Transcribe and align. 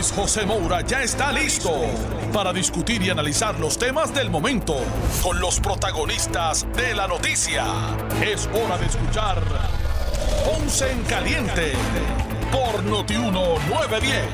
Luis 0.00 0.12
José 0.12 0.46
Moura 0.46 0.80
ya 0.80 1.02
está 1.02 1.30
listo 1.30 1.70
para 2.32 2.54
discutir 2.54 3.02
y 3.02 3.10
analizar 3.10 3.60
los 3.60 3.76
temas 3.76 4.14
del 4.14 4.30
momento 4.30 4.76
con 5.22 5.38
los 5.38 5.60
protagonistas 5.60 6.66
de 6.74 6.94
la 6.94 7.06
noticia. 7.06 7.66
Es 8.24 8.46
hora 8.46 8.78
de 8.78 8.86
escuchar 8.86 9.42
Ponce 10.42 10.90
en 10.90 11.02
Caliente 11.02 11.72
por 12.50 12.82
Notiuno 12.82 13.58
910. 13.68 14.24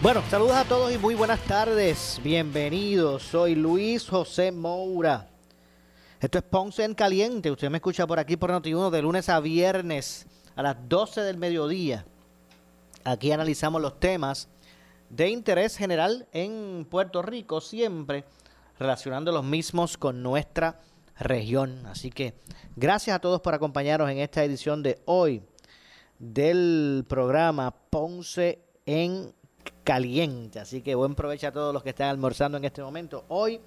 Bueno, 0.00 0.22
saludos 0.30 0.54
a 0.54 0.64
todos 0.64 0.92
y 0.92 0.98
muy 0.98 1.16
buenas 1.16 1.40
tardes. 1.40 2.20
Bienvenidos. 2.22 3.24
Soy 3.24 3.56
Luis 3.56 4.08
José 4.08 4.52
Moura. 4.52 5.31
Esto 6.22 6.38
es 6.38 6.44
Ponce 6.44 6.84
en 6.84 6.94
Caliente. 6.94 7.50
Usted 7.50 7.68
me 7.68 7.78
escucha 7.78 8.06
por 8.06 8.20
aquí 8.20 8.36
por 8.36 8.52
Noti1 8.52 8.90
de 8.90 9.02
lunes 9.02 9.28
a 9.28 9.40
viernes 9.40 10.24
a 10.54 10.62
las 10.62 10.76
12 10.88 11.22
del 11.22 11.36
mediodía. 11.36 12.06
Aquí 13.02 13.32
analizamos 13.32 13.82
los 13.82 13.98
temas 13.98 14.48
de 15.10 15.30
interés 15.30 15.76
general 15.76 16.28
en 16.30 16.86
Puerto 16.88 17.22
Rico, 17.22 17.60
siempre 17.60 18.24
relacionando 18.78 19.32
los 19.32 19.42
mismos 19.42 19.98
con 19.98 20.22
nuestra 20.22 20.78
región. 21.18 21.84
Así 21.86 22.10
que 22.10 22.34
gracias 22.76 23.16
a 23.16 23.20
todos 23.20 23.40
por 23.40 23.54
acompañarnos 23.54 24.08
en 24.08 24.18
esta 24.18 24.44
edición 24.44 24.80
de 24.84 25.00
hoy 25.06 25.42
del 26.20 27.04
programa 27.08 27.74
Ponce 27.90 28.62
en 28.86 29.34
caliente. 29.82 30.60
Así 30.60 30.82
que 30.82 30.94
buen 30.94 31.16
provecho 31.16 31.48
a 31.48 31.52
todos 31.52 31.74
los 31.74 31.82
que 31.82 31.90
están 31.90 32.10
almorzando 32.10 32.58
en 32.58 32.64
este 32.64 32.80
momento. 32.80 33.24
Hoy 33.26 33.60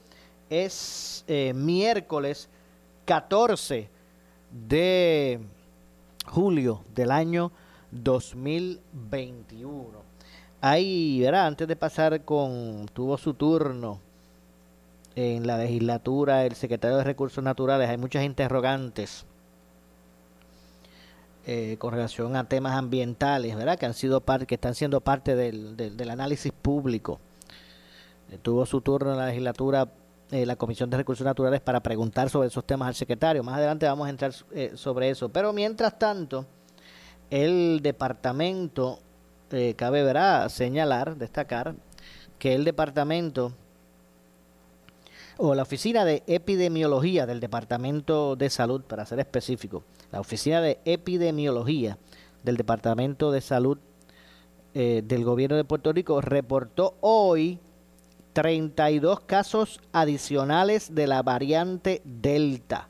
es 0.50 1.24
eh, 1.28 1.54
miércoles 1.54 2.50
14 3.06 3.90
de 4.52 5.40
julio 6.28 6.84
del 6.94 7.12
año 7.12 7.52
2021. 7.92 10.06
Ahí, 10.62 11.20
¿verdad? 11.22 11.48
Antes 11.48 11.68
de 11.68 11.76
pasar 11.76 12.24
con, 12.24 12.86
tuvo 12.94 13.18
su 13.18 13.34
turno 13.34 14.00
en 15.16 15.48
la 15.48 15.58
legislatura 15.58 16.46
el 16.46 16.56
secretario 16.56 16.98
de 16.98 17.04
Recursos 17.04 17.44
Naturales, 17.44 17.90
hay 17.90 17.98
muchas 17.98 18.24
interrogantes 18.26 19.26
eh, 21.48 21.76
con 21.78 21.94
relación 21.94 22.36
a 22.36 22.50
temas 22.50 22.74
ambientales, 22.74 23.56
¿verdad? 23.56 23.78
Que 23.78 23.86
han 23.86 23.94
sido 23.94 24.22
parte, 24.22 24.48
que 24.48 24.56
están 24.56 24.74
siendo 24.74 25.02
parte 25.02 25.36
del, 25.36 25.78
del, 25.78 26.10
análisis 26.10 26.52
público. 26.52 27.20
Eh, 28.32 28.40
tuvo 28.42 28.66
su 28.66 28.82
turno 28.82 29.12
en 29.12 29.20
la 29.20 29.28
legislatura 29.28 29.88
eh, 30.32 30.46
la 30.46 30.56
Comisión 30.56 30.90
de 30.90 30.98
Recursos 30.98 31.26
Naturales 31.26 31.62
para 31.62 31.82
preguntar 31.82 32.30
sobre 32.30 32.48
esos 32.48 32.66
temas 32.66 32.88
al 32.88 32.96
secretario. 32.96 33.44
Más 33.44 33.56
adelante 33.58 33.86
vamos 33.86 34.08
a 34.08 34.10
entrar 34.10 34.34
sobre 34.76 35.10
eso. 35.10 35.30
Pero 35.30 35.54
mientras 35.54 35.98
tanto, 36.00 36.46
el 37.30 37.80
departamento, 37.82 39.00
cabe 39.76 40.04
¿verdad? 40.04 40.50
señalar, 40.50 41.16
destacar, 41.16 41.76
que 42.40 42.56
el 42.56 42.64
departamento 42.66 43.54
o 45.38 45.54
la 45.54 45.64
oficina 45.64 46.06
de 46.06 46.24
epidemiología 46.28 47.26
del 47.26 47.40
Departamento 47.40 48.36
de 48.36 48.50
Salud, 48.50 48.82
para 48.84 49.06
ser 49.06 49.20
específico, 49.20 49.84
la 50.12 50.22
Oficina 50.22 50.62
de 50.62 50.80
Epidemiología 50.86 51.98
del 52.44 52.58
Departamento 52.58 53.32
de 53.32 53.42
Salud 53.42 53.78
eh, 54.74 55.02
del 55.06 55.24
Gobierno 55.24 55.58
de 55.58 55.66
Puerto 55.66 55.92
Rico 55.92 56.22
reportó 56.22 56.96
hoy 57.02 57.60
32 58.36 59.22
casos 59.22 59.80
adicionales 59.94 60.94
de 60.94 61.08
la 61.08 61.24
variante 61.24 62.02
Delta. 62.04 62.90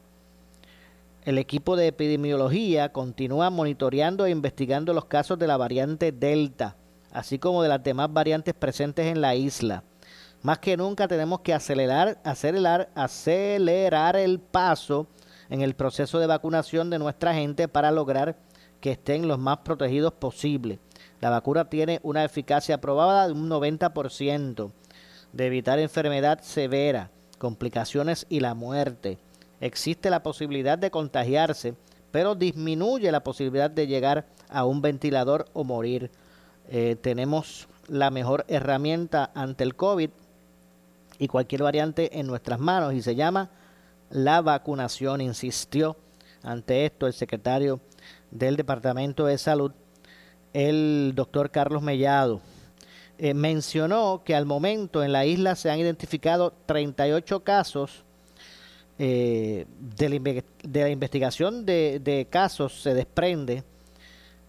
El 1.24 1.38
equipo 1.38 1.76
de 1.76 1.86
epidemiología 1.86 2.92
continúa 2.92 3.52
monitoreando 3.52 4.26
e 4.26 4.32
investigando 4.32 4.92
los 4.92 5.06
casos 5.06 5.38
de 5.38 5.46
la 5.46 5.56
variante 5.56 6.12
Delta, 6.12 6.78
así 7.12 7.38
como 7.38 7.62
de 7.62 7.70
las 7.70 7.84
demás 7.84 8.12
variantes 8.12 8.56
presentes 8.56 9.06
en 9.06 9.22
la 9.22 9.36
isla. 9.36 9.84
Más 10.42 10.58
que 10.58 10.78
nunca 10.78 11.08
tenemos 11.08 11.42
que 11.42 11.54
acelerar, 11.54 12.20
acelerar, 12.24 12.90
acelerar 12.96 14.16
el 14.16 14.40
paso 14.40 15.06
en 15.52 15.62
el 15.62 15.76
proceso 15.76 16.18
de 16.18 16.26
vacunación 16.26 16.90
de 16.90 16.98
nuestra 16.98 17.36
gente 17.36 17.68
para 17.68 17.92
lograr 17.92 18.36
que 18.82 18.94
estén 18.94 19.28
los 19.28 19.38
más 19.38 19.58
protegidos 19.58 20.14
posible. 20.14 20.80
La 21.22 21.30
vacuna 21.30 21.70
tiene 21.70 22.00
una 22.02 22.24
eficacia 22.24 22.82
probada 22.82 23.28
de 23.28 23.34
un 23.34 23.48
90% 23.48 24.72
de 25.36 25.48
evitar 25.48 25.80
enfermedad 25.80 26.40
severa, 26.42 27.12
complicaciones 27.38 28.26
y 28.30 28.40
la 28.40 28.54
muerte. 28.54 29.18
Existe 29.60 30.10
la 30.10 30.24
posibilidad 30.24 30.78
de 30.78 30.90
contagiarse, 30.90 31.76
pero 32.12 32.36
disminuye 32.36 33.12
la 33.12 33.20
posibilidad 33.20 33.70
de 33.70 33.86
llegar 33.86 34.26
a 34.50 34.64
un 34.64 34.82
ventilador 34.82 35.48
o 35.52 35.66
morir. 35.66 36.10
Eh, 36.70 36.96
tenemos 37.02 37.68
la 37.90 38.12
mejor 38.12 38.46
herramienta 38.48 39.30
ante 39.36 39.66
el 39.66 39.76
COVID 39.76 40.10
y 41.20 41.28
cualquier 41.28 41.64
variante 41.64 42.18
en 42.18 42.28
nuestras 42.28 42.60
manos 42.60 42.94
y 42.94 43.02
se 43.02 43.16
llama 43.16 43.50
la 44.10 44.42
vacunación, 44.42 45.20
insistió 45.20 45.98
ante 46.44 46.86
esto 46.86 47.08
el 47.08 47.14
secretario 47.14 47.82
del 48.32 48.56
Departamento 48.56 49.26
de 49.26 49.38
Salud, 49.38 49.74
el 50.54 51.12
doctor 51.14 51.52
Carlos 51.52 51.82
Mellado. 51.82 52.40
Eh, 53.18 53.34
mencionó 53.34 54.24
que 54.26 54.36
al 54.36 54.46
momento 54.46 55.04
en 55.04 55.14
la 55.14 55.26
isla 55.26 55.56
se 55.56 55.70
han 55.70 55.80
identificado 55.80 56.54
38 56.66 57.44
casos 57.44 58.04
eh, 58.98 59.66
de, 59.80 60.10
la, 60.82 60.90
investigación 60.90 61.66
de, 61.66 62.02
de 62.04 62.28
casos 62.30 62.82
se 62.82 62.94
desprende 62.94 63.64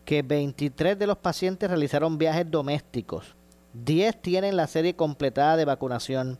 que 0.04 0.22
23 0.22 0.98
de 0.98 1.06
los 1.06 1.18
pacientes 1.18 1.68
realizaron 1.68 2.18
viajes 2.18 2.50
domésticos, 2.50 3.36
10 3.72 4.22
tienen 4.22 4.56
la 4.56 4.66
serie 4.66 4.94
completada 4.94 5.56
de 5.56 5.64
vacunación 5.64 6.38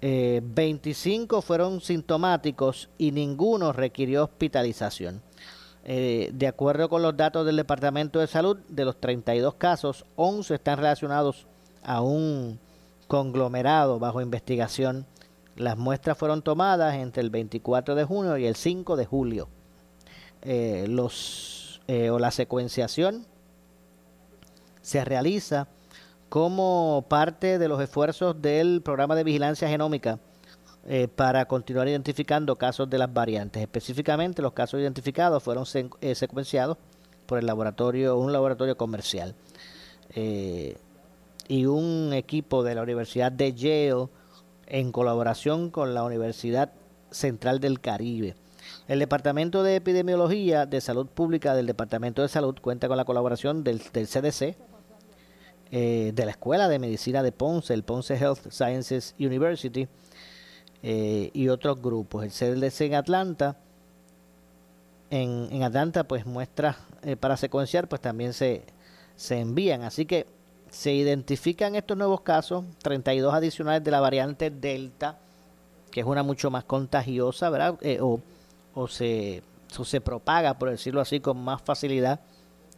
25 0.00 1.38
eh, 1.38 1.42
fueron 1.42 1.80
sintomáticos 1.80 2.88
y 2.98 3.12
ninguno 3.12 3.72
requirió 3.72 4.24
hospitalización. 4.24 5.22
Eh, 5.90 6.28
de 6.34 6.46
acuerdo 6.46 6.90
con 6.90 7.00
los 7.00 7.16
datos 7.16 7.46
del 7.46 7.56
Departamento 7.56 8.18
de 8.18 8.26
Salud, 8.26 8.58
de 8.68 8.84
los 8.84 9.00
32 9.00 9.54
casos, 9.54 10.04
11 10.16 10.56
están 10.56 10.76
relacionados 10.76 11.46
a 11.82 12.02
un 12.02 12.60
conglomerado 13.06 13.98
bajo 13.98 14.20
investigación. 14.20 15.06
Las 15.56 15.78
muestras 15.78 16.18
fueron 16.18 16.42
tomadas 16.42 16.96
entre 16.96 17.22
el 17.22 17.30
24 17.30 17.94
de 17.94 18.04
junio 18.04 18.36
y 18.36 18.44
el 18.44 18.54
5 18.54 18.96
de 18.96 19.06
julio. 19.06 19.48
Eh, 20.42 20.84
los, 20.90 21.80
o 21.88 22.18
la 22.18 22.32
secuenciación 22.32 23.24
se 24.82 25.06
realiza 25.06 25.68
como 26.28 27.06
parte 27.08 27.58
de 27.58 27.66
los 27.66 27.80
esfuerzos 27.80 28.42
del 28.42 28.82
programa 28.82 29.16
de 29.16 29.24
vigilancia 29.24 29.70
genómica 29.70 30.18
eh, 30.90 31.06
para 31.06 31.44
continuar 31.44 31.86
identificando 31.86 32.56
casos 32.56 32.88
de 32.88 32.96
las 32.96 33.12
variantes. 33.12 33.60
Específicamente, 33.60 34.40
los 34.40 34.54
casos 34.54 34.80
identificados 34.80 35.42
fueron 35.42 35.66
eh, 36.00 36.14
secuenciados 36.14 36.78
por 37.26 37.38
el 37.38 37.44
laboratorio, 37.44 38.16
un 38.16 38.32
laboratorio 38.32 38.74
comercial 38.78 39.34
eh, 40.14 40.78
y 41.46 41.66
un 41.66 42.14
equipo 42.14 42.62
de 42.62 42.74
la 42.74 42.80
Universidad 42.82 43.30
de 43.30 43.52
Yale 43.52 44.08
en 44.66 44.90
colaboración 44.90 45.70
con 45.70 45.92
la 45.92 46.04
Universidad 46.04 46.72
Central 47.10 47.60
del 47.60 47.80
Caribe. 47.80 48.34
El 48.86 48.98
Departamento 48.98 49.62
de 49.62 49.76
Epidemiología 49.76 50.64
de 50.64 50.80
Salud 50.80 51.06
Pública 51.06 51.54
del 51.54 51.66
Departamento 51.66 52.22
de 52.22 52.28
Salud 52.28 52.56
cuenta 52.62 52.88
con 52.88 52.96
la 52.96 53.04
colaboración 53.04 53.62
del, 53.62 53.82
del 53.92 54.06
CDC, 54.06 54.56
eh, 55.70 56.12
de 56.14 56.24
la 56.24 56.30
Escuela 56.30 56.66
de 56.66 56.78
Medicina 56.78 57.22
de 57.22 57.30
Ponce, 57.30 57.74
el 57.74 57.82
Ponce 57.82 58.14
Health 58.14 58.50
Sciences 58.50 59.14
University 59.18 59.86
eh, 60.82 61.30
y 61.32 61.48
otros 61.48 61.80
grupos. 61.80 62.24
El 62.24 62.30
CDC 62.30 62.80
en 62.82 62.94
Atlanta, 62.94 63.56
en, 65.10 65.48
en 65.50 65.62
Atlanta 65.62 66.04
pues 66.04 66.26
muestras 66.26 66.76
eh, 67.02 67.16
para 67.16 67.36
secuenciar 67.36 67.88
pues 67.88 68.00
también 68.00 68.32
se, 68.32 68.64
se 69.16 69.40
envían. 69.40 69.82
Así 69.82 70.06
que 70.06 70.26
se 70.70 70.92
identifican 70.92 71.74
estos 71.74 71.96
nuevos 71.96 72.20
casos, 72.20 72.64
32 72.82 73.32
adicionales 73.32 73.82
de 73.84 73.90
la 73.90 74.00
variante 74.00 74.50
Delta, 74.50 75.18
que 75.90 76.00
es 76.00 76.06
una 76.06 76.22
mucho 76.22 76.50
más 76.50 76.64
contagiosa, 76.64 77.48
¿verdad? 77.48 77.78
o, 78.00 78.20
o 78.74 78.88
se 78.88 79.42
eso 79.70 79.84
se 79.84 80.00
propaga, 80.00 80.58
por 80.58 80.70
decirlo 80.70 81.00
así, 81.00 81.20
con 81.20 81.38
más 81.38 81.60
facilidad 81.62 82.20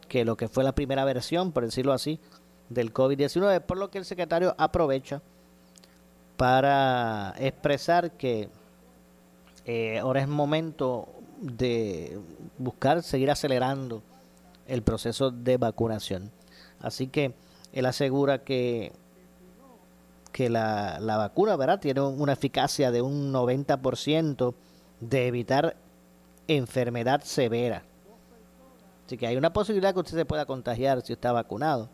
que 0.07 0.25
lo 0.25 0.35
que 0.35 0.47
fue 0.47 0.63
la 0.63 0.75
primera 0.75 1.05
versión, 1.05 1.51
por 1.51 1.63
decirlo 1.63 1.93
así, 1.93 2.19
del 2.69 2.93
COVID-19, 2.93 3.61
por 3.61 3.77
lo 3.77 3.89
que 3.89 3.97
el 3.97 4.05
secretario 4.05 4.55
aprovecha 4.57 5.21
para 6.41 7.35
expresar 7.37 8.13
que 8.13 8.49
eh, 9.63 9.99
ahora 9.99 10.21
es 10.21 10.27
momento 10.27 11.07
de 11.39 12.19
buscar 12.57 13.03
seguir 13.03 13.29
acelerando 13.29 14.01
el 14.65 14.81
proceso 14.81 15.29
de 15.29 15.57
vacunación. 15.57 16.31
Así 16.79 17.05
que 17.05 17.35
él 17.73 17.85
asegura 17.85 18.39
que, 18.39 18.91
que 20.31 20.49
la, 20.49 20.97
la 20.99 21.17
vacuna 21.17 21.55
¿verdad? 21.57 21.79
tiene 21.79 22.01
una 22.01 22.33
eficacia 22.33 22.89
de 22.89 23.03
un 23.03 23.31
90% 23.31 24.55
de 24.99 25.27
evitar 25.27 25.75
enfermedad 26.47 27.21
severa. 27.21 27.83
Así 29.05 29.15
que 29.15 29.27
hay 29.27 29.37
una 29.37 29.53
posibilidad 29.53 29.93
que 29.93 29.99
usted 29.99 30.17
se 30.17 30.25
pueda 30.25 30.47
contagiar 30.47 31.03
si 31.03 31.13
está 31.13 31.33
vacunado, 31.33 31.87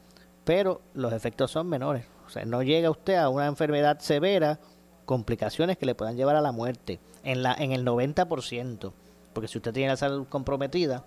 pero 0.46 0.80
los 0.94 1.12
efectos 1.12 1.52
son 1.52 1.68
menores. 1.68 2.06
O 2.28 2.30
sea, 2.30 2.44
no 2.44 2.62
llega 2.62 2.90
usted 2.90 3.16
a 3.16 3.30
una 3.30 3.48
enfermedad 3.48 4.00
severa, 4.00 4.60
complicaciones 5.06 5.78
que 5.78 5.86
le 5.86 5.96
puedan 5.96 6.18
llevar 6.18 6.36
a 6.36 6.42
la 6.42 6.52
muerte 6.52 7.00
en, 7.24 7.42
la, 7.42 7.54
en 7.54 7.72
el 7.72 7.86
90%. 7.86 8.92
Porque 9.32 9.48
si 9.48 9.58
usted 9.58 9.74
tiene 9.74 9.90
la 9.92 9.98
salud 9.98 10.28
comprometida 10.28 11.06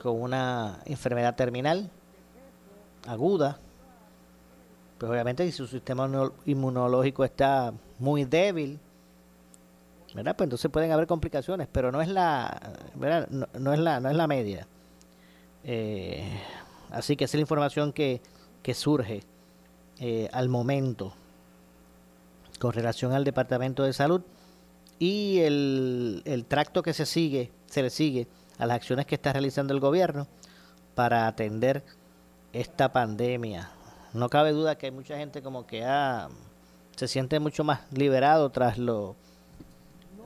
con 0.00 0.22
una 0.22 0.78
enfermedad 0.86 1.34
terminal 1.34 1.90
aguda, 3.04 3.58
pues 4.96 5.10
obviamente 5.10 5.44
si 5.46 5.50
su 5.50 5.66
sistema 5.66 6.08
inmunológico 6.46 7.24
está 7.24 7.74
muy 7.98 8.24
débil, 8.26 8.78
¿verdad? 10.14 10.36
Pues 10.36 10.46
entonces 10.46 10.70
pueden 10.70 10.92
haber 10.92 11.08
complicaciones, 11.08 11.66
pero 11.72 11.90
no 11.90 12.00
es 12.00 12.08
la, 12.08 12.74
¿verdad? 12.94 13.28
No, 13.28 13.72
es 13.72 13.80
la, 13.80 13.98
no 13.98 14.08
es 14.08 14.16
la 14.16 14.28
media. 14.28 14.68
Eh, 15.64 16.22
así 16.90 17.16
que 17.16 17.24
esa 17.24 17.32
es 17.32 17.40
la 17.40 17.42
información 17.42 17.92
que, 17.92 18.22
que 18.62 18.74
surge 18.74 19.24
eh, 20.00 20.28
al 20.32 20.48
momento 20.48 21.14
con 22.58 22.72
relación 22.72 23.12
al 23.12 23.24
Departamento 23.24 23.84
de 23.84 23.92
Salud 23.92 24.22
y 24.98 25.38
el, 25.40 26.22
el 26.24 26.44
tracto 26.44 26.82
que 26.82 26.92
se 26.92 27.06
sigue, 27.06 27.50
se 27.66 27.82
le 27.82 27.90
sigue 27.90 28.26
a 28.58 28.66
las 28.66 28.76
acciones 28.76 29.06
que 29.06 29.14
está 29.14 29.32
realizando 29.32 29.72
el 29.72 29.80
gobierno 29.80 30.26
para 30.94 31.26
atender 31.26 31.82
esta 32.52 32.92
pandemia. 32.92 33.70
No 34.12 34.28
cabe 34.28 34.52
duda 34.52 34.76
que 34.76 34.86
hay 34.86 34.92
mucha 34.92 35.16
gente 35.16 35.42
como 35.42 35.66
que 35.66 35.84
ha, 35.84 36.28
se 36.96 37.08
siente 37.08 37.40
mucho 37.40 37.64
más 37.64 37.80
liberado 37.92 38.50
tras 38.50 38.76
lo, 38.76 39.16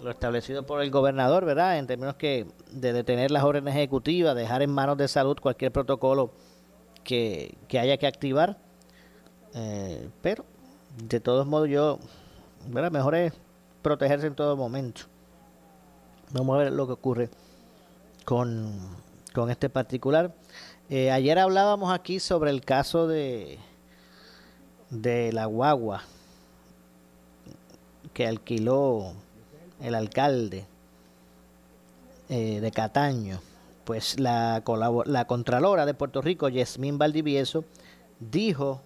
lo 0.02 0.10
establecido 0.10 0.64
por 0.64 0.82
el 0.82 0.90
gobernador, 0.90 1.44
¿verdad? 1.44 1.78
En 1.78 1.86
términos 1.86 2.16
que 2.16 2.46
de 2.70 2.92
detener 2.92 3.30
las 3.30 3.44
órdenes 3.44 3.76
ejecutivas, 3.76 4.34
dejar 4.34 4.62
en 4.62 4.70
manos 4.70 4.96
de 4.96 5.06
salud 5.06 5.36
cualquier 5.40 5.70
protocolo 5.70 6.32
que, 7.04 7.56
que 7.68 7.78
haya 7.78 7.96
que 7.96 8.06
activar. 8.06 8.58
Eh, 9.54 10.08
pero, 10.20 10.44
de 11.08 11.20
todos 11.20 11.46
modos, 11.46 11.68
yo, 11.68 11.98
¿verdad? 12.68 12.90
Mejor 12.90 13.14
es 13.14 13.32
protegerse 13.82 14.26
en 14.26 14.34
todo 14.34 14.56
momento. 14.56 15.02
Vamos 16.32 16.56
a 16.56 16.58
ver 16.64 16.72
lo 16.72 16.86
que 16.86 16.92
ocurre 16.92 17.30
con, 18.24 18.72
con 19.32 19.50
este 19.50 19.68
particular. 19.68 20.34
Eh, 20.90 21.10
ayer 21.10 21.38
hablábamos 21.38 21.92
aquí 21.92 22.18
sobre 22.18 22.50
el 22.50 22.62
caso 22.62 23.06
de, 23.06 23.58
de 24.90 25.32
la 25.32 25.46
guagua 25.46 26.02
que 28.12 28.26
alquiló 28.26 29.12
el 29.80 29.94
alcalde 29.94 30.66
eh, 32.28 32.60
de 32.60 32.70
Cataño. 32.70 33.40
Pues 33.84 34.18
la, 34.18 34.62
la 35.04 35.26
Contralora 35.26 35.84
de 35.84 35.94
Puerto 35.94 36.22
Rico, 36.22 36.48
Yasmín 36.48 36.96
Valdivieso, 36.96 37.64
dijo 38.18 38.80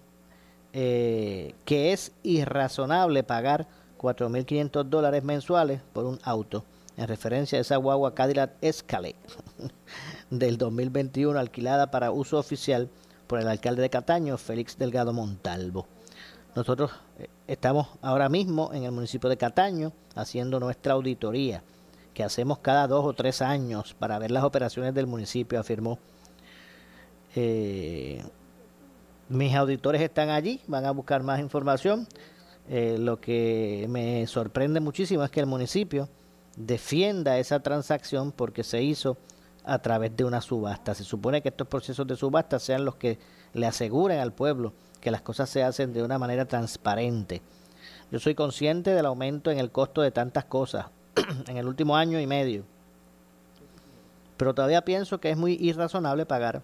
eh, 0.81 1.57
que 1.65 1.93
es 1.93 2.13
irrazonable 2.23 3.25
pagar 3.25 3.67
4.500 3.99 4.85
dólares 4.85 5.25
mensuales 5.25 5.81
por 5.93 6.05
un 6.05 6.21
auto, 6.23 6.63
en 6.97 7.09
referencia 7.09 7.59
a 7.59 7.63
esa 7.63 7.79
guagua 7.79 8.15
Cadillac 8.15 8.53
Escalade 8.61 9.17
del 10.31 10.57
2021 10.57 11.37
alquilada 11.37 11.91
para 11.91 12.13
uso 12.13 12.39
oficial 12.39 12.89
por 13.27 13.41
el 13.41 13.49
alcalde 13.49 13.83
de 13.83 13.91
Cataño, 13.91 14.39
Félix 14.39 14.79
Delgado 14.79 15.13
Montalvo. 15.13 15.89
Nosotros 16.55 16.93
eh, 17.19 17.27
estamos 17.49 17.89
ahora 18.01 18.29
mismo 18.29 18.71
en 18.73 18.85
el 18.85 18.93
municipio 18.93 19.29
de 19.29 19.37
Cataño 19.37 19.93
haciendo 20.15 20.61
nuestra 20.61 20.93
auditoría 20.93 21.65
que 22.15 22.23
hacemos 22.23 22.61
cada 22.61 22.87
dos 22.87 23.05
o 23.05 23.15
tres 23.15 23.43
años 23.43 23.97
para 23.99 24.21
ver 24.21 24.31
las 24.31 24.45
operaciones 24.45 24.95
del 24.95 25.09
municipio, 25.09 25.59
afirmó. 25.59 25.99
Eh, 27.35 28.23
mis 29.29 29.55
auditores 29.55 30.01
están 30.01 30.31
allí, 30.31 30.61
van 30.67 30.87
a 30.87 30.91
buscar 30.91 31.23
más 31.23 31.41
información. 31.41 32.07
Eh, 32.69 32.97
lo 32.99 33.21
que 33.21 33.87
me 33.89 34.27
sorprende 34.27 34.81
muchísimo 34.81 35.25
es 35.25 35.31
que 35.31 35.41
el 35.41 35.47
municipio 35.47 36.09
defienda 36.57 37.39
esa 37.39 37.61
transacción 37.61 38.33
porque 38.33 38.65
se 38.65 38.83
hizo 38.83 39.17
a 39.65 39.79
través 39.81 40.17
de 40.17 40.25
una 40.25 40.41
subasta. 40.41 40.95
Se 40.95 41.05
supone 41.05 41.43
que 41.43 41.51
estos 41.51 41.69
procesos 41.69 42.07
de 42.07 42.17
subasta 42.17 42.59
sean 42.59 42.85
los 42.85 42.97
que 42.97 43.19
le 43.53 43.67
aseguren 43.67 44.19
al 44.19 44.33
pueblo 44.33 44.73
que 45.01 45.11
las 45.11 45.23
cosas 45.23 45.49
se 45.49 45.63
hacen 45.63 45.93
de 45.93 46.03
una 46.03 46.19
manera 46.19 46.47
transparente. 46.47 47.43
Yo 48.11 48.19
soy 48.19 48.35
consciente 48.35 48.91
del 48.91 49.07
aumento 49.07 49.51
en 49.51 49.59
el 49.59 49.71
costo 49.71 50.03
de 50.03 50.11
tantas 50.11 50.45
cosas 50.45 50.87
en 51.47 51.57
el 51.57 51.67
último 51.67 51.97
año 51.97 52.19
y 52.19 52.27
medio, 52.27 52.65
pero 54.37 54.55
todavía 54.55 54.85
pienso 54.85 55.21
que 55.21 55.31
es 55.31 55.37
muy 55.37 55.55
irrazonable 55.61 56.27
pagar 56.27 56.63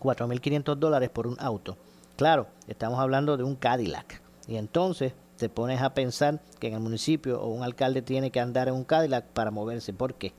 4.500 0.00 0.76
dólares 0.76 1.10
por 1.10 1.26
un 1.26 1.36
auto. 1.38 1.76
Claro, 2.16 2.46
estamos 2.66 2.98
hablando 2.98 3.36
de 3.36 3.44
un 3.44 3.54
Cadillac. 3.54 4.20
Y 4.46 4.56
entonces 4.56 5.12
te 5.36 5.48
pones 5.48 5.80
a 5.82 5.94
pensar 5.94 6.40
que 6.58 6.68
en 6.68 6.74
el 6.74 6.80
municipio 6.80 7.40
o 7.40 7.48
un 7.48 7.62
alcalde 7.62 8.02
tiene 8.02 8.30
que 8.30 8.40
andar 8.40 8.68
en 8.68 8.74
un 8.74 8.84
Cadillac 8.84 9.24
para 9.26 9.50
moverse. 9.50 9.92
¿Por 9.92 10.14
qué? 10.14 10.32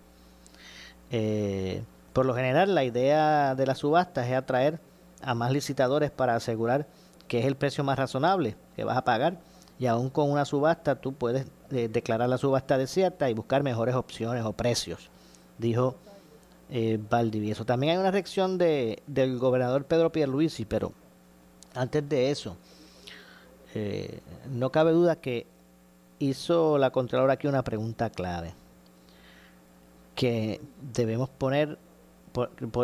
Eh, 1.12 1.84
por 2.14 2.26
lo 2.26 2.36
general, 2.36 2.76
la 2.76 2.84
idea 2.84 3.56
de 3.56 3.66
las 3.66 3.80
subastas 3.80 4.28
es 4.28 4.36
atraer 4.36 4.80
a 5.22 5.34
más 5.34 5.52
licitadores 5.52 6.12
para 6.12 6.36
asegurar 6.36 6.88
que 7.28 7.40
es 7.40 7.46
el 7.46 7.56
precio 7.56 7.84
más 7.84 7.98
razonable 7.98 8.56
que 8.76 8.84
vas 8.84 8.98
a 8.98 9.06
pagar. 9.06 9.38
Y 9.78 9.86
aún 9.86 10.10
con 10.10 10.30
una 10.30 10.44
subasta, 10.44 10.96
tú 10.96 11.14
puedes 11.14 11.48
eh, 11.72 11.88
declarar 11.88 12.28
la 12.28 12.38
subasta 12.38 12.78
desierta 12.78 13.30
y 13.30 13.34
buscar 13.34 13.64
mejores 13.64 13.96
opciones 13.96 14.44
o 14.44 14.52
precios, 14.52 15.10
dijo 15.58 15.96
eh, 16.70 17.00
Valdivieso. 17.10 17.66
También 17.66 17.94
hay 17.94 17.98
una 17.98 18.12
reacción 18.12 18.58
de, 18.58 19.02
del 19.08 19.40
gobernador 19.40 19.86
Pedro 19.86 20.12
Pierluisi, 20.12 20.66
pero 20.66 20.94
antes 21.74 22.08
de 22.08 22.32
eso, 22.32 22.58
eh, 23.74 24.20
no 24.50 24.72
cabe 24.72 24.92
duda 24.92 25.16
que 25.16 25.48
hizo 26.20 26.78
la 26.78 26.92
Contralora 26.92 27.34
aquí 27.34 27.48
una 27.48 27.64
pregunta 27.64 28.10
clave 28.10 28.54
que 30.16 30.60
debemos 30.94 31.30
poner, 31.30 31.78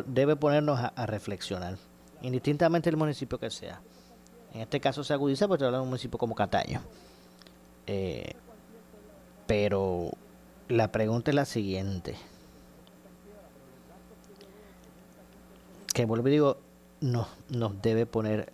debe 0.06 0.36
ponernos 0.38 0.80
a, 0.80 1.06
reflexionar, 1.06 1.78
indistintamente 2.22 2.90
del 2.90 2.98
municipio 2.98 3.38
que 3.38 3.50
sea. 3.50 3.82
En 4.54 4.62
este 4.62 4.80
caso 4.80 5.04
se 5.04 5.14
agudiza 5.14 5.48
porque 5.48 5.66
hablamos 5.66 5.84
de 5.84 5.88
un 5.88 5.90
municipio 5.90 6.18
como 6.18 6.34
Cataño. 6.34 6.82
Eh, 7.88 8.32
pero 9.48 10.12
la 10.70 10.94
pregunta 10.94 11.32
es 11.32 11.36
la 11.36 11.44
siguiente. 11.44 12.16
Que 15.96 16.06
vuelvo 16.06 16.28
y 16.28 16.32
digo, 16.32 16.58
no, 17.00 17.26
nos 17.48 17.82
debe 17.82 18.06
poner 18.06 18.52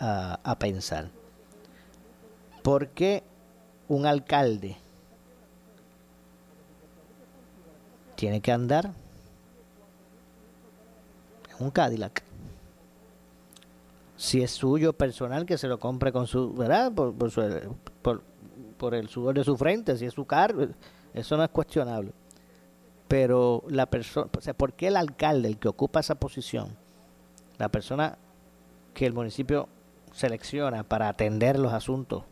a, 0.00 0.40
a 0.42 0.58
pensar. 0.58 1.10
¿Por 2.64 2.88
qué 2.88 3.22
un 3.86 4.04
alcalde 4.04 4.76
tiene 8.16 8.40
que 8.40 8.50
andar 8.50 8.90
en 11.50 11.64
un 11.64 11.70
Cadillac? 11.70 12.24
Si 14.16 14.42
es 14.42 14.50
suyo 14.50 14.92
personal, 14.92 15.46
que 15.46 15.58
se 15.58 15.68
lo 15.68 15.78
compre 15.78 16.10
con 16.10 16.26
su, 16.26 16.52
¿verdad? 16.52 16.92
Por, 16.92 17.14
por, 18.76 18.94
el 18.94 19.08
sudor 19.08 19.36
de 19.36 19.44
su 19.44 19.56
frente, 19.56 19.96
si 19.96 20.06
es 20.06 20.14
su 20.14 20.24
carro, 20.24 20.66
eso 21.14 21.36
no 21.36 21.44
es 21.44 21.50
cuestionable. 21.50 22.12
Pero 23.08 23.62
la 23.68 23.86
persona, 23.86 24.30
o 24.36 24.40
sea, 24.40 24.54
¿por 24.54 24.72
qué 24.72 24.88
el 24.88 24.96
alcalde, 24.96 25.48
el 25.48 25.58
que 25.58 25.68
ocupa 25.68 26.00
esa 26.00 26.14
posición, 26.14 26.76
la 27.58 27.68
persona 27.68 28.16
que 28.94 29.06
el 29.06 29.12
municipio 29.12 29.68
selecciona 30.12 30.82
para 30.82 31.08
atender 31.08 31.58
los 31.58 31.72
asuntos 31.72 32.24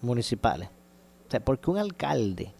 municipales. 0.00 0.68
O 1.26 1.30
sea, 1.30 1.40
porque 1.40 1.70
un 1.70 1.78
alcalde 1.78 2.52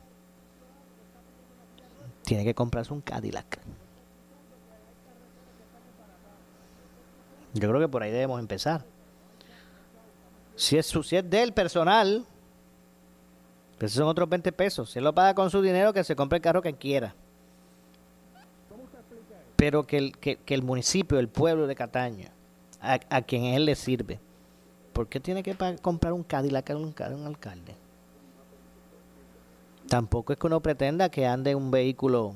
tiene 2.22 2.44
que 2.44 2.54
comprarse 2.54 2.92
un 2.92 3.00
Cadillac. 3.00 3.60
Yo 7.52 7.68
creo 7.68 7.80
que 7.80 7.88
por 7.88 8.02
ahí 8.02 8.10
debemos 8.10 8.40
empezar. 8.40 8.84
Si 10.56 10.76
es, 10.76 10.86
si 10.86 11.16
es 11.16 11.28
del 11.30 11.52
personal, 11.52 12.26
pues 13.78 13.92
son 13.92 14.08
otros 14.08 14.28
20 14.28 14.52
pesos. 14.52 14.90
Si 14.90 14.98
él 14.98 15.04
lo 15.04 15.14
paga 15.14 15.34
con 15.34 15.50
su 15.50 15.60
dinero, 15.60 15.92
que 15.92 16.04
se 16.04 16.16
compre 16.16 16.36
el 16.36 16.42
carro 16.42 16.62
que 16.62 16.74
quiera. 16.74 17.14
pero 19.56 19.86
que 19.86 19.96
el, 19.96 20.18
que, 20.18 20.38
el 20.46 20.62
municipio, 20.62 21.18
el 21.18 21.28
pueblo 21.28 21.66
de 21.66 21.74
Cataño, 21.74 22.28
a, 22.80 22.98
a, 23.08 23.22
quien 23.22 23.44
él 23.44 23.64
le 23.64 23.74
sirve, 23.74 24.18
¿por 24.92 25.08
qué 25.08 25.20
tiene 25.20 25.42
que 25.42 25.56
comprar 25.80 26.12
un 26.12 26.22
Cadillac 26.22 26.70
a 26.70 26.76
un, 26.76 26.94
un 27.12 27.26
alcalde? 27.26 27.74
Tampoco 29.88 30.32
es 30.32 30.38
que 30.38 30.46
uno 30.46 30.60
pretenda 30.60 31.08
que 31.08 31.26
ande 31.26 31.54
un 31.54 31.70
vehículo, 31.70 32.34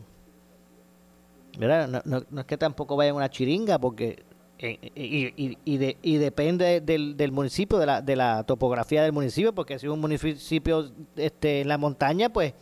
¿verdad? 1.59 2.03
No, 2.05 2.23
no, 2.31 2.41
es 2.41 2.47
que 2.47 2.57
tampoco 2.57 2.97
vaya 2.97 3.11
en 3.11 3.17
una 3.17 3.31
chiringa, 3.31 3.79
porque 3.79 4.23
eh, 4.61 4.79
y, 4.95 5.57
y, 5.65 5.97
y, 6.03 6.17
depende 6.17 6.81
del, 6.81 7.17
del, 7.17 7.31
municipio, 7.31 7.79
de 7.79 7.87
la, 7.87 8.03
de 8.03 8.17
la 8.17 8.43
topografía 8.43 9.03
del 9.05 9.13
municipio, 9.13 9.55
porque 9.55 9.79
si 9.79 9.87
es 9.87 9.93
un 9.93 10.01
municipio 10.01 10.91
este, 11.15 11.61
en 11.61 11.69
la 11.69 11.79
montaña, 11.79 12.29
pues 12.29 12.55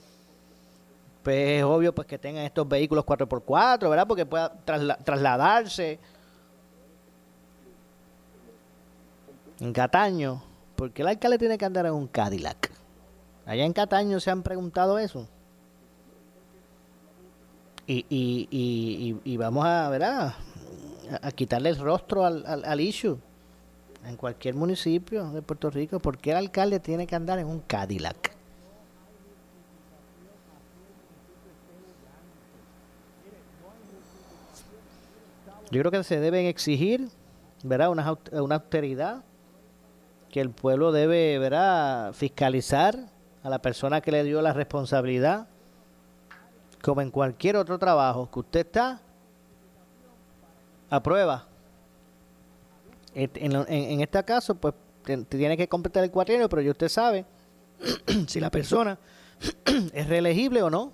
pues 1.27 1.59
es 1.59 1.65
obvio 1.65 1.93
pues 1.93 2.07
que 2.07 2.19
tengan 2.19 2.45
estos 2.45 2.69
vehículos 2.69 3.05
4x4, 3.05 3.91
¿verdad? 3.91 4.07
Porque 4.07 4.25
pueda 4.25 4.49
trasladarse 5.05 5.99
en 9.59 9.73
Cataño. 9.73 10.41
¿Por 10.77 10.93
qué 10.93 11.03
el 11.03 11.09
alcalde 11.09 11.37
tiene 11.39 11.59
que 11.59 11.65
andar 11.65 11.87
en 11.87 11.95
un 11.95 12.07
Cadillac? 12.07 12.71
Allá 13.45 13.65
en 13.65 13.73
Cataño 13.73 14.21
se 14.21 14.31
han 14.31 14.45
preguntado 14.45 15.01
eso. 15.01 15.27
Y, 17.89 18.07
y, 18.09 18.47
y, 18.53 19.21
y 19.25 19.37
vamos 19.37 19.65
a, 19.67 19.89
¿verdad? 19.89 20.35
A, 21.23 21.31
quitarle 21.33 21.71
el 21.71 21.79
rostro 21.79 22.25
al, 22.25 22.45
al, 22.47 22.65
al 22.65 22.81
issue 22.81 23.19
en 24.07 24.17
cualquier 24.17 24.55
municipio 24.55 25.31
de 25.31 25.43
Puerto 25.43 25.71
Rico. 25.71 25.99
¿Por 25.99 26.19
qué 26.19 26.31
el 26.31 26.37
alcalde 26.37 26.81
tiene 26.81 27.07
que 27.07 27.17
andar 27.17 27.39
en 27.39 27.47
un 27.47 27.61
Cadillac? 27.61 28.37
Yo 35.71 35.81
creo 35.81 35.91
que 35.91 36.05
se 36.05 36.21
deben 36.21 36.47
exigir, 36.47 37.09
¿verdad? 37.65 37.91
Una, 37.91 38.17
una 38.33 38.55
austeridad 38.57 39.25
que 40.31 40.41
el 40.41 40.51
pueblo 40.51 40.93
debe, 40.93 41.39
¿verdad? 41.39 42.13
Fiscalizar 42.13 42.97
a 43.43 43.51
la 43.51 43.61
persona 43.61 44.01
que 44.01 44.13
le 44.13 44.23
dio 44.23 44.41
la 44.43 44.53
responsabilidad, 44.53 45.49
como 46.83 47.01
en 47.01 47.11
cualquier 47.11 47.57
otro 47.57 47.79
trabajo 47.79 48.31
que 48.31 48.39
usted 48.39 48.67
está 48.67 49.01
a 50.91 51.03
prueba. 51.03 51.47
En, 53.15 53.31
en, 53.53 54.01
este 54.01 54.23
caso, 54.25 54.55
pues 54.55 54.75
tiene 55.29 55.57
que 55.57 55.69
completar 55.69 56.05
el 56.05 56.11
cuatrienio, 56.11 56.49
pero 56.49 56.63
ya 56.63 56.71
usted 56.71 56.89
sabe 56.89 57.25
si 58.27 58.41
la 58.41 58.51
persona 58.51 58.99
es 59.93 60.09
reelegible 60.09 60.63
o 60.63 60.71
no. 60.71 60.93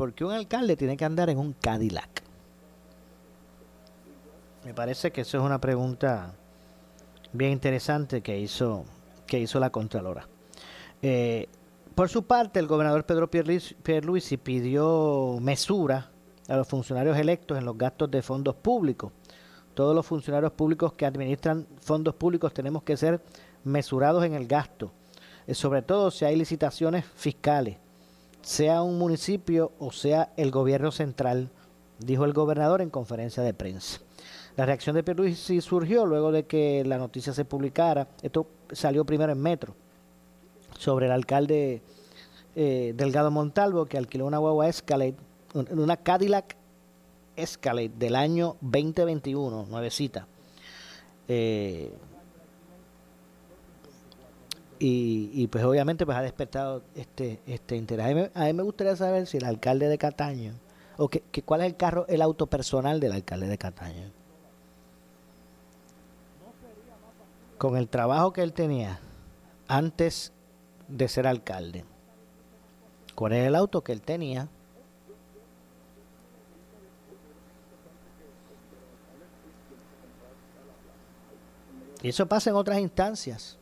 ¿por 0.00 0.14
qué 0.14 0.24
un 0.24 0.32
alcalde 0.32 0.76
tiene 0.76 0.96
que 0.96 1.04
andar 1.04 1.28
en 1.28 1.36
un 1.36 1.52
Cadillac? 1.52 2.22
Me 4.64 4.72
parece 4.72 5.10
que 5.10 5.20
eso 5.20 5.36
es 5.36 5.44
una 5.44 5.60
pregunta 5.60 6.32
bien 7.34 7.52
interesante 7.52 8.22
que 8.22 8.38
hizo, 8.38 8.86
que 9.26 9.38
hizo 9.38 9.60
la 9.60 9.68
Contralora. 9.68 10.26
Eh, 11.02 11.50
por 12.00 12.08
su 12.08 12.22
parte, 12.22 12.58
el 12.58 12.66
gobernador 12.66 13.04
Pedro 13.04 13.30
Pierluisi 13.30 14.38
pidió 14.38 15.36
mesura 15.38 16.10
a 16.48 16.56
los 16.56 16.66
funcionarios 16.66 17.18
electos 17.18 17.58
en 17.58 17.66
los 17.66 17.76
gastos 17.76 18.10
de 18.10 18.22
fondos 18.22 18.54
públicos. 18.54 19.12
Todos 19.74 19.94
los 19.94 20.06
funcionarios 20.06 20.52
públicos 20.52 20.94
que 20.94 21.04
administran 21.04 21.66
fondos 21.78 22.14
públicos 22.14 22.54
tenemos 22.54 22.84
que 22.84 22.96
ser 22.96 23.20
mesurados 23.64 24.24
en 24.24 24.32
el 24.32 24.46
gasto, 24.46 24.90
eh, 25.46 25.52
sobre 25.52 25.82
todo 25.82 26.10
si 26.10 26.24
hay 26.24 26.36
licitaciones 26.36 27.04
fiscales 27.04 27.76
sea 28.40 28.80
un 28.80 28.98
municipio 28.98 29.72
o 29.78 29.92
sea 29.92 30.32
el 30.38 30.50
gobierno 30.50 30.92
central, 30.92 31.50
dijo 31.98 32.24
el 32.24 32.32
gobernador 32.32 32.80
en 32.80 32.88
conferencia 32.88 33.42
de 33.42 33.52
prensa. 33.52 34.00
La 34.56 34.64
reacción 34.64 34.96
de 34.96 35.02
Pierluisi 35.02 35.60
surgió 35.60 36.06
luego 36.06 36.32
de 36.32 36.46
que 36.46 36.82
la 36.82 36.96
noticia 36.96 37.34
se 37.34 37.44
publicara. 37.44 38.08
Esto 38.22 38.46
salió 38.72 39.04
primero 39.04 39.32
en 39.32 39.42
Metro 39.42 39.74
sobre 40.80 41.06
el 41.06 41.12
alcalde 41.12 41.82
eh, 42.56 42.94
Delgado 42.96 43.30
Montalvo 43.30 43.84
que 43.84 43.98
alquiló 43.98 44.24
una 44.24 44.38
guagua 44.38 44.66
Escalade, 44.66 45.14
una 45.52 45.98
Cadillac 45.98 46.56
Escalade 47.36 47.90
del 47.90 48.16
año 48.16 48.56
2021, 48.62 49.66
nuevecita. 49.68 50.26
Eh, 51.28 51.92
y, 54.82 55.46
pues 55.48 55.62
obviamente 55.62 56.06
pues 56.06 56.16
ha 56.16 56.22
despertado 56.22 56.82
este 56.94 57.40
este 57.46 57.76
interés. 57.76 58.30
A 58.34 58.44
mí, 58.46 58.52
me 58.54 58.62
gustaría 58.62 58.96
saber 58.96 59.26
si 59.26 59.36
el 59.36 59.44
alcalde 59.44 59.86
de 59.86 59.98
Cataño, 59.98 60.54
o 60.96 61.08
que, 61.10 61.22
cuál 61.44 61.60
es 61.60 61.66
el 61.66 61.76
carro, 61.76 62.06
el 62.08 62.22
auto 62.22 62.46
personal 62.46 63.00
del 63.00 63.12
alcalde 63.12 63.48
de 63.48 63.58
Cataño. 63.58 64.10
Con 67.58 67.76
el 67.76 67.88
trabajo 67.88 68.32
que 68.32 68.42
él 68.42 68.54
tenía 68.54 68.98
antes 69.68 70.32
de 70.90 71.08
ser 71.08 71.26
alcalde. 71.26 71.84
¿Cuál 73.14 73.32
es 73.32 73.46
el 73.46 73.54
auto 73.54 73.82
que 73.82 73.92
él 73.92 74.02
tenía? 74.02 74.48
Y 82.02 82.08
eso 82.08 82.26
pasa 82.26 82.50
en 82.50 82.56
otras 82.56 82.78
instancias 82.78 83.58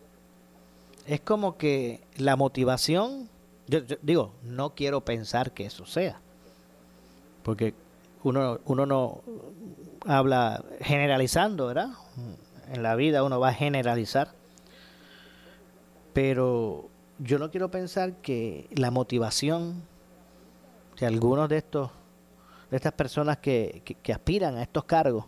es 1.09 1.21
como 1.23 1.57
que 1.57 2.03
la 2.19 2.37
motivación, 2.37 3.31
yo, 3.67 3.81
digo, 4.03 4.35
no 4.43 4.75
quiero 4.75 5.01
pensar 5.01 5.53
que 5.53 5.65
eso 5.65 5.87
sea, 5.87 6.21
porque 7.43 7.75
uno, 8.23 8.61
uno 8.67 8.85
no 8.85 9.23
habla 10.07 10.63
generalizando, 10.81 11.67
¿verdad? 11.67 11.91
En 12.71 12.83
la 12.83 12.95
vida 12.95 13.25
uno 13.25 13.41
va 13.41 13.49
a 13.49 13.55
generalizar, 13.55 14.33
pero 16.13 16.91
yo 17.19 17.39
no 17.39 17.51
quiero 17.51 17.71
pensar 17.71 18.15
que 18.17 18.69
la 18.75 18.91
motivación 18.91 19.83
de 20.99 21.07
algunos 21.07 21.49
de 21.49 21.59
estos 21.59 21.91
de 22.71 22.77
estas 22.77 22.93
personas 22.93 23.39
que, 23.39 23.83
que 24.03 24.13
aspiran 24.13 24.57
a 24.57 24.63
estos 24.63 24.85
cargos 24.85 25.25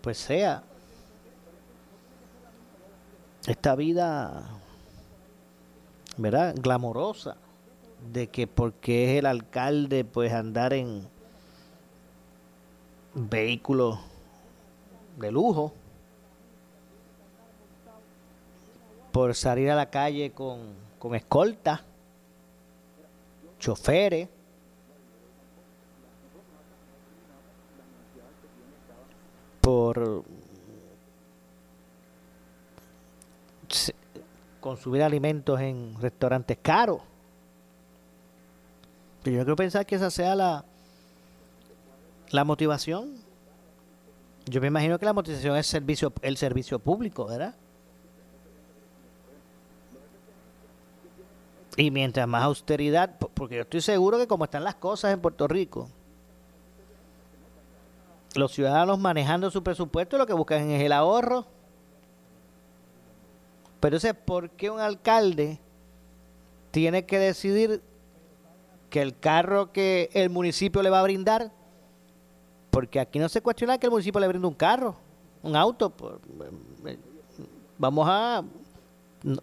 pues 0.00 0.18
sea 0.18 0.62
esta 3.46 3.74
vida, 3.74 4.48
¿verdad? 6.16 6.54
Glamorosa, 6.58 7.36
de 8.12 8.28
que 8.28 8.46
porque 8.46 9.10
es 9.12 9.18
el 9.18 9.26
alcalde, 9.26 10.04
pues 10.04 10.32
andar 10.32 10.72
en 10.72 11.08
vehículos 13.14 13.98
de 15.18 15.32
lujo, 15.32 15.72
por 19.12 19.34
salir 19.34 19.70
a 19.70 19.74
la 19.74 19.90
calle 19.90 20.32
con, 20.32 20.74
con 20.98 21.14
escolta, 21.14 21.84
choferes, 23.58 24.28
por 29.60 30.24
consumir 34.60 35.02
alimentos 35.02 35.60
en 35.60 35.94
restaurantes 36.00 36.58
caros. 36.60 37.00
Pero 39.22 39.36
yo 39.36 39.42
quiero 39.42 39.56
pensar 39.56 39.84
que 39.84 39.96
esa 39.96 40.10
sea 40.10 40.34
la, 40.34 40.64
la 42.30 42.44
motivación. 42.44 43.16
Yo 44.46 44.60
me 44.60 44.68
imagino 44.68 44.98
que 44.98 45.04
la 45.04 45.12
motivación 45.12 45.56
es 45.56 45.66
servicio, 45.66 46.12
el 46.22 46.36
servicio 46.36 46.78
público, 46.78 47.26
¿verdad? 47.26 47.54
Y 51.76 51.90
mientras 51.90 52.26
más 52.26 52.44
austeridad, 52.44 53.16
porque 53.18 53.56
yo 53.56 53.62
estoy 53.62 53.80
seguro 53.80 54.18
que 54.18 54.26
como 54.26 54.44
están 54.44 54.64
las 54.64 54.74
cosas 54.74 55.12
en 55.12 55.20
Puerto 55.20 55.46
Rico, 55.46 55.88
los 58.34 58.52
ciudadanos 58.52 58.98
manejando 58.98 59.50
su 59.50 59.62
presupuesto 59.62 60.18
lo 60.18 60.26
que 60.26 60.32
buscan 60.32 60.70
es 60.70 60.82
el 60.82 60.92
ahorro. 60.92 61.46
Pero 63.80 63.96
ese 63.96 64.14
¿por 64.14 64.50
qué 64.50 64.70
un 64.70 64.80
alcalde 64.80 65.58
tiene 66.70 67.06
que 67.06 67.18
decidir 67.18 67.82
que 68.90 69.00
el 69.00 69.18
carro 69.18 69.72
que 69.72 70.10
el 70.12 70.30
municipio 70.30 70.82
le 70.82 70.90
va 70.90 71.00
a 71.00 71.04
brindar, 71.04 71.50
porque 72.70 73.00
aquí 73.00 73.18
no 73.18 73.28
se 73.28 73.40
cuestiona 73.40 73.78
que 73.78 73.86
el 73.86 73.90
municipio 73.90 74.20
le 74.20 74.28
brinde 74.28 74.46
un 74.46 74.54
carro, 74.54 74.96
un 75.42 75.56
auto, 75.56 75.92
vamos 77.78 78.06
a, 78.08 78.44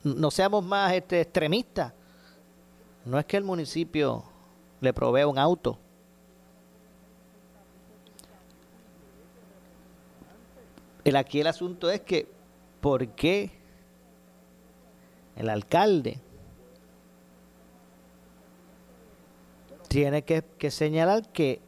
no, 0.04 0.32
seamos 0.32 0.64
más 0.64 0.94
este, 0.94 1.22
extremistas, 1.22 1.94
no 3.08 3.18
es 3.20 3.26
que 3.26 3.38
el 3.38 3.44
municipio 3.44 4.24
le 4.82 4.94
provea 4.94 5.28
un 5.28 5.40
auto. 5.40 5.80
El, 11.04 11.16
aquí 11.16 11.40
el 11.40 11.48
asunto 11.48 11.90
es 11.90 12.02
que, 12.02 12.28
¿por 12.82 13.08
qué 13.10 13.52
el 15.38 15.50
alcalde 15.50 16.20
tiene 19.88 20.24
que, 20.24 20.44
que 20.58 20.70
señalar 20.70 21.30
que 21.30 21.62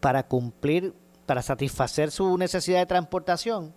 para 0.00 0.26
cumplir, 0.26 0.92
para 1.24 1.42
satisfacer 1.42 2.10
su 2.10 2.36
necesidad 2.36 2.80
de 2.80 2.86
transportación, 2.86 3.72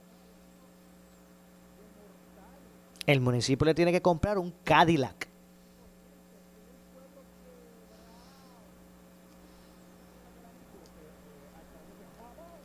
el 3.05 3.21
municipio 3.21 3.65
le 3.65 3.73
tiene 3.73 3.91
que 3.91 4.01
comprar 4.01 4.37
un 4.37 4.53
Cadillac. 4.63 5.30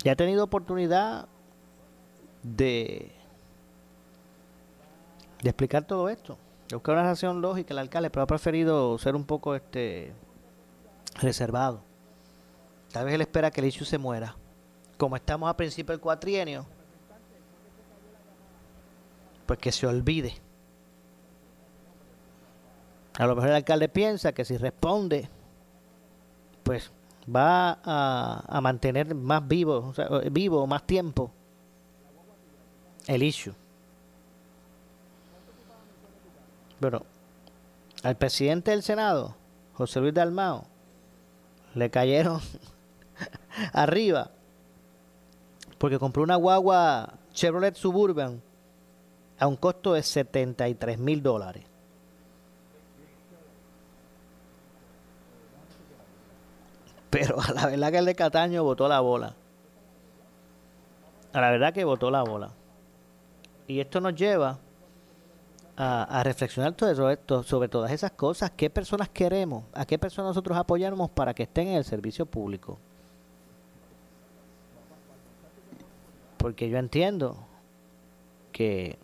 Ya 0.07 0.13
ha 0.13 0.15
tenido 0.15 0.45
oportunidad 0.45 1.27
de, 2.45 3.11
de 5.43 5.51
explicar 5.51 5.85
todo 5.85 6.09
esto. 6.09 6.39
Yo 6.69 6.81
creo 6.81 6.95
una 6.95 7.03
relación 7.03 7.43
lógica 7.43 7.75
el 7.75 7.79
alcalde, 7.81 8.09
pero 8.11 8.23
ha 8.23 8.27
preferido 8.29 8.97
ser 8.99 9.17
un 9.17 9.25
poco 9.25 9.57
este 9.57 10.13
reservado. 11.21 11.83
Tal 12.93 13.05
vez 13.05 13.15
él 13.15 13.23
espera 13.23 13.51
que 13.51 13.61
el 13.61 13.67
issue 13.67 13.85
se 13.85 13.99
muera. 13.99 14.37
Como 14.97 15.17
estamos 15.17 15.51
a 15.51 15.57
principio 15.57 15.91
del 15.91 16.01
cuatrienio, 16.01 16.67
pues 19.45 19.59
que 19.59 19.73
se 19.73 19.89
olvide. 19.89 20.35
A 23.19 23.27
lo 23.27 23.35
mejor 23.35 23.51
el 23.51 23.57
alcalde 23.57 23.89
piensa 23.89 24.31
que 24.31 24.45
si 24.45 24.57
responde, 24.57 25.29
pues 26.63 26.93
va 27.35 27.79
a, 27.85 28.45
a 28.47 28.61
mantener 28.61 29.15
más 29.15 29.47
vivo, 29.47 29.89
o 29.89 29.95
sea, 29.95 30.09
vivo 30.31 30.67
más 30.67 30.87
tiempo 30.87 31.31
el 33.07 33.23
issue. 33.23 33.55
Pero 36.81 37.05
al 38.03 38.17
presidente 38.17 38.71
del 38.71 38.83
Senado, 38.83 39.35
José 39.75 40.01
Luis 40.01 40.15
Dalmao, 40.15 40.67
le 41.75 41.91
cayeron 41.91 42.41
arriba 43.73 44.31
porque 45.79 45.99
compró 45.99 46.23
una 46.23 46.37
guagua 46.37 47.15
Chevrolet 47.33 47.75
Suburban 47.75 48.43
a 49.39 49.47
un 49.47 49.57
costo 49.57 49.93
de 49.93 50.03
73 50.03 50.99
mil 50.99 51.23
dólares. 51.23 51.65
Pero 57.19 57.41
a 57.41 57.51
la 57.53 57.67
verdad 57.67 57.91
que 57.91 57.99
el 57.99 58.05
de 58.05 58.15
Cataño 58.15 58.63
botó 58.63 58.89
la 58.89 59.01
bola. 59.01 59.35
A 61.33 61.41
la 61.41 61.51
verdad 61.51 61.73
que 61.73 61.83
botó 61.83 62.11
la 62.11 62.23
bola. 62.23 62.51
Y 63.67 63.81
esto 63.81 64.03
nos 64.03 64.15
lleva 64.15 64.59
a, 65.79 66.23
reflexionar 66.25 66.75
esto, 66.79 67.43
sobre 67.43 67.69
todas 67.69 67.91
esas 67.91 68.11
cosas. 68.13 68.51
¿Qué 68.55 68.69
personas 68.69 69.09
queremos? 69.09 69.65
¿A 69.73 69.87
qué 69.87 69.99
personas 69.99 70.31
nosotros 70.31 70.59
apoyamos 70.59 71.09
para 71.09 71.33
que 71.33 71.45
estén 71.45 71.69
en 71.69 71.77
el 71.77 71.85
servicio 71.85 72.27
público? 72.27 72.79
Porque 76.37 76.69
yo 76.69 76.77
entiendo 76.77 77.39
que, 78.53 78.99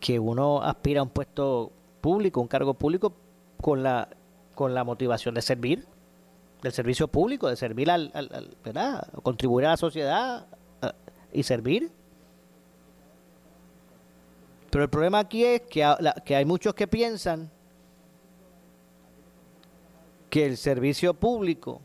que 0.00 0.18
uno 0.18 0.60
aspira 0.60 0.98
a 0.98 1.04
un 1.04 1.10
puesto 1.10 1.70
público, 2.00 2.40
un 2.40 2.48
cargo 2.48 2.74
público, 2.74 3.12
con 3.60 3.84
la, 3.84 4.08
con 4.56 4.74
la 4.74 4.82
motivación 4.82 5.36
de 5.36 5.42
servir, 5.42 5.86
del 6.62 6.72
servicio 6.72 7.08
público, 7.08 7.48
de 7.48 7.56
servir 7.56 7.90
al, 7.90 8.10
al, 8.14 8.56
¿verdad? 8.64 9.06
Contribuir 9.22 9.66
a 9.66 9.70
la 9.70 9.76
sociedad 9.76 10.46
y 11.32 11.42
servir. 11.42 11.90
Pero 14.70 14.84
el 14.84 14.90
problema 14.90 15.18
aquí 15.18 15.44
es 15.44 15.62
que, 15.62 15.84
que 16.24 16.36
hay 16.36 16.44
muchos 16.44 16.74
que 16.74 16.86
piensan 16.86 17.50
que 20.30 20.46
el 20.46 20.56
servicio 20.56 21.12
público, 21.12 21.82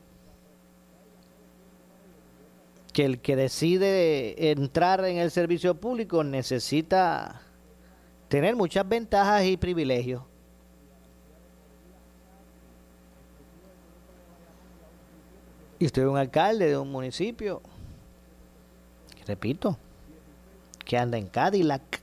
que 2.93 3.03
el 3.03 3.19
que 3.19 3.35
decide 3.35 4.51
entrar 4.51 5.03
en 5.03 5.17
el 5.17 5.31
servicio 5.31 5.75
público 5.75 6.23
necesita 6.23 7.41
tener 8.29 8.55
muchas 8.55 8.87
ventajas 8.87 9.43
y 9.43 9.57
privilegios. 9.57 10.21
Y 15.79 15.85
usted 15.85 16.01
es 16.01 16.07
un 16.07 16.17
alcalde 16.17 16.67
de 16.67 16.77
un 16.77 16.91
municipio, 16.91 17.61
repito, 19.27 19.77
que 20.83 20.97
anda 20.97 21.17
en 21.17 21.27
Cadillac, 21.27 22.01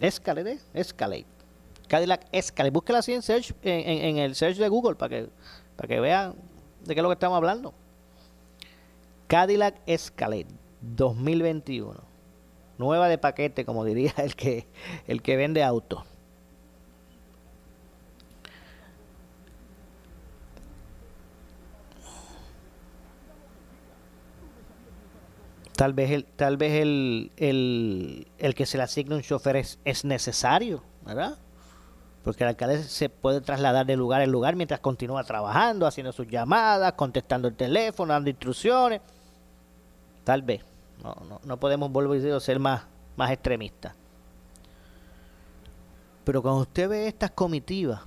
Escalade, 0.00 0.58
Escalade. 0.74 1.26
Cadillac 1.88 2.26
Escalade. 2.32 2.70
Búsquela 2.70 2.98
así 2.98 3.12
en, 3.62 4.18
el 4.18 4.34
search 4.34 4.56
de 4.56 4.68
Google 4.68 4.96
para 4.96 5.08
que, 5.08 5.28
para 5.76 5.88
que 5.88 6.00
vean 6.00 6.34
de 6.84 6.94
qué 6.94 7.00
es 7.00 7.02
lo 7.02 7.08
que 7.08 7.14
estamos 7.14 7.36
hablando. 7.36 7.72
Cadillac 9.26 9.76
Escalade 9.86 10.46
2021. 10.80 11.94
Nueva 12.78 13.08
de 13.08 13.18
paquete, 13.18 13.64
como 13.64 13.84
diría 13.84 14.14
el 14.18 14.36
que, 14.36 14.66
el 15.06 15.22
que 15.22 15.36
vende 15.36 15.62
autos. 15.64 16.04
Tal 25.78 25.92
vez 25.92 26.10
el, 26.10 26.24
tal 26.24 26.56
vez 26.56 26.82
el, 26.82 27.30
el, 27.36 28.54
que 28.56 28.66
se 28.66 28.76
le 28.78 28.82
asigne 28.82 29.14
un 29.14 29.22
chofer 29.22 29.54
es, 29.54 29.78
es, 29.84 30.04
necesario, 30.04 30.82
¿verdad? 31.06 31.38
Porque 32.24 32.42
el 32.42 32.48
alcalde 32.48 32.82
se 32.82 33.08
puede 33.08 33.40
trasladar 33.40 33.86
de 33.86 33.94
lugar 33.94 34.20
en 34.22 34.32
lugar 34.32 34.56
mientras 34.56 34.80
continúa 34.80 35.22
trabajando, 35.22 35.86
haciendo 35.86 36.10
sus 36.10 36.26
llamadas, 36.26 36.94
contestando 36.94 37.46
el 37.46 37.54
teléfono, 37.54 38.12
dando 38.12 38.28
instrucciones. 38.28 39.02
Tal 40.24 40.42
vez. 40.42 40.64
No, 41.00 41.14
no, 41.28 41.40
no 41.44 41.56
podemos 41.60 41.92
volver 41.92 42.32
a 42.32 42.40
ser 42.40 42.58
más, 42.58 42.82
más 43.14 43.30
extremistas. 43.30 43.94
Pero 46.24 46.42
cuando 46.42 46.62
usted 46.62 46.88
ve 46.88 47.06
estas 47.06 47.30
comitivas, 47.30 48.00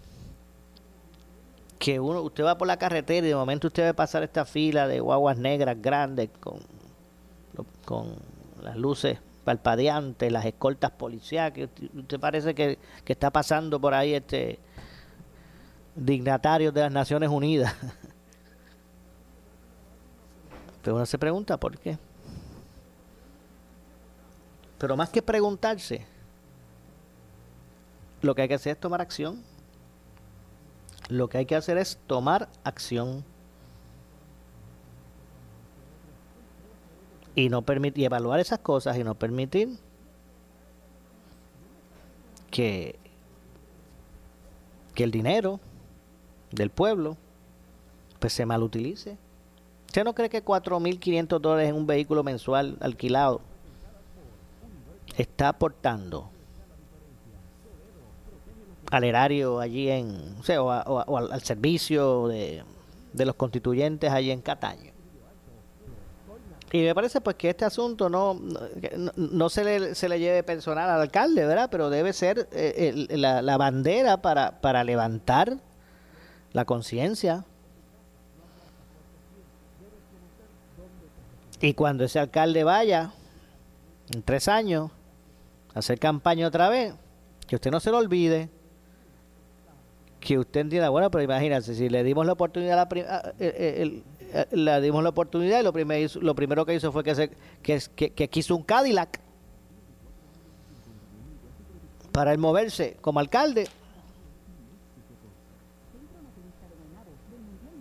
que 1.79 2.01
uno, 2.01 2.21
usted 2.21 2.43
va 2.43 2.57
por 2.57 2.67
la 2.67 2.75
carretera 2.75 3.25
y 3.25 3.29
de 3.29 3.35
momento 3.35 3.67
usted 3.67 3.83
ve 3.83 3.93
pasar 3.93 4.23
esta 4.23 4.43
fila 4.43 4.89
de 4.89 4.99
guaguas 4.99 5.37
negras 5.37 5.81
grandes 5.81 6.31
con 6.41 6.59
con 7.85 8.15
las 8.61 8.75
luces 8.77 9.19
palpadeantes, 9.43 10.31
las 10.31 10.45
escoltas 10.45 10.91
policiales. 10.91 11.69
¿Usted 11.93 12.19
parece 12.19 12.53
que, 12.55 12.77
está 13.05 13.29
pasando 13.31 13.79
por 13.79 13.93
ahí 13.93 14.13
este 14.13 14.59
dignatarios 15.95 16.73
de 16.73 16.81
las 16.81 16.91
Naciones 16.91 17.29
Unidas? 17.29 17.73
Pero 20.81 20.95
uno 20.95 21.05
se 21.05 21.17
pregunta 21.17 21.57
por 21.57 21.77
qué. 21.77 21.97
Pero 24.77 24.97
más 24.97 25.09
que 25.09 25.21
preguntarse, 25.21 26.05
lo 28.21 28.33
que 28.33 28.43
hay 28.43 28.47
que 28.47 28.55
hacer 28.55 28.73
es 28.73 28.79
tomar 28.79 29.01
acción. 29.01 29.43
Lo 31.09 31.27
que 31.27 31.39
hay 31.39 31.45
que 31.45 31.55
hacer 31.55 31.77
es 31.77 31.99
tomar 32.07 32.49
acción. 32.63 33.23
Y 37.35 37.49
no 37.49 37.61
permitir 37.61 38.05
evaluar 38.05 38.39
esas 38.39 38.59
cosas 38.59 38.97
y 38.97 39.03
no 39.03 39.15
permitir 39.15 39.77
que 42.49 42.99
que 44.93 45.03
el 45.03 45.11
dinero 45.11 45.59
del 46.51 46.69
pueblo 46.69 47.17
pues 48.19 48.33
se 48.33 48.45
malutilice. 48.45 49.17
¿Usted 49.87 50.03
no 50.03 50.13
cree 50.13 50.29
que 50.29 50.43
4.500 50.43 51.39
dólares 51.39 51.69
en 51.69 51.75
un 51.75 51.87
vehículo 51.87 52.23
mensual 52.23 52.77
alquilado 52.81 53.41
está 55.17 55.49
aportando 55.49 56.29
al 58.89 59.03
erario 59.03 59.59
allí 59.59 59.89
en, 59.89 60.35
o, 60.39 60.43
sea, 60.43 60.61
o, 60.61 61.17
al, 61.17 61.41
servicio 61.41 62.27
de, 62.27 62.63
de 63.13 63.25
los 63.25 63.35
constituyentes 63.35 64.11
allí 64.11 64.31
en 64.31 64.41
Cataño? 64.41 64.90
Y 66.73 66.83
me 66.83 66.95
parece 66.95 67.19
pues 67.19 67.35
que 67.35 67.49
este 67.49 67.65
asunto 67.65 68.09
no, 68.09 68.39
no, 69.15 69.49
se, 69.49 69.63
le, 69.63 69.93
se 69.93 70.07
le 70.07 70.19
lleve 70.19 70.41
personal 70.41 70.89
al 70.89 71.01
alcalde, 71.01 71.45
¿verdad? 71.45 71.69
Pero 71.69 71.89
debe 71.89 72.13
ser 72.13 72.47
eh, 72.53 73.07
la, 73.09 73.41
la, 73.41 73.57
bandera 73.57 74.21
para, 74.21 74.61
para 74.61 74.85
levantar 74.85 75.57
la 76.53 76.63
conciencia. 76.63 77.43
Y 81.59 81.73
cuando 81.73 82.05
ese 82.05 82.19
alcalde 82.19 82.63
vaya, 82.63 83.11
en 84.13 84.23
tres 84.23 84.47
años, 84.47 84.91
a 85.75 85.79
hacer 85.79 85.99
campaña 85.99 86.47
otra 86.47 86.69
vez, 86.69 86.93
que 87.47 87.55
usted 87.55 87.69
no 87.69 87.81
se 87.81 87.91
lo 87.91 87.97
olvide, 87.97 88.49
que 90.21 90.39
usted 90.39 90.61
entienda, 90.61 90.89
bueno, 90.89 91.11
pero 91.11 91.23
imagínense, 91.23 91.75
si 91.75 91.89
le 91.89 92.03
dimos 92.03 92.25
la 92.25 92.31
oportunidad 92.31 92.79
a 92.79 92.85
la, 92.85 93.33
el, 93.39 93.39
eh, 93.39 94.03
le 94.51 94.81
dimos 94.81 95.03
la 95.03 95.09
oportunidad 95.09 95.59
y 95.59 95.63
lo, 95.63 96.21
lo 96.21 96.35
primero 96.35 96.65
que 96.65 96.75
hizo 96.75 96.91
fue 96.91 97.03
que, 97.03 97.15
se, 97.15 97.29
que, 97.61 98.29
quiso 98.29 98.55
un 98.55 98.63
Cadillac 98.63 99.19
para 102.11 102.33
él 102.33 102.37
moverse 102.37 102.97
como 103.01 103.19
alcalde. 103.19 103.67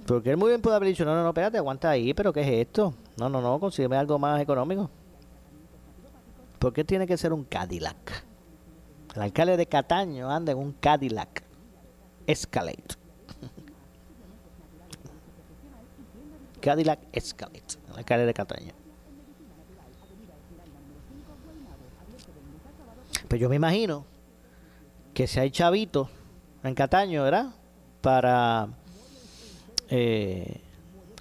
Porque 0.06 0.30
él 0.30 0.36
muy 0.36 0.48
bien 0.48 0.60
puede 0.60 0.76
haber 0.76 0.88
dicho, 0.88 1.04
no, 1.04 1.14
no, 1.14 1.22
no, 1.22 1.28
espérate, 1.28 1.58
aguanta 1.58 1.90
ahí, 1.90 2.14
pero 2.14 2.32
¿qué 2.32 2.40
es 2.40 2.66
esto? 2.66 2.94
No, 3.16 3.28
no, 3.28 3.40
no, 3.40 3.60
consígueme 3.60 3.96
algo 3.96 4.18
más 4.18 4.40
económico. 4.40 4.90
¿Por 6.58 6.72
qué 6.72 6.84
tiene 6.84 7.06
que 7.06 7.16
ser 7.16 7.32
un 7.32 7.44
Cadillac? 7.44 8.24
El 9.14 9.22
alcalde 9.22 9.56
de 9.56 9.66
Cataño 9.66 10.30
anda 10.30 10.52
en 10.52 10.58
un 10.58 10.72
Cadillac 10.72 11.44
Escalade. 12.26 12.99
Cadillac 16.60 17.00
Escalade, 17.12 17.62
el 17.90 17.98
alcalde 17.98 18.26
de 18.26 18.34
Cataño. 18.34 18.72
Pues 23.28 23.40
yo 23.40 23.48
me 23.48 23.56
imagino 23.56 24.04
que 25.14 25.26
si 25.26 25.38
hay 25.38 25.50
chavitos 25.50 26.08
en 26.64 26.74
Cataño, 26.74 27.22
¿verdad? 27.22 27.50
Para 28.00 28.68
eh, 29.88 30.60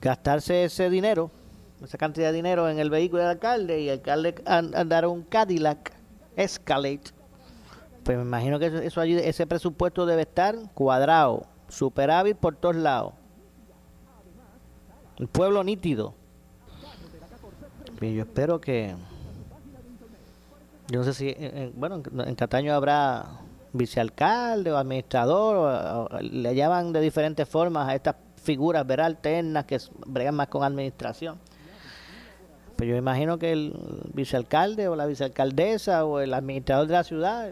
gastarse 0.02 0.66
ese 0.66 0.90
dinero, 0.90 1.32
esa 1.84 1.98
cantidad 1.98 2.28
de 2.30 2.34
dinero 2.34 2.70
en 2.70 2.80
el 2.80 2.90
vehículo 2.90 3.22
del 3.22 3.32
alcalde 3.32 3.82
y 3.82 3.90
el 3.90 4.00
alcalde 4.00 4.36
andar 4.46 5.06
un 5.08 5.24
Cadillac 5.24 5.94
Escalade. 6.36 7.02
Pues 8.04 8.18
me 8.18 8.24
imagino 8.24 8.58
que 8.60 8.88
eso, 8.88 9.02
allí, 9.02 9.16
ese 9.16 9.46
presupuesto 9.46 10.06
debe 10.06 10.24
estar 10.24 10.56
cuadrado, 10.74 11.46
superávit 11.68 12.38
por 12.38 12.56
todos 12.56 12.76
lados. 12.76 13.14
El 15.20 15.28
pueblo 15.28 15.64
nítido. 15.64 16.14
Y 18.02 18.16
yo 18.16 18.24
espero 18.24 18.62
que. 18.62 18.96
Yo 20.88 21.00
no 21.00 21.06
sé 21.06 21.14
si. 21.14 21.36
bueno, 21.76 22.02
en 22.26 22.36
Cataño 22.36 22.74
habrá 22.74 23.42
vicealcalde 23.74 24.72
o 24.72 24.78
administrador, 24.78 26.24
le 26.24 26.56
llaman 26.56 26.92
de 26.92 27.02
diferentes 27.02 27.48
formas 27.48 27.88
a 27.88 27.96
estas 27.96 28.16
figuras 28.42 28.88
ver 28.88 29.02
alternas 29.02 29.66
que 29.66 29.78
bregan 30.08 30.36
más 30.36 30.48
con 30.48 30.64
administración. 30.64 31.38
Pero 32.76 32.92
yo 32.92 32.98
imagino 32.98 33.38
que 33.38 33.52
el 33.52 33.74
vicealcalde 34.14 34.88
o 34.88 34.96
la 34.96 35.06
vicealcaldesa 35.06 36.06
o 36.06 36.20
el 36.20 36.34
administrador 36.34 36.88
de 36.88 36.94
la 36.94 37.04
ciudad 37.04 37.52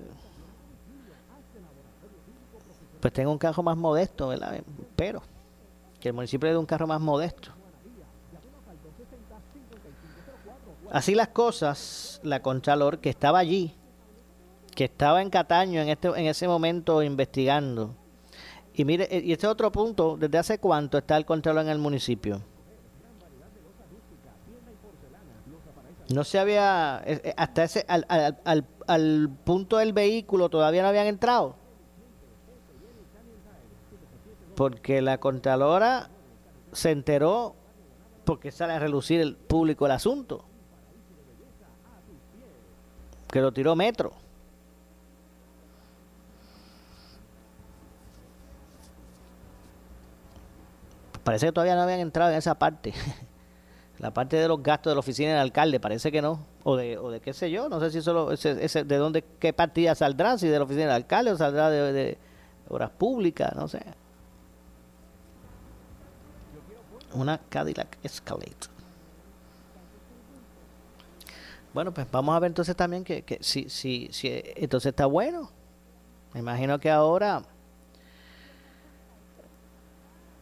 pues 3.01 3.13
tenga 3.13 3.29
un 3.29 3.37
carro 3.37 3.61
más 3.61 3.77
modesto, 3.77 4.29
¿verdad? 4.29 4.61
Pero 4.95 5.21
que 5.99 6.09
el 6.09 6.15
municipio 6.15 6.47
le 6.47 6.53
dé 6.53 6.57
un 6.57 6.65
carro 6.65 6.87
más 6.87 7.01
modesto. 7.01 7.56
Así 10.91 11.15
las 11.15 11.29
cosas, 11.29 12.19
la 12.23 12.41
Contralor 12.41 12.99
que 12.99 13.09
estaba 13.09 13.39
allí, 13.39 13.75
que 14.75 14.85
estaba 14.85 15.21
en 15.21 15.29
Cataño 15.29 15.81
en 15.81 15.89
este 15.89 16.07
en 16.07 16.27
ese 16.27 16.47
momento 16.47 17.03
investigando, 17.03 17.95
y 18.77 18.85
mire, 18.85 19.07
eh, 19.09 19.23
y 19.25 19.33
este 19.33 19.47
otro 19.47 19.71
punto, 19.71 20.17
¿desde 20.17 20.37
hace 20.37 20.59
cuánto 20.59 20.99
está 20.99 21.17
el 21.17 21.25
control 21.25 21.57
en 21.57 21.69
el 21.69 21.79
municipio? 21.79 22.43
No 26.09 26.23
se 26.23 26.37
había, 26.37 27.01
eh, 27.03 27.19
eh, 27.23 27.33
hasta 27.35 27.63
ese, 27.63 27.85
al, 27.87 28.05
al, 28.07 28.65
al, 28.85 29.29
punto 29.43 29.77
del 29.77 29.93
vehículo 29.93 30.49
todavía 30.49 30.83
no 30.83 30.89
habían 30.89 31.07
entrado. 31.07 31.55
Porque 34.55 35.01
la 35.01 35.19
Contralora 35.19 36.11
se 36.71 36.91
enteró 36.91 37.55
porque 38.25 38.51
sale 38.51 38.73
a 38.73 38.79
relucir 38.79 39.21
el 39.21 39.35
público 39.35 39.87
el 39.87 39.91
asunto. 39.93 40.45
Que 43.37 43.41
lo 43.41 43.51
tiró 43.51 43.75
Metro. 43.75 44.13
parece 51.23 51.45
que 51.45 51.51
todavía 51.51 51.75
no 51.75 51.83
habían 51.83 51.99
entrado 51.99 52.31
en 52.31 52.37
esa 52.39 52.55
parte. 52.55 52.95
la 53.99 54.11
parte 54.11 54.37
de 54.37 54.47
los 54.47 54.63
gastos 54.63 54.89
de 54.89 54.95
la 54.95 55.01
oficina 55.01 55.33
del 55.33 55.41
alcalde, 55.41 55.79
parece 55.79 56.11
que 56.11 56.19
no. 56.19 56.47
O 56.63 56.75
de, 56.77 56.97
o 56.97 57.11
de 57.11 57.19
qué 57.19 57.31
sé 57.31 57.51
yo, 57.51 57.69
no 57.69 57.79
sé 57.79 57.91
si 57.91 58.01
solo 58.01 58.31
ese, 58.31 58.65
ese, 58.65 58.83
de 58.83 58.97
dónde, 58.97 59.23
qué 59.39 59.53
partida 59.53 59.93
saldrá, 59.93 60.39
si 60.39 60.47
de 60.47 60.57
la 60.57 60.65
oficina 60.65 60.85
del 60.85 60.95
alcalde 60.95 61.29
o 61.29 61.37
saldrá 61.37 61.69
de, 61.69 61.93
de 61.93 62.17
obras 62.69 62.89
públicas, 62.89 63.55
no 63.55 63.67
sé. 63.67 63.83
Una 67.13 67.37
Cadillac 67.37 67.99
Escalade. 68.01 68.76
Bueno, 71.77 71.93
pues 71.93 72.09
vamos 72.09 72.35
a 72.35 72.39
ver 72.39 72.49
entonces 72.49 72.75
también 72.75 73.03
que, 73.03 73.21
que 73.21 73.37
si, 73.39 73.69
si, 73.69 74.09
si 74.11 74.41
entonces 74.55 74.89
está 74.89 75.05
bueno. 75.05 75.51
Me 76.33 76.39
imagino 76.39 76.79
que 76.79 76.89
ahora 76.89 77.43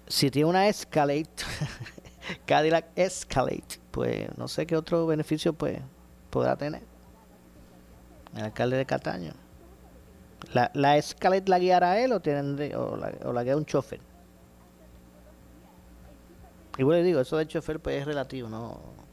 si 0.07 0.31
tiene 0.31 0.47
una 0.47 0.69
Escalade, 0.69 1.27
Cadillac 2.45 2.85
Escalade, 2.95 3.65
pues 3.91 4.29
no 4.37 4.47
sé 4.47 4.65
qué 4.65 4.77
otro 4.77 5.05
beneficio 5.07 5.51
pues 5.51 5.77
podrá 6.29 6.55
tener 6.55 6.83
el 8.37 8.43
alcalde 8.45 8.77
de 8.77 8.85
Cataño. 8.85 9.33
¿La, 10.53 10.71
la 10.73 10.95
Escalade 10.95 11.49
la 11.49 11.59
guiará 11.59 11.99
él 11.99 12.13
o, 12.13 12.21
tienen, 12.21 12.57
o, 12.77 12.95
la, 12.95 13.11
o 13.25 13.33
la 13.33 13.43
guía 13.43 13.57
un 13.57 13.65
chofer? 13.65 13.99
Y 16.77 16.83
bueno, 16.83 17.03
digo, 17.03 17.19
eso 17.19 17.35
de 17.35 17.45
chofer 17.45 17.81
pues 17.81 17.99
es 17.99 18.05
relativo, 18.05 18.47
¿no? 18.47 19.04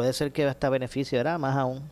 Puede 0.00 0.14
ser 0.14 0.32
que 0.32 0.46
hasta 0.46 0.70
beneficio 0.70 1.20
era 1.20 1.36
más 1.36 1.54
aún. 1.58 1.82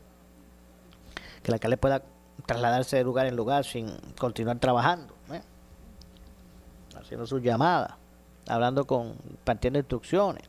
Que 1.42 1.48
el 1.48 1.52
alcalde 1.52 1.76
pueda 1.76 2.02
trasladarse 2.46 2.96
de 2.96 3.04
lugar 3.04 3.26
en 3.26 3.36
lugar 3.36 3.66
sin 3.66 3.94
continuar 4.18 4.58
trabajando. 4.58 5.12
¿eh? 5.30 5.42
haciendo 6.98 7.26
sus 7.26 7.42
llamadas, 7.42 7.92
hablando 8.48 8.86
con, 8.86 9.14
partiendo 9.44 9.78
instrucciones. 9.78 10.42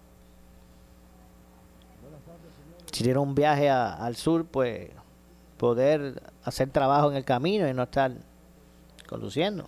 Si 2.94 3.04
tiene 3.04 3.20
un 3.20 3.36
viaje 3.36 3.70
al 3.70 4.16
sur, 4.16 4.46
pues 4.46 4.92
poder 5.58 6.32
hacer 6.46 6.70
trabajo 6.70 7.12
en 7.12 7.18
el 7.18 7.26
camino 7.26 7.68
y 7.68 7.74
no 7.74 7.84
estar 7.84 8.14
conduciendo. 9.06 9.68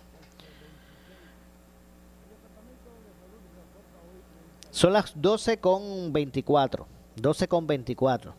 Son 4.70 4.94
las 4.94 5.12
12 5.14 5.58
con 5.58 6.10
24. 6.10 7.01
12 7.16 7.48
con 7.48 7.66
24. 7.66 8.34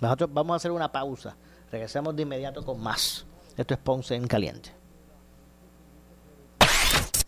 Nosotros 0.00 0.30
vamos 0.32 0.54
a 0.54 0.56
hacer 0.56 0.70
una 0.70 0.90
pausa. 0.90 1.36
Regresamos 1.70 2.14
de 2.14 2.22
inmediato 2.22 2.64
con 2.64 2.80
más. 2.80 3.26
Esto 3.56 3.74
es 3.74 3.80
Ponce 3.80 4.14
en 4.14 4.26
Caliente. 4.26 4.70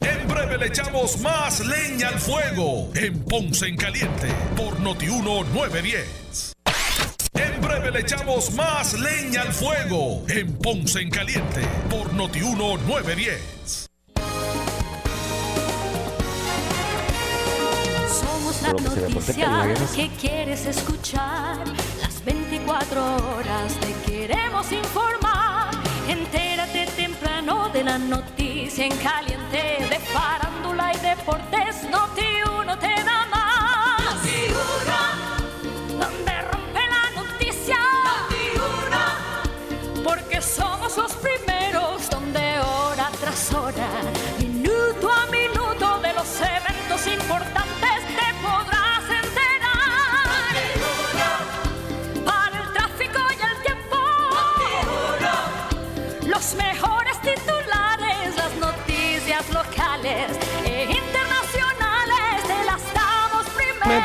En 0.01 0.29
breve 0.29 0.59
le 0.59 0.67
echamos 0.67 1.21
más 1.21 1.61
leña 1.67 2.09
al 2.09 2.19
fuego 2.19 2.91
en 2.95 3.25
Ponce 3.25 3.67
en 3.67 3.77
Caliente 3.77 4.29
por 4.57 4.79
Notiuno 4.81 5.43
910. 5.45 6.53
En 7.35 7.61
breve 7.61 7.91
le 7.91 8.01
echamos 8.01 8.53
más 8.55 8.95
leña 8.95 9.43
al 9.43 9.53
fuego 9.53 10.25
en 10.29 10.57
Ponce 10.59 11.01
en 11.01 11.11
Caliente 11.11 11.63
por 11.91 12.13
Notiuno 12.13 12.77
910. 12.77 13.88
La 18.69 18.75
noticia 18.75 19.75
que 19.97 20.11
quieres 20.21 20.67
escuchar. 20.67 21.57
Las 22.03 22.23
24 22.23 23.01
horas 23.01 23.73
te 23.81 24.11
queremos 24.11 24.71
informar. 24.71 25.71
Entérate 26.07 26.87
temprano 26.95 27.71
de 27.71 27.85
la 27.85 27.97
noticia 27.97 28.85
en 28.85 28.95
caliente 28.99 29.87
de 29.89 29.99
farándula 30.13 30.93
y 30.93 30.99
deportes. 30.99 31.89
Noti 31.91 32.27
uno 32.61 32.79
te 32.79 32.98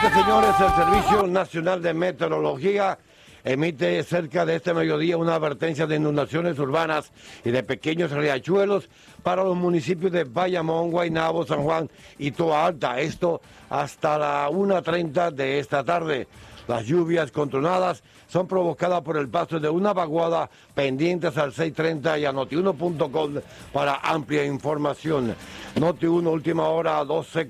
Señores, 0.02 0.56
el 0.60 0.76
Servicio 0.76 1.28
Nacional 1.28 1.82
de 1.82 1.94
Meteorología 1.94 2.98
emite 3.44 4.04
cerca 4.04 4.46
de 4.46 4.56
este 4.56 4.74
mediodía 4.74 5.18
una 5.18 5.36
advertencia 5.36 5.86
de 5.86 5.96
inundaciones 5.96 6.58
urbanas 6.60 7.12
y 7.46 7.52
de 7.52 7.64
pequeños 7.64 8.12
riachuelos 8.12 8.90
para 9.22 9.44
los 9.44 9.56
municipios 9.56 10.12
de 10.12 10.24
Bayamón, 10.24 10.92
Guaynabo, 10.92 11.46
San 11.46 11.64
Juan 11.64 11.90
y 12.18 12.32
Toa 12.32 12.66
Alta. 12.66 13.00
Esto 13.00 13.42
hasta 13.70 14.18
la 14.18 14.50
1.30 14.50 15.32
de 15.32 15.60
esta 15.60 15.84
tarde. 15.84 16.28
Las 16.68 16.86
lluvias 16.86 17.32
controladas 17.32 18.04
son 18.28 18.48
provocadas 18.48 19.02
por 19.02 19.18
el 19.18 19.30
paso 19.30 19.60
de 19.60 19.70
una 19.70 19.94
vaguada 19.94 20.50
pendientes 20.74 21.38
al 21.38 21.54
630 21.54 22.20
y 22.20 22.26
a 22.26 22.32
notiuno.com 22.32 23.36
para 23.72 23.96
amplia 23.98 24.44
información. 24.44 25.36
Noti1 25.76 26.28
última 26.28 26.68
hora 26.68 27.04
12 27.06 27.48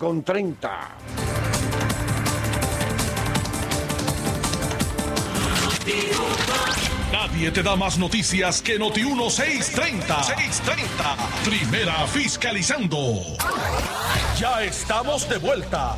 Nadie 7.11 7.51
te 7.51 7.61
da 7.61 7.75
más 7.75 7.97
noticias 7.97 8.61
que 8.61 8.79
Noti 8.79 9.03
1630. 9.03 10.23
630. 10.23 11.15
Primera 11.43 12.07
fiscalizando. 12.07 13.21
Ya 14.39 14.63
estamos 14.63 15.27
de 15.27 15.37
vuelta. 15.37 15.97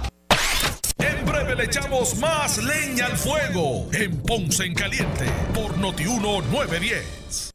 En 0.98 1.26
breve 1.26 1.56
le 1.56 1.65
echamos 1.65 2.15
más 2.17 2.58
leña 2.58 3.06
al 3.06 3.17
fuego 3.17 3.88
en 3.93 4.21
Ponce 4.24 4.65
en 4.65 4.74
Caliente 4.74 5.26
por 5.54 5.78
Noti 5.78 6.06
910. 6.06 7.55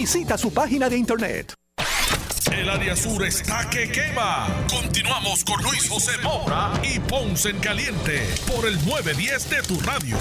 Visita 0.01 0.35
su 0.35 0.51
página 0.51 0.89
de 0.89 0.97
internet. 0.97 1.53
El 2.51 2.67
área 2.71 2.95
sur 2.95 3.23
está 3.23 3.69
que 3.69 3.87
quema. 3.91 4.47
Continuamos 4.67 5.43
con 5.45 5.61
Luis 5.61 5.87
José 5.87 6.13
Moura 6.23 6.71
y 6.81 6.99
Ponce 7.01 7.51
en 7.51 7.59
Caliente 7.59 8.23
por 8.47 8.67
el 8.67 8.83
910 8.83 9.49
de 9.51 9.61
tu 9.61 9.79
radio. 9.81 10.17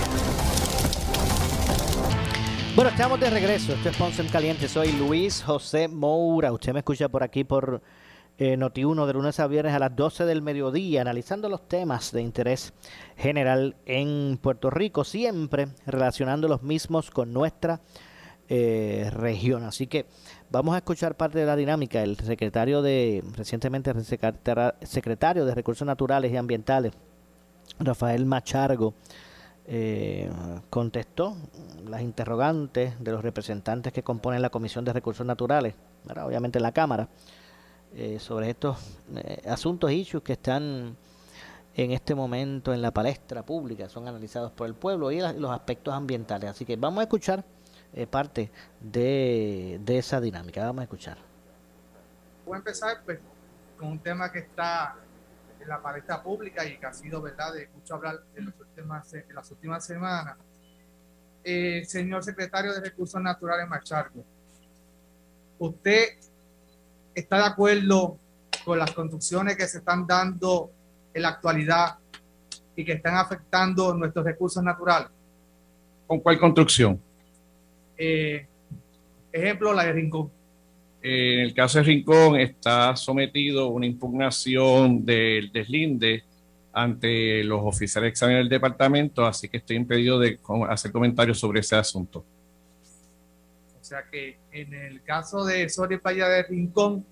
Bueno, 2.76 2.90
estamos 2.90 3.18
de 3.20 3.30
regreso. 3.30 3.72
Esto 3.72 3.88
es 3.88 3.96
Ponce 3.96 4.20
en 4.20 4.28
Caliente. 4.28 4.68
Soy 4.68 4.92
Luis 4.92 5.42
José 5.42 5.88
Moura. 5.88 6.52
Usted 6.52 6.74
me 6.74 6.80
escucha 6.80 7.08
por 7.08 7.22
aquí 7.22 7.44
por 7.44 7.80
eh, 8.36 8.58
Noti1 8.58 9.06
de 9.06 9.12
lunes 9.14 9.40
a 9.40 9.46
viernes 9.46 9.72
a 9.72 9.78
las 9.78 9.96
12 9.96 10.26
del 10.26 10.42
mediodía, 10.42 11.00
analizando 11.00 11.48
los 11.48 11.66
temas 11.66 12.12
de 12.12 12.20
interés 12.20 12.74
general 13.16 13.76
en 13.86 14.38
Puerto 14.42 14.68
Rico, 14.68 15.04
siempre 15.04 15.68
relacionando 15.86 16.48
los 16.48 16.62
mismos 16.62 17.10
con 17.10 17.32
nuestra 17.32 17.80
eh, 18.52 19.08
región. 19.12 19.62
Así 19.62 19.86
que 19.86 20.06
vamos 20.50 20.74
a 20.74 20.78
escuchar 20.78 21.16
parte 21.16 21.38
de 21.38 21.46
la 21.46 21.54
dinámica. 21.54 22.02
El 22.02 22.16
secretario 22.16 22.82
de, 22.82 23.22
recientemente 23.36 23.94
secretario 24.02 25.44
de 25.44 25.54
Recursos 25.54 25.86
Naturales 25.86 26.32
y 26.32 26.36
Ambientales, 26.36 26.92
Rafael 27.78 28.26
Machargo, 28.26 28.94
eh, 29.66 30.28
contestó 30.68 31.36
las 31.86 32.02
interrogantes 32.02 32.94
de 32.98 33.12
los 33.12 33.22
representantes 33.22 33.92
que 33.92 34.02
componen 34.02 34.42
la 34.42 34.50
Comisión 34.50 34.84
de 34.84 34.94
Recursos 34.94 35.24
Naturales, 35.24 35.76
obviamente 36.20 36.58
en 36.58 36.64
la 36.64 36.72
Cámara, 36.72 37.08
eh, 37.94 38.18
sobre 38.18 38.50
estos 38.50 38.78
asuntos, 39.46 39.92
issues 39.92 40.24
que 40.24 40.32
están 40.32 40.96
en 41.76 41.92
este 41.92 42.16
momento 42.16 42.74
en 42.74 42.82
la 42.82 42.90
palestra 42.90 43.46
pública, 43.46 43.88
son 43.88 44.08
analizados 44.08 44.50
por 44.50 44.66
el 44.66 44.74
pueblo 44.74 45.12
y 45.12 45.20
los 45.20 45.52
aspectos 45.52 45.94
ambientales. 45.94 46.50
Así 46.50 46.64
que 46.64 46.74
vamos 46.74 46.98
a 46.98 47.02
escuchar 47.02 47.44
eh, 47.92 48.06
parte 48.06 48.50
de, 48.80 49.80
esa 49.86 50.20
dinámica. 50.20 50.64
Vamos 50.64 50.80
a 50.80 50.84
escuchar. 50.84 51.18
Voy 52.46 52.54
a 52.54 52.58
empezar 52.58 53.02
pues, 53.04 53.18
con 53.76 53.88
un 53.88 53.98
tema 53.98 54.30
que 54.30 54.40
está 54.40 54.96
en 55.60 55.68
la 55.68 55.82
palestra 55.82 56.22
pública 56.22 56.64
y 56.64 56.78
que 56.78 56.86
ha 56.86 56.92
sido 56.92 57.20
verdad 57.20 57.52
de 57.52 57.68
mucho 57.74 57.94
hablar 57.94 58.20
en, 58.34 58.46
los 58.46 58.54
últimas, 58.58 59.12
en 59.14 59.34
las 59.34 59.50
últimas 59.50 59.84
semanas. 59.84 60.36
Eh, 61.42 61.84
señor 61.86 62.22
secretario 62.22 62.72
de 62.72 62.80
Recursos 62.80 63.20
Naturales 63.20 63.66
Machargo, 63.66 64.22
¿usted 65.58 66.18
está 67.14 67.38
de 67.38 67.44
acuerdo 67.44 68.18
con 68.64 68.78
las 68.78 68.92
construcciones 68.92 69.56
que 69.56 69.66
se 69.66 69.78
están 69.78 70.06
dando 70.06 70.70
en 71.14 71.22
la 71.22 71.30
actualidad 71.30 71.98
y 72.76 72.84
que 72.84 72.92
están 72.92 73.16
afectando 73.16 73.94
nuestros 73.94 74.24
recursos 74.24 74.62
naturales? 74.62 75.10
¿Con 76.06 76.20
cuál 76.20 76.38
construcción? 76.38 77.00
Eh, 78.02 78.46
ejemplo, 79.30 79.74
la 79.74 79.84
de 79.84 79.92
Rincón. 79.92 80.30
En 81.02 81.40
el 81.40 81.52
caso 81.52 81.78
de 81.78 81.84
Rincón 81.84 82.36
está 82.40 82.96
sometido 82.96 83.68
una 83.68 83.84
impugnación 83.84 85.04
del 85.04 85.52
deslinde 85.52 86.24
ante 86.72 87.44
los 87.44 87.60
oficiales 87.62 88.12
examen 88.12 88.36
del 88.36 88.48
departamento, 88.48 89.26
así 89.26 89.50
que 89.50 89.58
estoy 89.58 89.76
impedido 89.76 90.18
de 90.18 90.38
hacer 90.70 90.90
comentarios 90.90 91.38
sobre 91.38 91.60
ese 91.60 91.76
asunto. 91.76 92.24
O 93.78 93.84
sea 93.84 94.04
que 94.10 94.38
en 94.50 94.72
el 94.72 95.02
caso 95.02 95.44
de 95.44 95.68
Sol 95.68 95.92
y 95.92 95.98
Playa 95.98 96.26
de 96.26 96.44
Rincón, 96.44 97.04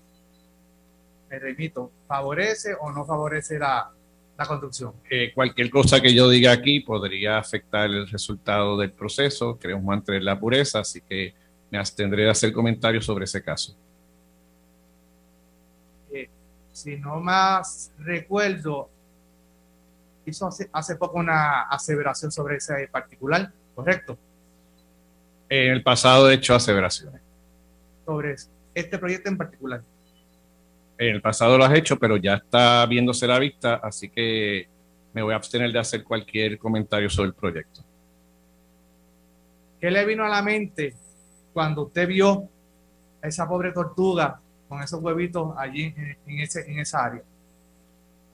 me 1.29 1.37
remito, 1.37 1.91
¿favorece 2.07 2.73
o 2.81 2.91
no 2.91 3.05
favorece 3.05 3.59
la, 3.59 3.91
la 4.39 4.45
construcción. 4.45 4.93
Eh, 5.09 5.33
cualquier 5.35 5.69
cosa 5.69 5.99
que 5.99 6.13
yo 6.13 6.29
diga 6.29 6.53
aquí 6.53 6.79
podría 6.79 7.37
afectar 7.37 7.89
el 7.89 8.09
resultado 8.09 8.77
del 8.77 8.93
proceso. 8.93 9.59
Queremos 9.59 9.83
mantener 9.83 10.23
la 10.23 10.39
pureza, 10.39 10.79
así 10.79 11.01
que 11.01 11.33
me 11.69 11.77
abstendré 11.77 12.23
de 12.23 12.29
hacer 12.29 12.53
comentarios 12.53 13.05
sobre 13.05 13.25
ese 13.25 13.43
caso. 13.43 13.75
Eh, 16.13 16.29
si 16.71 16.95
no 16.95 17.19
más 17.19 17.91
recuerdo, 17.99 18.89
hizo 20.25 20.49
hace, 20.71 20.95
poco 20.95 21.19
una 21.19 21.63
aseveración 21.63 22.31
sobre 22.31 22.55
ese 22.55 22.87
particular, 22.87 23.51
¿correcto? 23.75 24.17
En 25.49 25.73
el 25.73 25.83
pasado 25.83 26.31
he 26.31 26.35
hecho 26.35 26.55
aseveraciones. 26.55 27.21
Sobre 28.05 28.35
este 28.73 28.97
proyecto 28.97 29.29
en 29.29 29.37
particular 29.37 29.83
en 30.99 31.15
el 31.15 31.21
pasado 31.21 31.57
lo 31.57 31.63
has 31.63 31.73
hecho, 31.73 31.97
pero 31.97 32.17
ya 32.17 32.35
está 32.35 32.85
viéndose 32.85 33.25
la 33.25 33.39
vista, 33.39 33.75
así 33.75 34.09
que 34.09 34.67
me 35.13 35.21
voy 35.21 35.31
a 35.33 35.37
abstener 35.37 35.71
de 35.71 35.79
hacer 35.79 36.03
cualquier 36.03 36.57
comentario 36.57 37.09
sobre 37.09 37.29
el 37.29 37.33
proyecto. 37.33 37.81
¿Qué 39.79 39.89
le 39.89 40.05
vino 40.05 40.25
a 40.25 40.29
la 40.29 40.41
mente 40.41 40.93
cuando 41.53 41.83
usted 41.83 42.05
vio 42.05 42.49
a 43.21 43.27
esa 43.27 43.47
pobre 43.47 43.71
tortuga 43.71 44.41
con 44.67 44.83
esos 44.83 45.01
huevitos 45.01 45.53
allí 45.57 45.93
en, 46.27 46.39
ese, 46.41 46.69
en 46.69 46.79
esa 46.79 47.05
área? 47.05 47.23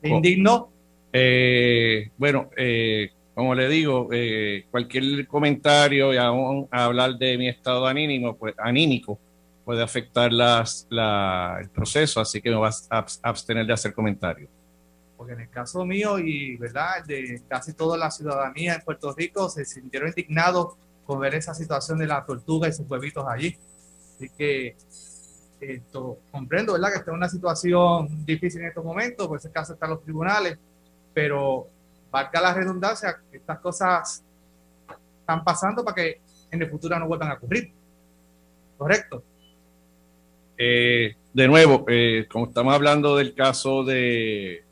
¿Le 0.02 0.12
oh. 0.12 0.16
indignó? 0.16 0.70
Eh, 1.14 2.10
bueno, 2.18 2.50
eh, 2.58 3.12
como 3.36 3.54
le 3.54 3.70
digo, 3.70 4.10
eh, 4.12 4.66
cualquier 4.72 5.28
comentario 5.28 6.16
y 6.16 6.18
aún 6.18 6.68
a 6.72 6.86
hablar 6.86 7.16
de 7.16 7.38
mi 7.38 7.48
estado 7.48 7.86
anímico, 7.86 8.36
pues, 8.36 8.56
anímico 8.58 9.20
puede 9.66 9.82
afectar 9.82 10.32
las, 10.32 10.88
el 10.90 11.70
proceso, 11.72 12.22
así 12.22 12.40
que 12.40 12.52
me 12.52 12.58
vas 12.58 12.88
a 12.90 13.04
abstener 13.24 13.66
de 13.66 13.74
hacer 13.74 13.94
comentarios. 13.94 14.50
Porque 15.18 15.34
en 15.34 15.42
el 15.42 15.50
caso 15.50 15.84
mío 15.84 16.20
y 16.20 16.56
verdad 16.58 17.04
de 17.06 17.42
casi 17.50 17.74
toda 17.74 17.98
la 17.98 18.12
ciudadanía 18.12 18.76
en 18.76 18.82
Puerto 18.82 19.14
Rico 19.14 19.50
se 19.50 19.66
sintieron 19.66 20.10
indignados 20.10 20.76
con 21.06 21.20
ver 21.20 21.34
esa 21.34 21.56
situación 21.56 21.98
de 21.98 22.06
la 22.06 22.24
tortuga 22.24 22.68
y 22.68 22.74
sus 22.74 22.90
huevitos 22.90 23.26
allí. 23.28 23.58
Así 24.16 24.30
que 24.30 24.76
esto 25.60 26.20
comprendo, 26.32 26.74
¿verdad? 26.74 26.90
Que 26.92 26.98
está 27.00 27.12
en 27.12 27.18
una 27.18 27.30
situación 27.30 28.24
difícil 28.24 28.62
en 28.62 28.68
estos 28.68 28.86
momentos, 28.86 29.28
por 29.28 29.40
ese 29.40 29.52
caso 29.52 29.74
están 29.74 29.90
los 29.90 30.04
tribunales, 30.04 30.60
pero 31.12 31.68
marca 32.12 32.40
la 32.40 32.54
redundancia, 32.54 33.20
estas 33.32 33.60
cosas 33.60 34.24
están 35.22 35.44
pasando 35.44 35.84
para 35.84 35.96
que 35.96 36.22
en 36.52 36.62
el 36.62 36.70
futuro 36.70 37.00
no 37.00 37.08
vuelvan 37.08 37.32
a 37.32 37.34
ocurrir. 37.34 37.74
¿Correcto? 38.78 39.24
Eh, 40.58 41.16
de 41.34 41.48
nuevo, 41.48 41.86
eh, 41.88 42.28
como 42.32 42.48
estamos 42.48 42.74
hablando 42.74 43.18
del 43.18 43.34
caso 43.34 43.84
de, 43.84 44.64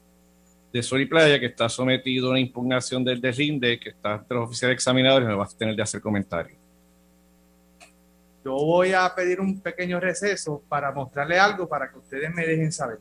de 0.71 0.83
Sol 0.83 1.01
y 1.01 1.05
Playa, 1.05 1.39
que 1.39 1.47
está 1.47 1.67
sometido 1.67 2.27
a 2.27 2.31
una 2.31 2.39
impugnación 2.39 3.03
del 3.03 3.19
deslinde, 3.19 3.79
que 3.79 3.89
está 3.89 4.15
entre 4.15 4.37
los 4.37 4.47
oficiales 4.47 4.75
examinadores, 4.75 5.27
me 5.27 5.35
vas 5.35 5.53
a 5.53 5.57
tener 5.57 5.75
de 5.75 5.83
hacer 5.83 6.01
comentarios. 6.01 6.57
Yo 8.43 8.53
voy 8.53 8.93
a 8.93 9.13
pedir 9.15 9.39
un 9.39 9.61
pequeño 9.61 9.99
receso 9.99 10.61
para 10.67 10.91
mostrarle 10.91 11.39
algo 11.39 11.67
para 11.67 11.89
que 11.89 11.97
ustedes 11.97 12.33
me 12.33 12.45
dejen 12.45 12.71
saber. 12.71 12.99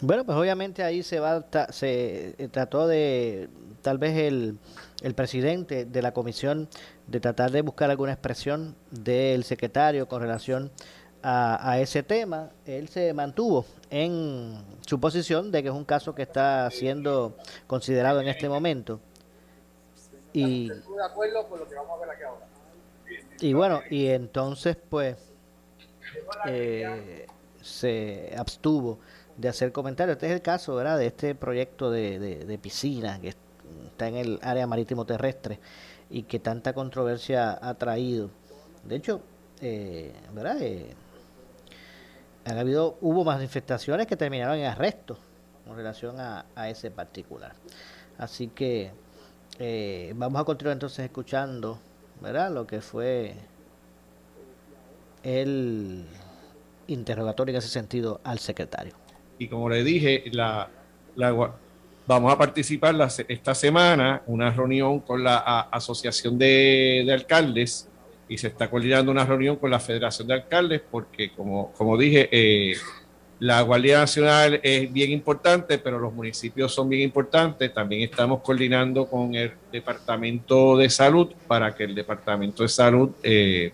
Bueno, 0.00 0.24
pues 0.24 0.36
obviamente 0.36 0.82
ahí 0.82 1.02
se 1.02 1.20
va, 1.20 1.44
se 1.70 2.34
eh, 2.38 2.48
trató 2.48 2.86
de, 2.86 3.48
tal 3.82 3.98
vez 3.98 4.16
el, 4.16 4.58
el 5.02 5.14
presidente 5.14 5.86
de 5.86 6.02
la 6.02 6.12
comisión, 6.12 6.68
de 7.06 7.20
tratar 7.20 7.50
de 7.50 7.62
buscar 7.62 7.90
alguna 7.90 8.12
expresión 8.12 8.74
del 8.90 9.44
secretario 9.44 10.08
con 10.08 10.20
relación 10.20 10.70
a, 11.22 11.78
ese 11.80 12.02
tema. 12.02 12.50
Él 12.66 12.88
se 12.88 13.12
mantuvo 13.12 13.64
en 13.90 14.64
su 14.86 15.00
posición 15.00 15.50
de 15.50 15.62
que 15.62 15.68
es 15.68 15.74
un 15.74 15.84
caso 15.84 16.14
que 16.14 16.22
está 16.22 16.70
siendo 16.70 17.36
considerado 17.66 18.20
en 18.20 18.28
este 18.28 18.48
momento. 18.48 19.00
Y, 20.32 20.70
y 23.40 23.52
bueno, 23.54 23.80
y 23.90 24.08
entonces 24.08 24.76
pues 24.88 25.16
eh, 26.46 27.26
se 27.60 28.34
abstuvo 28.36 28.98
de 29.36 29.48
hacer 29.48 29.72
comentarios. 29.72 30.16
Este 30.16 30.26
es 30.26 30.32
el 30.32 30.42
caso, 30.42 30.76
¿verdad?, 30.76 30.98
de 30.98 31.06
este 31.06 31.34
proyecto 31.34 31.90
de, 31.90 32.18
de, 32.18 32.58
piscina 32.58 33.20
que 33.20 33.28
está 33.28 34.08
en 34.08 34.16
el 34.16 34.38
área 34.42 34.66
marítimo 34.66 35.04
terrestre 35.04 35.58
y 36.10 36.22
que 36.24 36.38
tanta 36.38 36.72
controversia 36.72 37.58
ha 37.60 37.74
traído. 37.74 38.30
De 38.84 38.96
hecho, 38.96 39.20
eh, 39.60 40.12
¿verdad?, 40.32 40.60
eh, 40.60 40.94
han 42.44 42.58
habido, 42.58 42.96
hubo 43.00 43.24
manifestaciones 43.24 44.06
que 44.06 44.16
terminaron 44.16 44.58
en 44.58 44.66
arresto 44.66 45.18
con 45.66 45.76
relación 45.76 46.20
a, 46.20 46.46
a 46.54 46.68
ese 46.68 46.90
particular. 46.92 47.54
Así 48.18 48.48
que 48.48 48.92
eh, 49.58 50.12
vamos 50.14 50.40
a 50.40 50.44
continuar 50.44 50.74
entonces 50.74 51.04
escuchando, 51.04 51.78
¿verdad?, 52.20 52.52
lo 52.52 52.66
que 52.66 52.80
fue 52.80 53.34
el 55.24 56.06
interrogatorio 56.86 57.52
en 57.52 57.58
ese 57.58 57.68
sentido 57.68 58.20
al 58.22 58.38
secretario 58.38 58.94
y 59.38 59.48
como 59.48 59.68
le 59.68 59.84
dije, 59.84 60.24
la, 60.32 60.68
vamos 62.06 62.32
a 62.32 62.38
participar 62.38 62.96
esta 63.28 63.54
semana 63.54 64.22
una 64.26 64.50
reunión 64.50 65.00
con 65.00 65.24
la 65.24 65.38
Asociación 65.70 66.38
de, 66.38 67.06
Alcaldes 67.12 67.88
y 68.28 68.38
se 68.38 68.48
está 68.48 68.70
coordinando 68.70 69.10
una 69.10 69.24
reunión 69.24 69.56
con 69.56 69.70
la 69.70 69.80
Federación 69.80 70.28
de 70.28 70.34
Alcaldes 70.34 70.82
porque, 70.90 71.30
como, 71.32 71.96
dije, 71.98 72.28
eh, 72.30 72.76
la 73.38 73.60
Guardia 73.62 73.98
Nacional 73.98 74.60
es 74.62 74.92
bien 74.92 75.10
importante, 75.10 75.78
pero 75.78 75.98
los 75.98 76.12
municipios 76.12 76.72
son 76.72 76.88
bien 76.88 77.02
importantes. 77.02 77.72
También 77.74 78.02
estamos 78.02 78.40
coordinando 78.40 79.06
con 79.06 79.34
el 79.34 79.52
Departamento 79.70 80.76
de 80.76 80.88
Salud 80.88 81.32
para 81.46 81.74
que 81.74 81.84
el 81.84 81.94
Departamento 81.94 82.62
de 82.62 82.68
Salud 82.68 83.10
eh, 83.22 83.72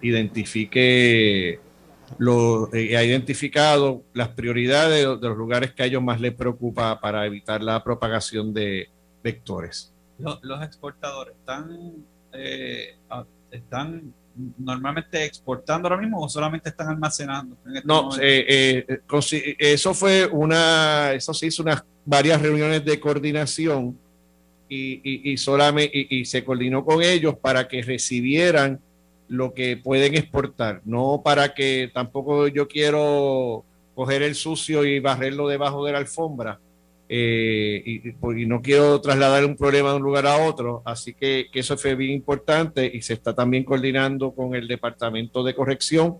identifique 0.00 1.60
lo, 2.18 2.72
eh, 2.74 2.96
ha 2.96 3.04
identificado 3.04 4.04
las 4.14 4.28
prioridades 4.28 5.00
de, 5.20 5.28
los 5.28 5.36
lugares 5.36 5.72
que 5.72 5.82
a 5.82 5.86
ellos 5.86 6.02
más 6.02 6.20
les 6.20 6.34
preocupa 6.34 7.00
para 7.00 7.26
evitar 7.26 7.62
la 7.62 7.82
propagación 7.82 8.52
de 8.52 8.88
vectores. 9.22 9.92
Los, 10.18 10.62
exportadores 10.62 11.34
están, 11.36 11.94
eh, 12.32 12.96
están 13.50 14.14
normalmente 14.58 15.24
exportando 15.24 15.88
ahora 15.88 16.00
mismo 16.00 16.22
o 16.22 16.28
solamente 16.28 16.70
están 16.70 16.88
almacenando? 16.88 17.56
Este 17.66 17.86
no, 17.86 18.10
eh, 18.20 18.86
eso 19.58 19.94
fue 19.94 20.26
una, 20.26 21.12
eso 21.12 21.34
se 21.34 21.46
hizo 21.46 21.62
unas 21.62 21.84
varias 22.04 22.40
reuniones 22.40 22.84
de 22.84 23.00
coordinación 23.00 23.98
y, 24.68 25.30
y, 25.32 25.36
solamente, 25.36 26.06
y 26.10 26.24
se 26.24 26.44
coordinó 26.44 26.84
con 26.84 27.02
ellos 27.02 27.36
para 27.38 27.68
que 27.68 27.82
recibieran 27.82 28.80
lo 29.28 29.54
que 29.54 29.76
pueden 29.76 30.14
exportar, 30.14 30.80
no 30.84 31.22
para 31.24 31.54
que 31.54 31.90
tampoco 31.92 32.48
yo 32.48 32.68
quiero 32.68 33.64
coger 33.94 34.22
el 34.22 34.34
sucio 34.34 34.84
y 34.84 35.00
barrerlo 35.00 35.48
debajo 35.48 35.84
de 35.84 35.92
la 35.92 35.98
alfombra 35.98 36.60
eh, 37.08 38.14
pues, 38.20 38.38
y, 38.38 38.46
no 38.46 38.60
quiero 38.60 39.00
trasladar 39.00 39.44
un 39.44 39.56
problema 39.56 39.90
de 39.90 39.96
un 39.96 40.02
lugar 40.02 40.26
a 40.26 40.44
otro, 40.44 40.82
así 40.84 41.14
que, 41.14 41.48
eso 41.52 41.76
fue 41.76 41.94
bien 41.94 42.10
importante 42.12 42.90
y 42.92 43.00
se 43.02 43.14
está 43.14 43.32
también 43.34 43.64
coordinando 43.64 44.32
con 44.32 44.54
el 44.54 44.66
Departamento 44.66 45.44
de 45.44 45.54
Corrección 45.54 46.18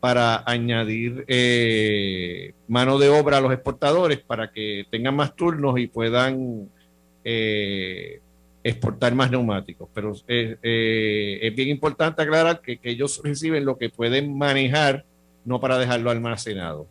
para 0.00 0.42
añadir 0.44 1.24
eh, 1.28 2.52
mano 2.68 2.98
de 2.98 3.08
obra 3.08 3.38
a 3.38 3.40
los 3.40 3.52
exportadores 3.52 4.18
para 4.18 4.50
que 4.50 4.84
tengan 4.90 5.16
más 5.16 5.34
turnos 5.34 5.78
y 5.78 5.86
puedan 5.86 6.68
eh, 7.24 8.20
exportar 8.68 9.14
más 9.14 9.30
neumáticos. 9.30 9.88
Pero 9.94 10.14
eh, 10.26 10.56
eh, 10.62 11.38
es 11.42 11.54
bien 11.54 11.68
importante 11.68 12.22
aclarar 12.22 12.60
que, 12.60 12.78
ellos 12.82 13.20
reciben 13.22 13.64
lo 13.64 13.78
que 13.78 13.90
pueden 13.90 14.36
manejar, 14.36 15.04
no 15.44 15.60
para 15.60 15.78
dejarlo 15.78 16.10
almacenado. 16.10 16.86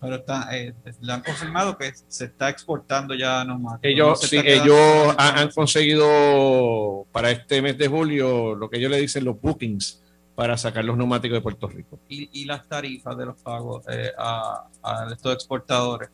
Pero 0.00 0.16
está, 0.16 0.56
eh, 0.56 0.72
le 1.00 1.12
han 1.12 1.22
confirmado 1.22 1.76
que 1.76 1.92
se 2.08 2.24
está 2.24 2.48
exportando 2.48 3.14
ya 3.14 3.44
neumáticos. 3.44 3.84
Ellos, 3.84 4.20
sí, 4.20 4.40
ellos 4.42 5.14
han, 5.18 5.50
conseguido 5.50 7.06
para 7.12 7.30
este 7.30 7.60
mes 7.62 7.76
de 7.76 7.86
julio 7.86 8.54
lo 8.54 8.70
que 8.70 8.78
ellos 8.78 8.90
le 8.90 9.00
dicen 9.00 9.24
los 9.24 9.40
bookings 9.40 10.02
para 10.40 10.56
sacar 10.56 10.82
los 10.82 10.96
neumáticos 10.96 11.36
de 11.36 11.42
Puerto 11.42 11.68
Rico. 11.68 12.00
¿Y, 12.08 12.46
las 12.46 12.66
tarifas 12.66 13.14
de 13.14 13.26
los 13.26 13.42
pagos 13.42 13.84
eh, 13.90 14.10
a, 14.16 14.70
estos 15.12 15.34
exportadores? 15.34 16.08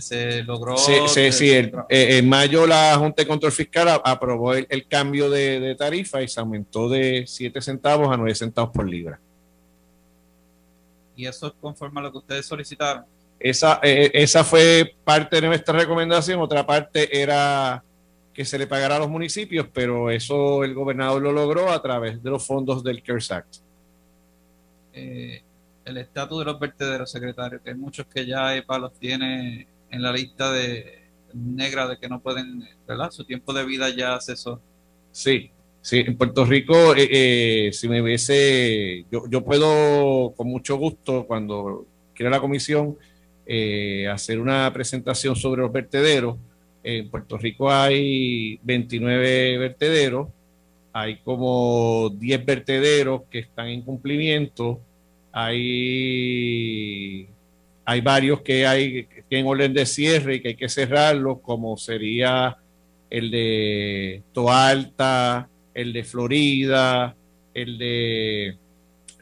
¿Se 0.00 0.42
logró? 0.42 0.76
Sí, 0.76 0.94
sí, 1.06 1.30
sí 1.30 1.50
eh, 1.52 1.70
en 1.88 2.28
mayo 2.28 2.66
la 2.66 2.96
Junta 2.98 3.22
de 3.22 3.28
Control 3.28 3.52
Fiscal 3.52 4.00
aprobó 4.02 4.52
el, 4.54 4.88
cambio 4.88 5.30
de, 5.30 5.76
tarifa 5.78 6.20
y 6.20 6.26
se 6.26 6.40
aumentó 6.40 6.88
de 6.88 7.22
7 7.24 7.60
centavos 7.60 8.12
a 8.12 8.16
9 8.16 8.34
centavos 8.34 8.72
por 8.72 8.88
libra. 8.88 9.20
¿Y 11.14 11.26
eso 11.26 11.54
conforme 11.60 12.00
a 12.00 12.02
lo 12.02 12.10
que 12.10 12.18
ustedes 12.18 12.46
solicitaron? 12.46 13.04
Esa, 13.38 13.78
eh, 13.84 14.10
esa 14.12 14.42
fue 14.42 14.92
parte 15.04 15.40
de 15.40 15.46
nuestra 15.46 15.78
recomendación, 15.78 16.40
otra 16.40 16.66
parte 16.66 17.22
era 17.22 17.84
que 18.34 18.44
se 18.44 18.58
le 18.58 18.66
pagara 18.66 18.96
a 18.96 18.98
los 18.98 19.08
municipios, 19.08 19.68
pero 19.72 20.10
eso 20.10 20.64
el 20.64 20.74
gobernador 20.74 21.22
lo 21.22 21.30
logró 21.30 21.70
a 21.70 21.80
través 21.80 22.20
de 22.20 22.30
los 22.30 22.44
fondos 22.44 22.82
del 22.82 23.04
CARES 23.04 23.30
Act. 23.30 23.67
Eh, 24.98 25.42
el 25.84 25.96
estatus 25.96 26.40
de 26.40 26.44
los 26.44 26.60
vertederos, 26.60 27.10
secretario, 27.10 27.62
que 27.62 27.70
hay 27.70 27.76
muchos 27.76 28.06
que 28.06 28.26
ya 28.26 28.54
EPA 28.54 28.78
los 28.78 28.92
tiene 28.98 29.66
en 29.90 30.02
la 30.02 30.12
lista 30.12 30.52
de 30.52 31.04
negra 31.32 31.86
de 31.86 31.96
que 31.98 32.08
no 32.08 32.20
pueden, 32.20 32.62
¿verdad? 32.86 33.10
Su 33.10 33.24
tiempo 33.24 33.54
de 33.54 33.64
vida 33.64 33.88
ya 33.88 34.20
cesó. 34.20 34.60
Sí, 35.12 35.50
sí, 35.80 36.04
en 36.06 36.16
Puerto 36.18 36.44
Rico, 36.44 36.94
eh, 36.94 37.08
eh, 37.10 37.72
si 37.72 37.88
me 37.88 38.02
hubiese, 38.02 39.06
yo, 39.10 39.22
yo 39.30 39.42
puedo 39.42 40.34
con 40.36 40.48
mucho 40.48 40.76
gusto, 40.76 41.24
cuando 41.26 41.86
quiera 42.14 42.30
la 42.30 42.40
comisión, 42.40 42.98
hacer 44.12 44.40
una 44.40 44.70
presentación 44.74 45.34
sobre 45.36 45.62
los 45.62 45.72
vertederos. 45.72 46.36
En 46.82 47.08
Puerto 47.08 47.38
Rico 47.38 47.70
hay 47.70 48.60
29 48.62 49.56
vertederos, 49.56 50.28
hay 50.92 51.16
como 51.20 52.10
10 52.10 52.44
vertederos 52.44 53.22
que 53.30 53.38
están 53.38 53.68
en 53.68 53.80
cumplimiento 53.80 54.82
hay, 55.32 57.26
hay 57.84 58.00
varios 58.00 58.40
que 58.42 58.66
hay 58.66 59.04
que 59.04 59.22
tienen 59.28 59.46
orden 59.46 59.74
de 59.74 59.86
cierre 59.86 60.36
y 60.36 60.40
que 60.40 60.48
hay 60.48 60.56
que 60.56 60.68
cerrarlos, 60.68 61.40
como 61.40 61.76
sería 61.76 62.56
el 63.10 63.30
de 63.30 64.22
Toalta, 64.32 65.48
el 65.74 65.92
de 65.92 66.04
Florida, 66.04 67.14
el 67.54 67.78
de 67.78 68.56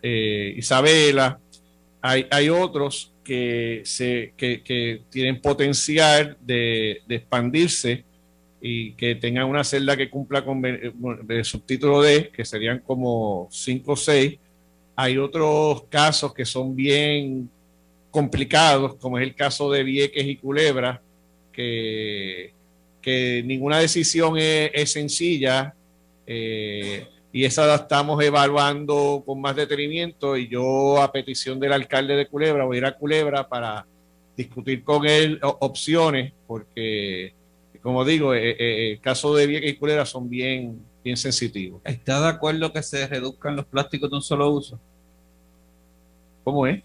eh, 0.03 0.55
Isabela. 0.57 1.39
Hay, 2.01 2.27
hay 2.31 2.49
otros 2.49 3.13
que, 3.25 3.83
se, 3.85 4.33
que, 4.37 5.03
tienen 5.11 5.41
potencial 5.41 6.37
de, 6.41 7.03
expandirse 7.09 8.05
y 8.61 8.93
que 8.93 9.17
tengan 9.17 9.49
una 9.49 9.65
celda 9.65 9.97
que 9.97 10.09
cumpla 10.09 10.45
con 10.45 10.65
el 10.65 11.45
subtítulo 11.45 12.01
D, 12.03 12.31
que 12.31 12.45
serían 12.45 12.79
como 12.79 13.49
5 13.51 13.93
o 13.93 13.97
6, 13.97 14.39
hay 14.97 15.19
otros 15.19 15.85
casos 15.85 16.33
que 16.35 16.45
son 16.45 16.75
bien 16.75 17.51
complicados, 18.11 18.95
como 18.95 19.19
es 19.19 19.25
el 19.25 19.35
caso 19.35 19.71
de 19.71 19.85
Vieques 19.85 20.27
y 20.27 20.37
Culebra, 20.37 21.03
que, 21.53 22.53
ninguna 23.45 23.79
decisión 23.79 24.37
es, 24.37 24.91
sencilla 24.91 25.75
eh, 26.27 27.07
y 27.31 27.45
esa 27.45 27.67
la 27.67 27.77
estamos 27.77 28.21
evaluando 28.25 29.23
con 29.25 29.41
más 29.41 29.55
detenimiento 29.55 30.37
y 30.37 30.49
yo 30.49 31.01
a 31.01 31.13
petición 31.13 31.61
del 31.61 31.73
alcalde 31.73 32.17
de 32.17 32.27
Culebra 32.27 32.65
voy 32.65 32.79
a 32.79 32.79
ir 32.79 32.85
a 32.87 32.97
Culebra 32.97 33.49
para 33.49 33.87
discutir 34.37 34.83
con 34.83 35.07
él 35.07 35.39
opciones, 35.43 36.33
porque 36.49 37.33
como 37.87 38.05
digo, 38.05 38.35
eh, 38.35 38.57
eh, 38.59 38.93
el 38.93 39.01
caso 39.01 39.37
de 39.37 39.47
Vieques 39.47 39.71
y 39.71 39.77
Culebra 39.77 40.05
son 40.05 40.29
bien, 40.29 40.81
bien 41.07 41.17
sensitivos. 41.17 41.81
¿Está 41.85 42.21
de 42.21 42.27
acuerdo 42.27 42.73
que 42.73 42.83
se 42.83 43.07
reduzcan 43.07 43.55
los 43.55 43.65
plásticos 43.65 44.11
de 44.11 44.17
un 44.17 44.23
solo 44.23 44.51
uso? 44.51 44.77
¿Cómo 46.43 46.67
es? 46.67 46.83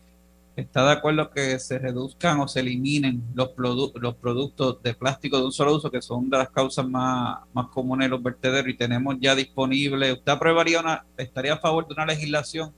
¿Está 0.55 0.86
de 0.86 0.91
acuerdo 0.91 1.32
que 1.32 1.57
se 1.57 1.80
reduzcan 1.80 2.39
o 2.39 2.47
se 2.47 2.59
eliminen 2.59 3.24
los, 3.34 3.49
los 3.95 4.15
productos 4.15 4.84
de 4.84 4.93
plástico 4.93 5.39
de 5.39 5.45
un 5.45 5.51
solo 5.51 5.76
uso, 5.76 5.89
que 5.89 6.03
son 6.03 6.30
de 6.30 6.38
las 6.38 6.51
causas 6.51 6.88
más, 6.88 7.39
más 7.51 7.67
comunes 7.69 8.05
de 8.05 8.09
los 8.09 8.22
vertederos 8.22 8.69
y 8.69 8.78
tenemos 8.78 9.15
ya 9.19 9.34
disponible? 9.34 10.13
¿Usted 10.13 10.32
aprobaría 10.32 10.82
una, 10.82 11.03
estaría 11.17 11.53
a 11.53 11.57
favor 11.57 11.88
de 11.88 11.95
una 11.95 12.05
legislación 12.05 12.72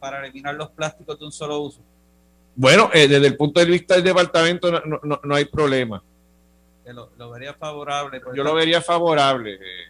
para 0.00 0.24
eliminar 0.24 0.56
los 0.56 0.70
plásticos 0.70 1.20
de 1.20 1.26
un 1.26 1.32
solo 1.32 1.60
uso? 1.60 1.80
Bueno, 2.56 2.90
eh, 2.92 3.06
desde 3.06 3.28
el 3.28 3.36
punto 3.36 3.60
de 3.60 3.66
vista 3.66 3.94
del 3.94 4.02
departamento 4.02 4.72
no, 4.72 4.98
no, 5.04 5.20
no 5.22 5.34
hay 5.36 5.44
problema. 5.44 6.02
Lo, 6.86 7.12
lo, 7.16 7.30
vería 7.30 7.54
favorable. 7.54 8.20
Yo 8.34 8.42
lo 8.42 8.54
vería 8.54 8.82
favorable. 8.82 9.54
Eh, 9.54 9.89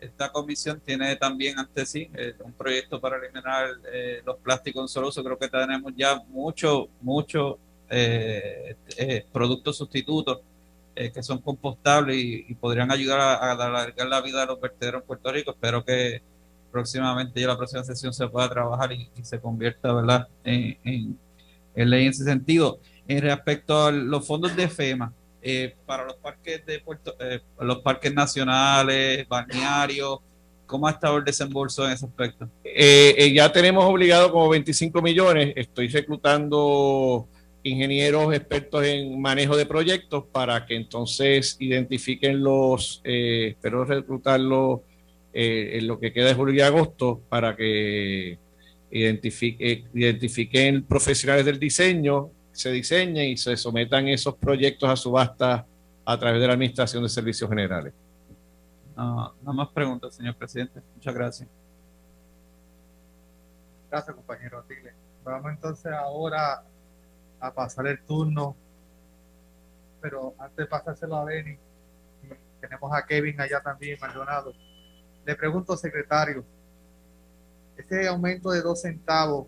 esta 0.00 0.30
comisión 0.32 0.80
tiene 0.80 1.14
también 1.16 1.58
ante 1.58 1.84
sí 1.84 2.10
eh, 2.14 2.34
un 2.42 2.52
proyecto 2.52 3.00
para 3.00 3.18
eliminar 3.18 3.68
eh, 3.92 4.22
los 4.24 4.36
plásticos 4.38 4.82
en 4.82 4.88
solo 4.88 5.08
uso. 5.08 5.22
Creo 5.22 5.38
que 5.38 5.48
tenemos 5.48 5.92
ya 5.96 6.22
muchos, 6.28 6.88
muchos 7.00 7.56
eh, 7.88 8.76
productos 9.32 9.76
sustitutos 9.76 10.40
que 11.14 11.22
son 11.22 11.40
compostables 11.40 12.14
y, 12.14 12.54
podrían 12.56 12.90
ayudar 12.90 13.20
a, 13.20 13.52
alargar 13.52 14.06
la 14.06 14.20
vida 14.20 14.40
de 14.40 14.46
los 14.46 14.60
vertederos 14.60 15.00
en 15.00 15.06
Puerto 15.06 15.32
Rico. 15.32 15.52
Espero 15.52 15.82
que 15.82 16.20
próximamente 16.70 17.40
ya 17.40 17.46
la 17.46 17.56
próxima 17.56 17.82
sesión 17.82 18.12
se 18.12 18.28
pueda 18.28 18.50
trabajar 18.50 18.92
y, 18.92 19.08
se 19.22 19.40
convierta 19.40 19.94
¿verdad? 19.94 20.28
En, 20.44 20.76
en, 20.84 21.90
ley 21.90 22.04
en 22.04 22.10
ese 22.10 22.24
sentido. 22.24 22.80
En 23.08 23.22
respecto 23.22 23.86
a 23.86 23.90
los 23.90 24.26
fondos 24.26 24.54
de 24.54 24.68
FEMA, 24.68 25.14
eh, 25.42 25.74
para 25.86 26.04
los 26.04 26.16
parques 26.16 26.64
de 26.66 26.80
Puerto, 26.80 27.16
eh, 27.18 27.40
los 27.60 27.78
parques 27.78 28.12
nacionales, 28.12 29.26
balnearios, 29.26 30.18
¿cómo 30.66 30.86
ha 30.86 30.90
estado 30.90 31.16
el 31.16 31.24
desembolso 31.24 31.86
en 31.86 31.92
ese 31.92 32.06
aspecto? 32.06 32.48
Eh, 32.62 33.32
ya 33.34 33.50
tenemos 33.50 33.84
obligado 33.84 34.30
como 34.30 34.48
25 34.50 35.00
millones. 35.00 35.54
Estoy 35.56 35.88
reclutando 35.88 37.26
ingenieros 37.62 38.34
expertos 38.34 38.84
en 38.84 39.20
manejo 39.20 39.56
de 39.56 39.66
proyectos 39.66 40.24
para 40.30 40.66
que 40.66 40.76
entonces 40.76 41.56
identifiquen 41.58 42.42
los, 42.42 43.00
espero 43.04 43.84
reclutarlos 43.84 44.80
en 45.32 45.86
lo 45.86 46.00
que 46.00 46.12
queda 46.12 46.28
de 46.28 46.34
julio 46.34 46.54
y 46.54 46.60
agosto 46.60 47.20
para 47.28 47.54
que 47.54 48.38
identifique, 48.90 49.84
identifiquen 49.94 50.82
profesionales 50.84 51.44
del 51.44 51.58
diseño 51.58 52.30
se 52.52 52.70
diseñen 52.70 53.30
y 53.30 53.36
se 53.36 53.56
sometan 53.56 54.08
esos 54.08 54.36
proyectos 54.36 54.88
a 54.88 54.96
subasta 54.96 55.66
a 56.04 56.18
través 56.18 56.40
de 56.40 56.46
la 56.46 56.54
Administración 56.54 57.02
de 57.02 57.08
Servicios 57.08 57.48
Generales. 57.48 57.92
No, 58.96 59.34
más 59.42 59.68
preguntas, 59.68 60.14
señor 60.14 60.36
presidente. 60.36 60.82
Muchas 60.94 61.14
gracias. 61.14 61.48
Gracias, 63.90 64.14
compañero 64.14 64.64
Vamos 65.24 65.52
entonces 65.52 65.92
ahora 65.92 66.62
a 67.40 67.54
pasar 67.54 67.86
el 67.86 68.02
turno, 68.02 68.56
pero 70.00 70.34
antes 70.38 70.56
de 70.56 70.66
pasárselo 70.66 71.16
a 71.16 71.24
Benny, 71.24 71.58
tenemos 72.60 72.92
a 72.92 73.04
Kevin 73.06 73.40
allá 73.40 73.60
también, 73.60 73.98
Maldonado. 74.00 74.52
Le 75.24 75.34
pregunto, 75.34 75.76
secretario, 75.76 76.44
¿este 77.76 78.06
aumento 78.06 78.50
de 78.50 78.60
dos 78.60 78.82
centavos 78.82 79.46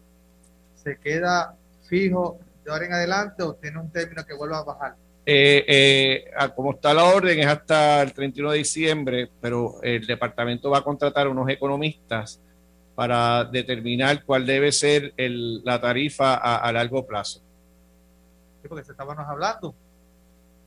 se 0.74 0.98
queda 0.98 1.57
fijo 1.88 2.38
de 2.65 2.71
ahora 2.71 2.87
en 2.87 2.93
adelante 2.93 3.43
o 3.43 3.55
tiene 3.55 3.79
un 3.81 3.91
término 3.91 4.25
que 4.25 4.35
vuelva 4.35 4.59
a 4.59 4.65
bajar? 4.65 4.97
Eh, 5.25 5.65
eh, 5.69 6.25
como 6.57 6.73
está 6.73 6.93
la 6.93 7.05
orden 7.05 7.39
es 7.39 7.47
hasta 7.47 8.03
el 8.03 8.13
31 8.13 8.51
de 8.51 8.59
diciembre, 8.59 9.31
pero 9.41 9.81
el 9.83 10.05
departamento 10.05 10.71
va 10.71 10.79
a 10.79 10.83
contratar 10.83 11.29
unos 11.29 11.49
economistas 11.49 12.41
para 12.95 13.45
determinar 13.45 14.25
cuál 14.25 14.45
debe 14.45 14.73
ser 14.73 15.15
la 15.17 15.81
tarifa 15.81 16.35
a, 16.35 16.73
largo 16.73 17.07
plazo. 17.07 17.41
Sí, 18.61 18.69
porque 18.69 18.85
se 18.85 18.93
estábamos 18.93 19.27
hablando, 19.27 19.75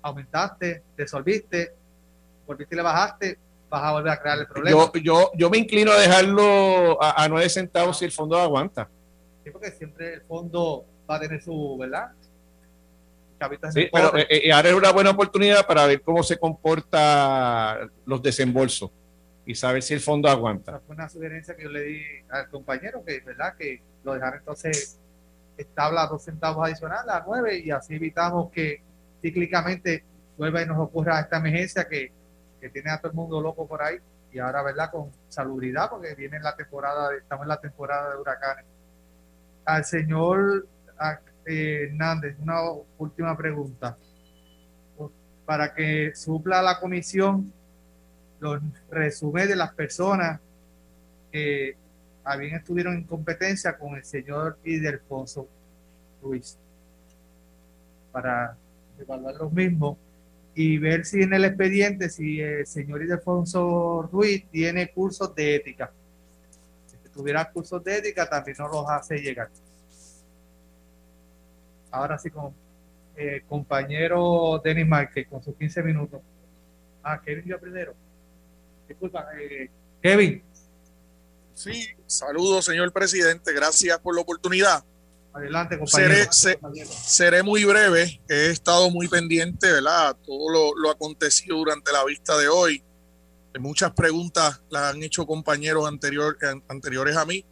aumentaste, 0.02 0.84
desolviste, 0.98 1.74
volviste 2.48 2.76
y 2.76 2.78
le 2.78 2.82
bajaste, 2.82 3.40
vas 3.70 3.84
a 3.84 3.92
volver 3.92 4.14
a 4.14 4.22
crear 4.22 4.40
el 4.40 4.48
problema. 4.48 4.72
Yo, 4.72 4.92
yo, 5.02 5.32
yo 5.36 5.50
me 5.50 5.58
inclino 5.58 5.92
a 5.92 6.00
dejarlo 6.00 7.02
a, 7.02 7.24
a 7.24 7.30
9 7.30 7.50
centavos 7.50 8.00
si 8.00 8.06
el 8.06 8.12
fondo 8.12 8.38
aguanta. 8.38 8.90
Sí, 9.44 9.52
porque 9.52 9.72
siempre 9.72 10.16
el 10.16 10.22
fondo 10.22 10.86
va 11.10 11.16
a 11.16 11.20
tener 11.20 11.42
su, 11.42 11.78
¿verdad? 11.78 12.12
Sí, 13.72 13.90
pero 13.92 14.16
eh, 14.18 14.28
eh, 14.30 14.52
ahora 14.52 14.70
es 14.70 14.76
una 14.76 14.92
buena 14.92 15.10
oportunidad 15.10 15.68
para 15.68 15.86
ver 15.86 16.02
cómo 16.02 16.24
se 16.24 16.38
comporta 16.38 17.80
los 18.06 18.22
desembolsos 18.24 18.92
y 19.46 19.54
saber 19.56 19.84
si 19.84 19.94
el 19.94 20.00
fondo 20.00 20.30
aguanta. 20.30 20.80
fue 20.86 20.96
una 20.96 21.10
sugerencia 21.10 21.56
que 21.56 21.64
yo 21.64 21.70
le 21.70 21.84
di 21.84 22.02
al 22.30 22.50
compañero, 22.50 23.04
que 23.04 23.20
verdad 23.20 23.56
que 23.58 23.82
lo 24.04 24.14
dejar 24.14 24.36
entonces 24.36 25.00
establa 25.58 26.08
dos 26.08 26.24
centavos 26.24 26.66
adicionales 26.66 27.10
a 27.10 27.24
nueve 27.28 27.60
y 27.60 27.72
así 27.72 27.96
evitamos 27.96 28.52
que 28.52 28.82
cíclicamente 29.22 30.04
vuelva 30.38 30.62
y 30.62 30.66
nos 30.66 30.80
ocurra 30.80 31.20
esta 31.20 31.38
emergencia 31.38 31.88
que, 31.88 32.12
que 32.60 32.70
tiene 32.70 32.92
a 32.92 33.00
todo 33.00 33.12
el 33.12 33.16
mundo 33.16 33.42
loco 33.42 33.68
por 33.68 33.84
ahí 33.84 33.98
y 34.32 34.40
ahora, 34.40 34.64
¿verdad? 34.64 34.92
Con 34.92 35.12
salubridad, 35.30 35.90
porque 35.90 36.14
viene 36.16 36.40
la 36.40 36.56
temporada, 36.56 37.16
estamos 37.16 37.44
en 37.44 37.50
la 37.50 37.62
temporada 37.62 38.12
de 38.12 38.18
huracanes. 38.18 38.66
Al 39.64 39.86
señor 39.86 40.68
Hernández, 41.46 42.38
una 42.40 42.60
última 42.98 43.36
pregunta. 43.38 43.98
Para 45.46 45.74
que 45.74 46.16
supla 46.16 46.62
la 46.62 46.80
comisión 46.80 47.54
los 48.40 48.62
resúmenes 48.90 49.50
de 49.50 49.56
las 49.56 49.74
personas 49.74 50.40
que 51.32 51.76
habían 52.24 52.60
estuvieron 52.60 52.96
en 52.96 53.04
competencia 53.04 53.78
con 53.78 53.96
el 53.96 54.04
señor 54.04 54.58
Idelfonso 54.64 55.48
Ruiz 56.22 56.58
para 58.12 58.58
evaluar 59.00 59.36
los 59.36 59.52
mismos 59.52 59.98
y 60.56 60.78
ver 60.78 61.06
si 61.06 61.22
en 61.22 61.34
el 61.34 61.46
expediente 61.46 62.10
si 62.10 62.40
el 62.40 62.66
señor 62.66 63.04
Idelfonso 63.04 64.10
Ruiz 64.12 64.46
tiene 64.50 64.92
cursos 64.92 65.36
de 65.36 65.56
ética. 65.56 65.92
Si 66.88 66.98
tuviera 67.10 67.50
cursos 67.52 67.84
de 67.84 67.98
ética 67.98 68.28
también 68.28 68.58
nos 68.60 68.72
los 68.72 68.90
hace 68.90 69.18
llegar 69.20 69.50
ahora 71.96 72.18
sí 72.18 72.30
con 72.30 72.54
eh, 73.16 73.44
compañero 73.48 74.62
Denis 74.64 74.88
Márquez 74.88 75.28
con 75.28 75.42
sus 75.44 75.56
15 75.56 75.84
minutos. 75.84 76.22
Ah, 77.04 77.22
Kevin 77.24 77.46
yo 77.46 77.60
primero. 77.60 77.94
Disculpa, 78.88 79.28
eh, 79.40 79.70
Kevin. 80.02 80.44
Sí, 81.54 81.88
saludos, 82.06 82.66
señor 82.66 82.92
presidente. 82.92 83.54
Gracias 83.54 83.98
por 84.00 84.16
la 84.16 84.22
oportunidad. 84.22 84.84
Adelante, 85.34 85.78
compañero. 85.78 86.32
Seré, 86.32 87.44
muy 87.44 87.64
breve. 87.64 88.22
He 88.28 88.52
estado 88.52 88.90
muy 88.90 89.08
pendiente, 89.08 89.72
¿verdad? 89.72 90.16
Todo 90.26 90.50
lo, 90.50 90.78
lo 90.78 90.90
acontecido 90.90 91.58
durante 91.58 91.92
la 91.92 92.04
vista 92.06 92.38
de 92.38 92.48
hoy. 92.48 92.84
Muchas 93.60 93.94
preguntas 93.94 94.62
las 94.70 94.94
han 94.94 95.02
hecho 95.02 95.26
compañeros 95.26 95.88
anterior, 95.88 96.38
anteriores 96.68 97.16
a 97.16 97.26
mí. 97.26 97.46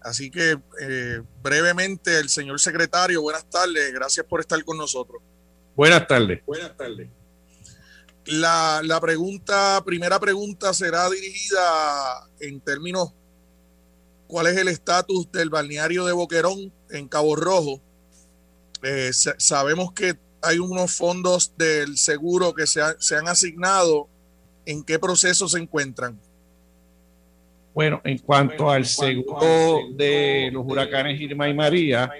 Así 0.00 0.30
que 0.30 0.58
eh, 0.80 1.22
brevemente, 1.42 2.18
el 2.18 2.28
señor 2.28 2.60
secretario, 2.60 3.22
buenas 3.22 3.48
tardes, 3.48 3.92
gracias 3.92 4.24
por 4.26 4.40
estar 4.40 4.62
con 4.64 4.78
nosotros. 4.78 5.20
Buenas 5.74 6.06
tardes. 6.06 6.44
Buenas 6.46 6.76
tardes. 6.76 7.08
La, 8.26 8.80
la 8.84 9.00
pregunta, 9.00 9.82
primera 9.84 10.20
pregunta 10.20 10.74
será 10.74 11.08
dirigida 11.08 12.28
en 12.40 12.60
términos, 12.60 13.12
¿cuál 14.26 14.48
es 14.48 14.56
el 14.56 14.68
estatus 14.68 15.32
del 15.32 15.50
balneario 15.50 16.04
de 16.04 16.12
Boquerón 16.12 16.72
en 16.90 17.08
Cabo 17.08 17.34
Rojo? 17.36 17.80
Eh, 18.82 19.10
sabemos 19.12 19.92
que 19.92 20.18
hay 20.42 20.58
unos 20.58 20.92
fondos 20.92 21.54
del 21.56 21.96
seguro 21.96 22.54
que 22.54 22.66
se, 22.66 22.80
se 22.98 23.16
han 23.16 23.28
asignado. 23.28 24.08
¿En 24.66 24.84
qué 24.84 24.98
proceso 24.98 25.48
se 25.48 25.58
encuentran? 25.58 26.20
Bueno, 27.74 28.00
en 28.02 28.18
cuanto 28.18 28.70
al 28.70 28.84
seguro 28.86 29.80
de 29.92 30.50
los 30.52 30.64
huracanes 30.66 31.20
Irma 31.20 31.48
y 31.48 31.54
María, 31.54 32.10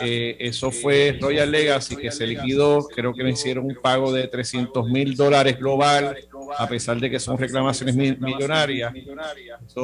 eh, 0.00 0.36
eso 0.38 0.70
fue 0.70 1.18
Royal 1.20 1.50
Legacy 1.50 1.96
que 1.96 2.12
se 2.12 2.26
liquidó, 2.26 2.86
creo 2.86 3.12
que 3.12 3.24
le 3.24 3.30
hicieron 3.30 3.64
un 3.64 3.74
pago 3.74 4.12
de 4.12 4.28
300 4.28 4.88
mil 4.88 5.16
dólares 5.16 5.58
global, 5.58 6.16
a 6.56 6.68
pesar 6.68 7.00
de 7.00 7.10
que 7.10 7.18
son 7.18 7.36
reclamaciones 7.36 7.96
millonarias. 7.96 8.92
Eso, 9.66 9.82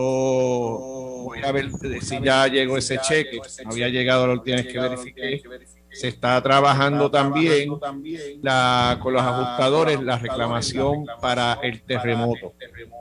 voy 1.25 1.41
a 1.43 1.51
ver 1.51 1.71
si 2.01 2.21
ya 2.23 2.47
llegó 2.47 2.77
ese 2.77 2.99
cheque, 2.99 3.41
había 3.65 3.89
llegado 3.89 4.27
última 4.33 4.57
vez 4.57 4.67
que 4.67 4.79
verifiqué 4.79 5.43
se 5.99 6.09
está 6.09 6.43
trabajando 6.43 7.11
también 7.11 7.71
la, 8.43 8.99
con 9.03 9.15
los 9.15 9.23
ajustadores 9.23 10.03
la 10.03 10.19
reclamación 10.19 11.07
para 11.21 11.55
el 11.63 11.83
terremoto. 11.83 12.55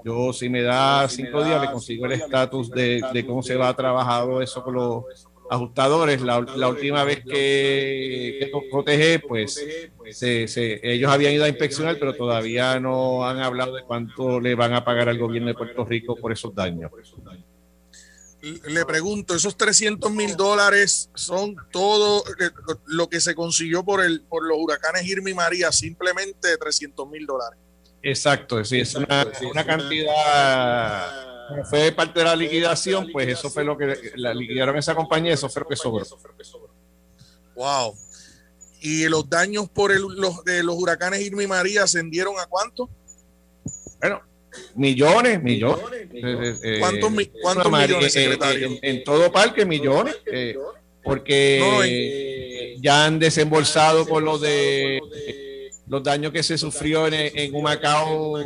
Yo 0.04 0.32
si 0.32 0.50
me 0.50 0.62
da 0.62 1.08
cinco 1.10 1.43
días 1.43 1.62
le 1.62 1.72
consigo 1.72 2.06
el 2.06 2.14
estatus 2.14 2.70
de, 2.72 3.26
cómo 3.28 3.43
se 3.43 3.56
va 3.56 3.74
trabajado 3.74 4.41
eso 4.41 4.64
con 4.64 4.76
los 4.76 5.04
ajustadores. 5.50 6.22
La, 6.22 6.39
última 6.39 7.04
vez 7.04 7.20
que, 7.24 8.38
que 8.39 8.52
protege, 8.72 9.20
pues 9.20 9.64
ellos 10.58 11.12
habían 11.12 11.34
ido 11.34 11.43
a 11.43 11.50
inspeccionar, 11.50 11.98
pero 12.00 12.14
todavía 12.14 12.80
no 12.80 13.28
han 13.28 13.39
hablado 13.39 13.76
de 13.76 13.84
cuánto 13.84 14.39
le 14.39 14.56
van 14.56 14.74
a 14.74 14.86
pagar 14.86 15.10
al 15.10 15.18
gobierno 15.18 15.50
de 15.50 15.56
Puerto 15.56 15.84
Rico 15.86 16.16
por 16.16 16.32
esos 16.32 16.56
daños. 16.56 16.91
Le 18.46 18.86
pregunto, 18.86 19.36
esos 19.36 19.58
300 19.58 20.12
mil 20.12 20.36
dólares 20.36 21.10
son 21.16 21.56
todo 21.72 22.24
lo 22.86 23.10
que 23.10 23.20
se 23.20 23.34
consiguió 23.34 23.84
por, 23.84 24.04
el, 24.04 24.22
por 24.22 24.43
los 24.43 24.58
huracanes 24.60 25.06
Irma 25.06 25.30
y 25.30 25.34
María, 25.34 25.72
simplemente 25.72 26.58
300 26.58 27.10
mil 27.10 27.26
dólares. 27.26 27.60
Exacto, 28.02 28.64
sí, 28.64 28.82
es 28.82 28.93
una, 28.93 29.28
una 29.50 29.66
cantidad, 29.66 31.36
fue 31.70 31.91
parte 31.91 32.20
de 32.20 32.26
la 32.26 32.36
liquidación, 32.36 33.08
pues 33.12 33.28
eso 33.30 33.50
fue 33.50 33.64
lo 33.64 33.78
que 33.78 34.12
la 34.16 34.34
liquidaron 34.34 34.78
esa 34.78 34.93
compañía, 34.93 35.34
eso 35.34 35.50
fue 35.50 35.64
lo 35.64 35.68
que 35.68 35.76
sobró. 35.76 36.06
Wow. 37.56 37.96
¿Y 38.82 39.08
los 39.08 39.28
daños 39.28 39.70
por 39.70 39.91
el, 39.91 40.02
los, 40.02 40.43
de 40.43 40.62
los 40.62 40.76
huracanes 40.78 41.22
Irma 41.22 41.41
y 41.41 41.48
María 41.48 41.84
ascendieron 41.84 42.38
a 42.39 42.46
cuánto? 42.46 42.89
Bueno, 44.00 44.22
millones, 44.76 45.41
millones. 45.41 46.08
¿Cuántos, 46.80 47.12
millones, 47.12 48.14
secretario? 48.14 48.70
En, 48.82 49.03
todo 49.03 49.32
parque, 49.32 49.66
millones. 49.66 50.16
porque 51.03 52.78
ya 52.82 53.06
han 53.06 53.20
desembolsado 53.20 54.06
por 54.06 54.24
lo 54.24 54.38
de 54.38 55.01
los 55.88 56.03
daños 56.03 56.32
que 56.32 56.43
se 56.43 56.58
sufrió 56.58 57.08
en, 57.08 57.14
en 57.14 57.56
Humacao 57.56 58.38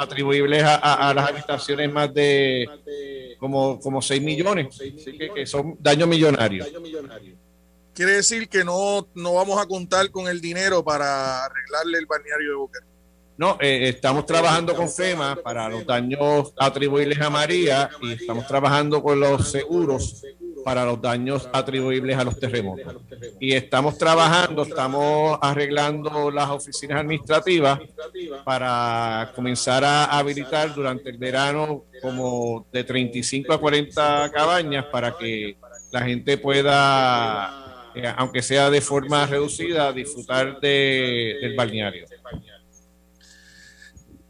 atribuibles 0.00 0.62
a, 0.64 1.12
las 1.14 1.28
habitaciones 1.28 1.92
más 1.92 2.12
de 2.14 2.66
como, 3.38 3.78
como 3.80 4.00
6 4.00 4.22
millones, 4.22 4.78
que, 5.34 5.46
son 5.46 5.76
daños 5.78 6.08
millonarios. 6.08 6.68
Quiere 7.94 8.12
decir 8.12 8.48
que 8.48 8.64
no, 8.64 9.08
no 9.14 9.34
vamos 9.34 9.60
a 9.60 9.66
contar 9.66 10.10
con 10.10 10.26
el 10.28 10.40
dinero 10.40 10.82
para 10.82 11.44
arreglarle 11.44 11.98
el 11.98 12.06
balneario 12.06 12.48
de 12.48 12.54
Boquerón. 12.54 12.89
No, 13.40 13.56
eh, 13.58 13.88
estamos 13.88 14.26
trabajando 14.26 14.76
con 14.76 14.86
FEMA 14.86 15.34
para 15.36 15.66
los 15.66 15.86
daños 15.86 16.52
atribuibles 16.58 17.18
a 17.22 17.30
María 17.30 17.88
y 18.02 18.12
estamos 18.12 18.46
trabajando 18.46 19.02
con 19.02 19.18
los 19.18 19.50
seguros 19.50 20.22
para 20.62 20.84
los 20.84 21.00
daños 21.00 21.48
atribuibles 21.50 22.18
a 22.18 22.24
los 22.24 22.38
terremotos. 22.38 22.96
Y 23.40 23.54
estamos 23.54 23.96
trabajando, 23.96 24.64
estamos 24.64 25.38
arreglando 25.40 26.30
las 26.30 26.50
oficinas 26.50 27.00
administrativas 27.00 27.80
para 28.44 29.32
comenzar 29.34 29.84
a 29.84 30.18
habilitar 30.18 30.74
durante 30.74 31.08
el 31.08 31.16
verano 31.16 31.84
como 32.02 32.66
de 32.70 32.84
35 32.84 33.54
a 33.54 33.58
40 33.58 34.32
cabañas 34.34 34.84
para 34.92 35.16
que 35.16 35.56
la 35.90 36.02
gente 36.02 36.36
pueda, 36.36 37.88
eh, 37.94 38.12
aunque 38.18 38.42
sea 38.42 38.68
de 38.68 38.82
forma 38.82 39.24
reducida, 39.24 39.94
disfrutar 39.94 40.60
de, 40.60 41.38
del 41.40 41.56
balneario 41.56 42.04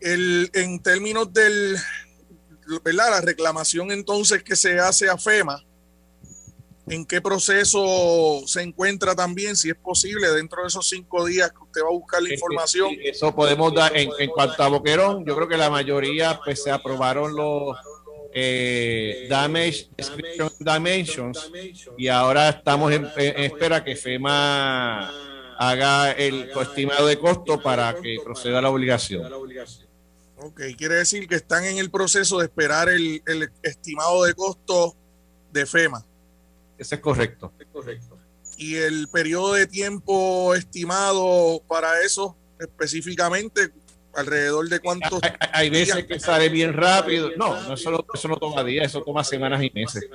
el, 0.01 0.51
en 0.55 0.82
términos 0.82 1.32
del, 1.32 1.76
¿verdad? 2.84 3.11
La 3.11 3.20
reclamación 3.20 3.90
entonces 3.90 4.42
que 4.42 4.57
se 4.57 4.78
hace 4.78 5.09
a 5.09 5.16
FEMA, 5.16 5.64
¿en 6.88 7.05
qué 7.05 7.20
proceso 7.20 8.42
se 8.46 8.62
encuentra 8.62 9.14
también? 9.14 9.57
Si 9.57 9.70
es 9.70 9.76
posible, 9.76 10.28
dentro 10.30 10.62
de 10.62 10.68
esos 10.68 10.88
cinco 10.88 11.24
días 11.24 11.51
que 11.51 11.62
usted 11.62 11.82
va 11.82 11.88
a 11.88 11.92
buscar 11.92 12.22
la 12.22 12.32
información. 12.32 12.90
Eso 13.03 13.34
podemos 13.34 13.74
dar 13.74 13.96
en, 13.96 14.11
cuanto 14.30 14.62
a 14.62 14.68
Boquerón, 14.68 15.24
yo 15.24 15.34
creo 15.36 15.48
que 15.48 15.57
la 15.57 15.70
mayoría 15.70 16.40
pues 16.44 16.62
se 16.62 16.70
aprobaron 16.70 17.34
los 17.34 17.76
eh, 18.32 19.26
damage 19.28 19.88
description 19.96 20.51
dimensions 20.61 21.51
y 21.98 22.07
ahora 22.07 22.51
estamos 22.51 22.92
en, 22.92 23.09
en 23.16 23.44
espera 23.44 23.82
que 23.82 23.96
FEMA 23.96 25.11
haga 25.59 26.12
el 26.12 26.51
estimado 26.59 27.07
de 27.07 27.18
costo 27.18 27.61
para 27.61 27.94
que 28.01 28.16
proceda 28.24 28.62
la 28.62 28.70
obligación. 28.70 29.30
Ok, 30.43 30.62
quiere 30.76 30.95
decir 30.95 31.28
que 31.28 31.34
están 31.34 31.64
en 31.64 31.76
el 31.76 31.91
proceso 31.91 32.38
de 32.38 32.47
esperar 32.47 32.88
el, 32.88 33.22
estimado 33.62 34.24
de 34.24 34.34
costo 34.34 34.97
de 35.53 35.66
FEMA. 35.66 36.05
Eso 36.78 36.95
es 36.95 37.01
correcto. 37.01 37.53
Es 37.59 37.66
correcto. 37.66 38.18
Y 38.57 38.76
el 38.76 39.09
periodo 39.09 39.55
de 39.55 39.66
tiempo 39.66 40.55
estimado 40.55 41.62
para 41.68 42.01
eso, 42.01 42.36
específicamente, 42.59 43.70
alrededor 44.14 44.68
de 44.68 44.80
cuántos. 44.80 45.20
Hay, 45.22 45.30
hay 45.53 45.70
veces 45.70 46.07
que 46.07 46.18
sale 46.18 46.49
bien 46.49 46.72
rápido. 46.72 47.30
No, 47.36 47.61
no 47.62 47.74
eso, 47.74 48.07
eso 48.12 48.28
no 48.28 48.36
toma 48.36 48.64
días, 48.64 48.86
eso 48.86 49.03
toma 49.03 49.22
semanas 49.24 49.62
y 49.62 49.70
meses. 49.70 50.09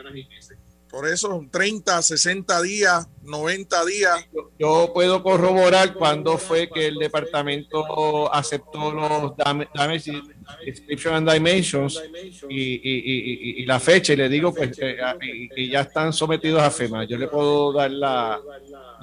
Por 0.96 1.10
eso, 1.10 1.46
30, 1.52 2.02
60 2.02 2.62
días, 2.62 3.06
90 3.24 3.84
días. 3.84 4.30
Yo 4.58 4.92
puedo 4.94 5.22
corroborar 5.22 5.94
cuándo 5.94 6.38
fue 6.38 6.70
que 6.70 6.88
el 6.88 6.96
departamento 6.96 8.34
aceptó 8.34 8.94
los 8.94 9.36
damage 9.36 10.24
description 10.66 11.16
and 11.16 11.30
dimensions 11.30 12.02
y, 12.48 13.66
la 13.66 13.78
fecha 13.82 14.14
y 14.14 14.16
le 14.16 14.30
digo 14.30 14.54
pues 14.54 14.78
que, 14.78 15.70
ya 15.70 15.82
están 15.82 16.14
sometidos 16.14 16.62
a 16.62 16.72
FEMA. 16.72 17.04
Yo 17.04 17.18
le 17.18 17.28
puedo 17.28 17.74
dar 17.74 17.92
la, 17.92 18.40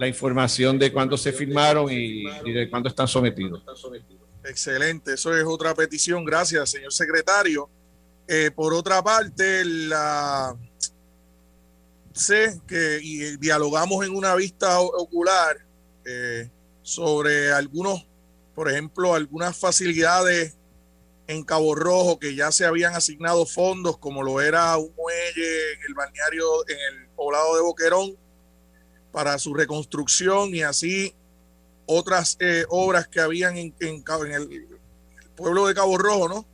información 0.09 0.78
de 0.78 0.90
cuándo 0.90 1.18
se 1.18 1.30
firmaron 1.30 1.93
y, 1.93 2.24
de 2.53 2.70
cuándo 2.70 2.88
están 2.88 3.07
sometidos. 3.07 3.62
Excelente, 4.43 5.12
eso 5.12 5.36
es 5.36 5.45
otra 5.45 5.74
petición. 5.74 6.24
Gracias, 6.24 6.70
señor 6.70 6.90
secretario. 6.90 7.68
Eh, 8.26 8.51
por 8.51 8.72
otra 8.72 9.03
parte, 9.03 9.62
la 9.62 10.57
sé 12.14 12.60
que 12.66 13.00
y 13.02 13.36
dialogamos 13.36 14.04
en 14.06 14.14
una 14.14 14.34
vista 14.34 14.80
ocular 14.80 15.56
eh, 16.04 16.50
sobre 16.82 17.52
algunos, 17.52 18.06
por 18.54 18.70
ejemplo, 18.70 19.14
algunas 19.14 19.56
facilidades 19.56 20.56
en 21.26 21.44
Cabo 21.44 21.74
Rojo 21.74 22.18
que 22.18 22.34
ya 22.34 22.50
se 22.52 22.66
habían 22.66 22.94
asignado 22.94 23.46
fondos, 23.46 23.98
como 23.98 24.22
lo 24.22 24.40
era 24.40 24.76
un 24.76 24.92
muelle 24.96 25.72
en 25.74 25.80
el 25.88 25.94
balneario, 25.94 26.68
en 26.68 26.78
el 26.78 27.08
poblado 27.16 27.54
de 27.56 27.62
Boquerón, 27.62 28.16
para 29.12 29.38
su 29.38 29.54
reconstrucción 29.54 30.54
y 30.54 30.62
así 30.62 31.14
otras 31.86 32.36
eh, 32.40 32.64
obras 32.68 33.08
que 33.08 33.20
habían 33.20 33.56
en, 33.56 33.74
en, 33.80 34.04
en 34.26 34.32
el, 34.32 34.68
pueblo 35.36 35.66
de 35.66 35.74
Cabo 35.74 35.98
Rojo, 35.98 36.28
¿no? 36.28 36.46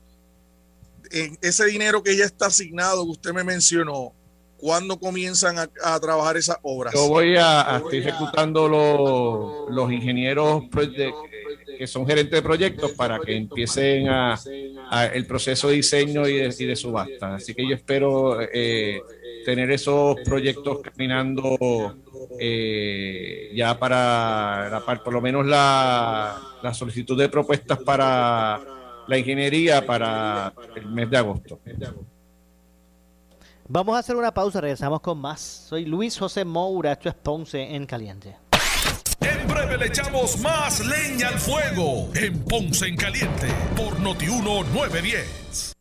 Ese 1.11 1.65
dinero 1.67 2.03
que 2.03 2.17
ya 2.17 2.25
está 2.25 2.47
asignado, 2.47 3.05
que 3.05 3.11
usted 3.13 3.33
me 3.33 3.45
mencionó, 3.45 4.13
¿Cuándo 4.59 4.99
comienzan 4.99 5.57
a, 5.59 6.01
trabajar 6.01 6.37
esas 6.37 6.59
obras? 6.63 6.93
Yo 6.93 7.09
voy 7.09 7.37
a, 7.37 7.77
estar 7.77 7.95
ejecutando 7.95 8.69
los, 8.69 9.75
los 9.75 9.93
ingenieros 9.93 10.65
que 11.79 11.87
son 11.87 12.05
gerentes 12.05 12.33
de 12.33 12.43
proyectos 12.43 12.91
para 12.93 13.21
que 13.21 13.37
empiecen 13.37 14.09
a, 14.09 14.37
el 15.15 15.27
proceso 15.27 15.69
de 15.69 15.77
diseño 15.77 16.27
y 16.27 16.39
de, 16.39 16.55
y 16.59 16.65
de 16.65 16.75
subasta. 16.75 17.37
Así 17.37 17.55
que 17.55 17.67
yo 17.67 17.75
espero 17.77 18.41
eh, 18.41 19.01
tener 19.45 19.71
esos 19.71 20.17
proyectos 20.25 20.81
caminando 20.83 21.97
eh, 22.41 23.53
ya 23.55 23.79
para, 23.79 24.83
para, 24.85 25.05
por 25.05 25.13
lo 25.13 25.21
menos 25.21 25.47
la, 25.47 26.37
la 26.63 26.75
solicitud 26.75 27.17
de 27.17 27.29
propuestas 27.29 27.79
para 27.79 28.61
la 29.07 29.19
ingeniería 29.19 29.87
para 29.87 30.53
el 30.75 30.87
mes 30.87 31.09
de 31.09 31.17
agosto. 31.17 31.61
Vamos 33.71 33.97
a 33.97 33.99
hacer 33.99 34.17
una 34.17 34.33
pausa, 34.33 34.63
regresamos 34.63 35.03
con 35.03 35.19
más. 35.19 35.41
Soy 35.69 35.85
Luis 35.85 36.19
José 36.19 36.43
Moura, 36.43 36.93
esto 36.93 37.11
es 37.11 37.15
Ponce 37.15 37.75
en 37.75 37.85
Caliente. 37.85 38.35
En 39.21 39.47
breve 39.47 39.77
le 39.77 39.87
echamos 39.89 40.41
más 40.41 40.81
leña 40.81 41.29
al 41.29 41.39
fuego 41.39 42.09
en 42.15 42.43
Ponce 42.45 42.87
en 42.87 42.97
Caliente 42.97 43.47
por 43.77 44.01
Notiuno 44.01 44.65
910. 44.73 45.78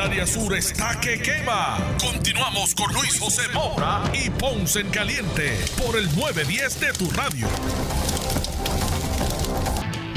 El 0.00 0.06
área 0.06 0.26
sur 0.26 0.54
está 0.54 0.98
que 0.98 1.20
quema. 1.20 1.76
Continuamos 2.02 2.74
con 2.74 2.90
Luis 2.94 3.20
José 3.20 3.42
Moura 3.52 4.02
y 4.14 4.30
Ponce 4.30 4.80
en 4.80 4.88
Caliente 4.88 5.58
por 5.76 5.94
el 5.94 6.06
910 6.16 6.80
de 6.80 6.92
tu 6.94 7.10
radio. 7.10 7.46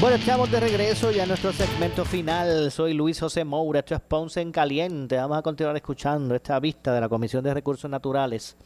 Bueno, 0.00 0.16
estamos 0.16 0.50
de 0.50 0.60
regreso 0.60 1.10
ya 1.10 1.24
en 1.24 1.28
nuestro 1.28 1.52
segmento 1.52 2.06
final. 2.06 2.70
Soy 2.70 2.94
Luis 2.94 3.20
José 3.20 3.44
Moura, 3.44 3.80
esto 3.80 3.94
es 3.94 4.00
Ponce 4.00 4.40
en 4.40 4.52
Caliente. 4.52 5.18
Vamos 5.18 5.36
a 5.36 5.42
continuar 5.42 5.76
escuchando 5.76 6.34
esta 6.34 6.58
vista 6.60 6.94
de 6.94 7.02
la 7.02 7.10
Comisión 7.10 7.44
de 7.44 7.52
Recursos 7.52 7.90
Naturales 7.90 8.56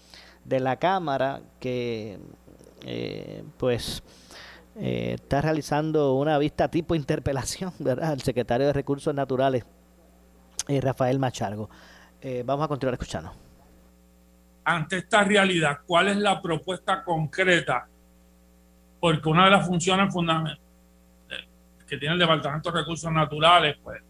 de 0.45 0.61
la 0.61 0.77
Cámara 0.77 1.41
que 1.59 2.21
eh, 2.87 3.43
pues 3.57 4.05
eh, 4.77 5.17
está 5.17 5.41
realizando 5.41 6.15
una 6.15 6.39
vista 6.39 6.69
tipo 6.69 6.95
interpelación, 6.95 7.73
¿verdad? 7.81 8.13
El 8.13 8.23
secretario 8.23 8.69
de 8.69 8.73
Recursos 8.73 9.13
Naturales, 9.13 9.65
eh, 10.69 10.81
Rafael 10.81 11.19
Machargo. 11.19 11.69
vamos 12.45 12.65
a 12.65 12.69
continuar 12.69 12.95
escuchando. 12.95 13.33
Ante 14.65 14.99
esta 14.99 15.25
realidad, 15.25 15.79
¿cuál 15.87 16.09
es 16.09 16.17
la 16.19 16.41
propuesta 16.43 17.03
concreta? 17.03 17.89
Porque 19.01 19.29
una 19.29 19.47
de 19.47 19.51
las 19.53 19.67
funciones 19.67 20.13
fundamentales 20.13 20.69
que 21.89 21.97
tiene 21.97 22.15
el 22.15 22.21
Departamento 22.21 22.71
de 22.71 22.81
Recursos 22.81 23.11
Naturales, 23.11 23.77
pues. 23.83 24.01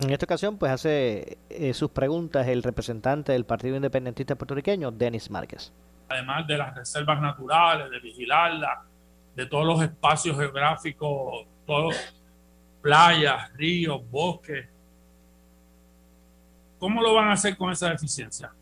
En 0.00 0.10
esta 0.10 0.24
ocasión, 0.24 0.58
pues 0.58 0.72
hace 0.72 1.38
eh, 1.50 1.74
sus 1.74 1.90
preguntas 1.90 2.46
el 2.46 2.62
representante 2.62 3.32
del 3.32 3.44
Partido 3.44 3.76
Independentista 3.76 4.36
puertorriqueño, 4.36 4.90
Denis 4.90 5.30
Márquez. 5.30 5.72
Además 6.08 6.46
de 6.46 6.56
las 6.56 6.74
reservas 6.74 7.20
naturales, 7.20 7.90
de 7.90 8.00
vigilarlas, 8.00 8.78
de 9.34 9.46
todos 9.46 9.66
los 9.66 9.82
espacios 9.82 10.36
geográficos, 10.36 11.46
todos, 11.66 11.96
playas, 12.80 13.52
ríos, 13.54 14.00
bosques. 14.10 14.66
¿Cómo 16.78 17.02
lo 17.02 17.14
van 17.14 17.28
a 17.28 17.32
hacer 17.32 17.56
con 17.56 17.72
esa 17.72 17.90
deficiencia? 17.90 18.52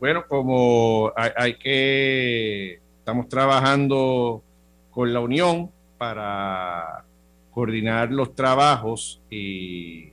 Bueno, 0.00 0.24
como 0.26 1.12
hay, 1.16 1.54
que, 1.54 2.80
estamos 2.98 3.28
trabajando 3.28 4.42
con 4.90 5.12
la 5.12 5.20
Unión 5.20 5.70
para 5.96 7.04
coordinar 7.52 8.10
los 8.10 8.34
trabajos 8.34 9.22
y, 9.30 10.12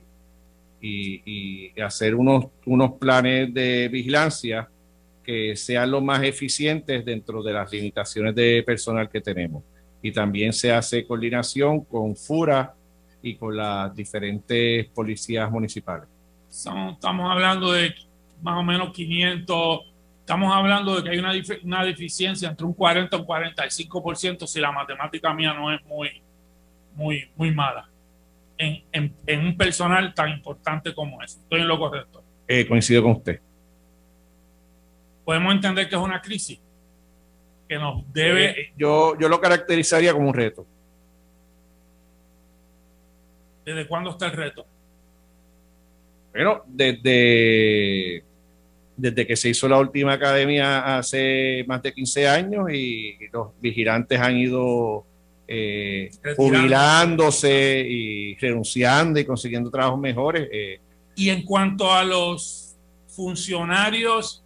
y, 0.80 1.80
hacer 1.80 2.14
unos, 2.14 2.46
unos 2.66 2.92
planes 2.92 3.52
de 3.52 3.88
vigilancia 3.88 4.68
que 5.24 5.56
sean 5.56 5.90
los 5.90 6.02
más 6.02 6.22
eficientes 6.22 7.04
dentro 7.04 7.42
de 7.42 7.52
las 7.52 7.72
limitaciones 7.72 8.34
de 8.34 8.62
personal 8.64 9.08
que 9.08 9.20
tenemos. 9.20 9.62
Y 10.00 10.12
también 10.12 10.52
se 10.52 10.72
hace 10.72 11.06
coordinación 11.06 11.84
con 11.84 12.16
FURA 12.16 12.74
y 13.22 13.36
con 13.36 13.56
las 13.56 13.94
diferentes 13.94 14.86
policías 14.86 15.50
municipales. 15.50 16.11
Estamos 16.52 17.30
hablando 17.30 17.72
de 17.72 17.94
más 18.42 18.58
o 18.58 18.62
menos 18.62 18.92
500, 18.92 19.80
estamos 20.20 20.54
hablando 20.54 20.96
de 20.96 21.02
que 21.02 21.10
hay 21.10 21.18
una, 21.18 21.32
una 21.62 21.84
deficiencia 21.84 22.48
entre 22.48 22.66
un 22.66 22.74
40 22.74 23.16
y 23.16 23.20
un 23.20 23.26
45% 23.26 24.46
si 24.46 24.60
la 24.60 24.70
matemática 24.70 25.32
mía 25.32 25.54
no 25.54 25.72
es 25.72 25.82
muy, 25.84 26.22
muy, 26.94 27.30
muy 27.36 27.50
mala 27.52 27.88
en, 28.58 29.14
en, 29.26 29.46
un 29.46 29.56
personal 29.56 30.14
tan 30.14 30.28
importante 30.28 30.94
como 30.94 31.22
ese. 31.22 31.38
Estoy 31.40 31.60
en 31.62 31.68
lo 31.68 31.78
correcto. 31.78 32.22
Eh, 32.46 32.66
coincido 32.68 33.02
con 33.02 33.12
usted. 33.12 33.40
Podemos 35.24 35.54
entender 35.54 35.88
que 35.88 35.94
es 35.94 36.00
una 36.00 36.20
crisis 36.20 36.60
que 37.68 37.78
nos 37.78 38.04
debe... 38.12 38.50
Eh, 38.50 38.72
yo, 38.76 39.18
yo 39.18 39.28
lo 39.28 39.40
caracterizaría 39.40 40.12
como 40.12 40.28
un 40.28 40.34
reto. 40.34 40.66
¿Desde 43.64 43.86
cuándo 43.86 44.10
está 44.10 44.26
el 44.26 44.32
reto? 44.32 44.66
Bueno, 46.32 46.62
desde, 46.66 48.24
desde 48.96 49.26
que 49.26 49.36
se 49.36 49.50
hizo 49.50 49.68
la 49.68 49.78
última 49.78 50.14
academia 50.14 50.96
hace 50.96 51.64
más 51.66 51.82
de 51.82 51.92
15 51.92 52.28
años 52.28 52.72
y 52.72 53.16
los 53.32 53.48
vigilantes 53.60 54.18
han 54.18 54.36
ido 54.36 55.04
eh, 55.46 56.10
jubilándose 56.36 57.84
y 57.86 58.36
renunciando 58.36 59.20
y 59.20 59.24
consiguiendo 59.24 59.70
trabajos 59.70 60.00
mejores. 60.00 60.48
Eh. 60.50 60.80
Y 61.16 61.28
en 61.28 61.42
cuanto 61.42 61.92
a 61.92 62.02
los 62.04 62.74
funcionarios 63.08 64.42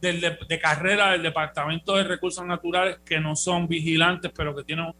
del 0.00 0.20
de, 0.20 0.58
carrera 0.58 1.12
del 1.12 1.22
Departamento 1.22 1.96
de 1.96 2.04
Recursos 2.04 2.44
Naturales 2.44 2.98
que 3.04 3.20
no 3.20 3.36
son 3.36 3.68
vigilantes, 3.68 4.30
pero 4.34 4.54
que 4.54 4.64
tienen... 4.64 4.92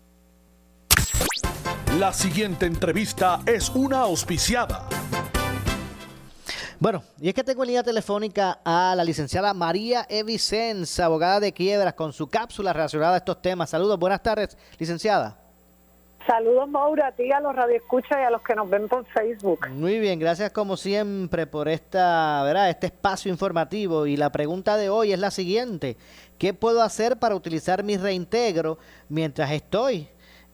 La 1.98 2.12
siguiente 2.12 2.66
entrevista 2.66 3.40
es 3.46 3.70
una 3.70 4.00
auspiciada. 4.00 4.88
Bueno, 6.80 7.02
y 7.20 7.28
es 7.28 7.34
que 7.34 7.44
tengo 7.44 7.62
en 7.62 7.66
línea 7.66 7.82
telefónica 7.82 8.58
a 8.64 8.94
la 8.96 9.04
licenciada 9.04 9.52
María 9.52 10.06
Evicenza, 10.08 11.04
abogada 11.04 11.38
de 11.38 11.52
quiebras, 11.52 11.92
con 11.92 12.14
su 12.14 12.26
cápsula 12.26 12.72
relacionada 12.72 13.16
a 13.16 13.18
estos 13.18 13.42
temas. 13.42 13.68
Saludos, 13.68 13.98
buenas 13.98 14.22
tardes, 14.22 14.56
licenciada. 14.78 15.36
Saludos, 16.26 16.70
Maura, 16.70 17.08
a 17.08 17.12
ti, 17.12 17.30
a 17.32 17.40
los 17.40 17.54
radioescuchas 17.54 18.18
y 18.18 18.22
a 18.22 18.30
los 18.30 18.40
que 18.40 18.54
nos 18.54 18.70
ven 18.70 18.88
por 18.88 19.04
Facebook. 19.04 19.68
Muy 19.68 19.98
bien, 19.98 20.18
gracias 20.18 20.52
como 20.52 20.78
siempre 20.78 21.46
por 21.46 21.68
esta, 21.68 22.42
¿verdad? 22.44 22.70
este 22.70 22.86
espacio 22.86 23.30
informativo. 23.30 24.06
Y 24.06 24.16
la 24.16 24.32
pregunta 24.32 24.78
de 24.78 24.88
hoy 24.88 25.12
es 25.12 25.18
la 25.18 25.30
siguiente. 25.30 25.98
¿Qué 26.38 26.54
puedo 26.54 26.80
hacer 26.80 27.18
para 27.18 27.34
utilizar 27.34 27.84
mi 27.84 27.98
reintegro 27.98 28.78
mientras 29.10 29.50
estoy 29.50 30.08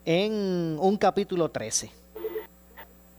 en 0.04 0.76
un 0.80 0.96
capítulo 0.96 1.52
13? 1.52 2.05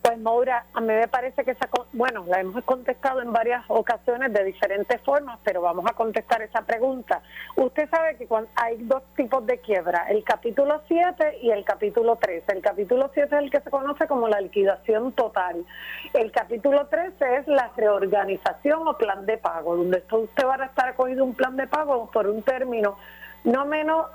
Pues 0.08 0.20
Maura, 0.20 0.64
a 0.74 0.80
mí 0.80 0.88
me 0.88 1.10
parece 1.10 1.44
que 1.44 1.52
esa, 1.52 1.68
bueno, 1.92 2.24
la 2.30 2.40
hemos 2.40 2.64
contestado 2.64 3.22
en 3.22 3.34
varias 3.34 3.66
ocasiones 3.68 4.32
de 4.32 4.42
diferentes 4.46 5.02
formas, 5.02 5.38
pero 5.44 5.62
vamos 5.62 5.84
a 5.86 5.92
contestar 5.92 6.42
esa 6.42 6.62
pregunta. 6.62 7.22
Usted 7.58 7.90
sabe 7.90 8.16
que 8.16 8.26
hay 8.56 8.78
dos 8.84 9.04
tipos 9.18 9.46
de 9.46 9.60
quiebra, 9.60 10.06
el 10.08 10.24
capítulo 10.24 10.82
7 10.88 11.40
y 11.42 11.50
el 11.50 11.66
capítulo 11.66 12.16
13. 12.16 12.54
El 12.54 12.62
capítulo 12.62 13.12
7 13.14 13.36
es 13.36 13.44
el 13.44 13.52
que 13.52 13.60
se 13.60 13.70
conoce 13.70 14.08
como 14.08 14.30
la 14.30 14.40
liquidación 14.40 15.12
total. 15.12 15.66
El 16.14 16.32
capítulo 16.32 16.88
13 16.88 17.36
es 17.40 17.48
la 17.50 17.70
reorganización 17.76 18.88
o 18.88 18.98
plan 18.98 19.26
de 19.26 19.38
pago, 19.38 19.76
donde 19.76 20.02
usted 20.10 20.48
va 20.48 20.56
a 20.56 20.68
estar 20.68 20.88
acogido 20.88 21.26
un 21.26 21.36
plan 21.36 21.58
de 21.58 21.68
pago 21.68 22.10
por 22.12 22.28
un 22.28 22.44
término 22.44 22.98
no 23.44 23.66
menos 23.66 24.06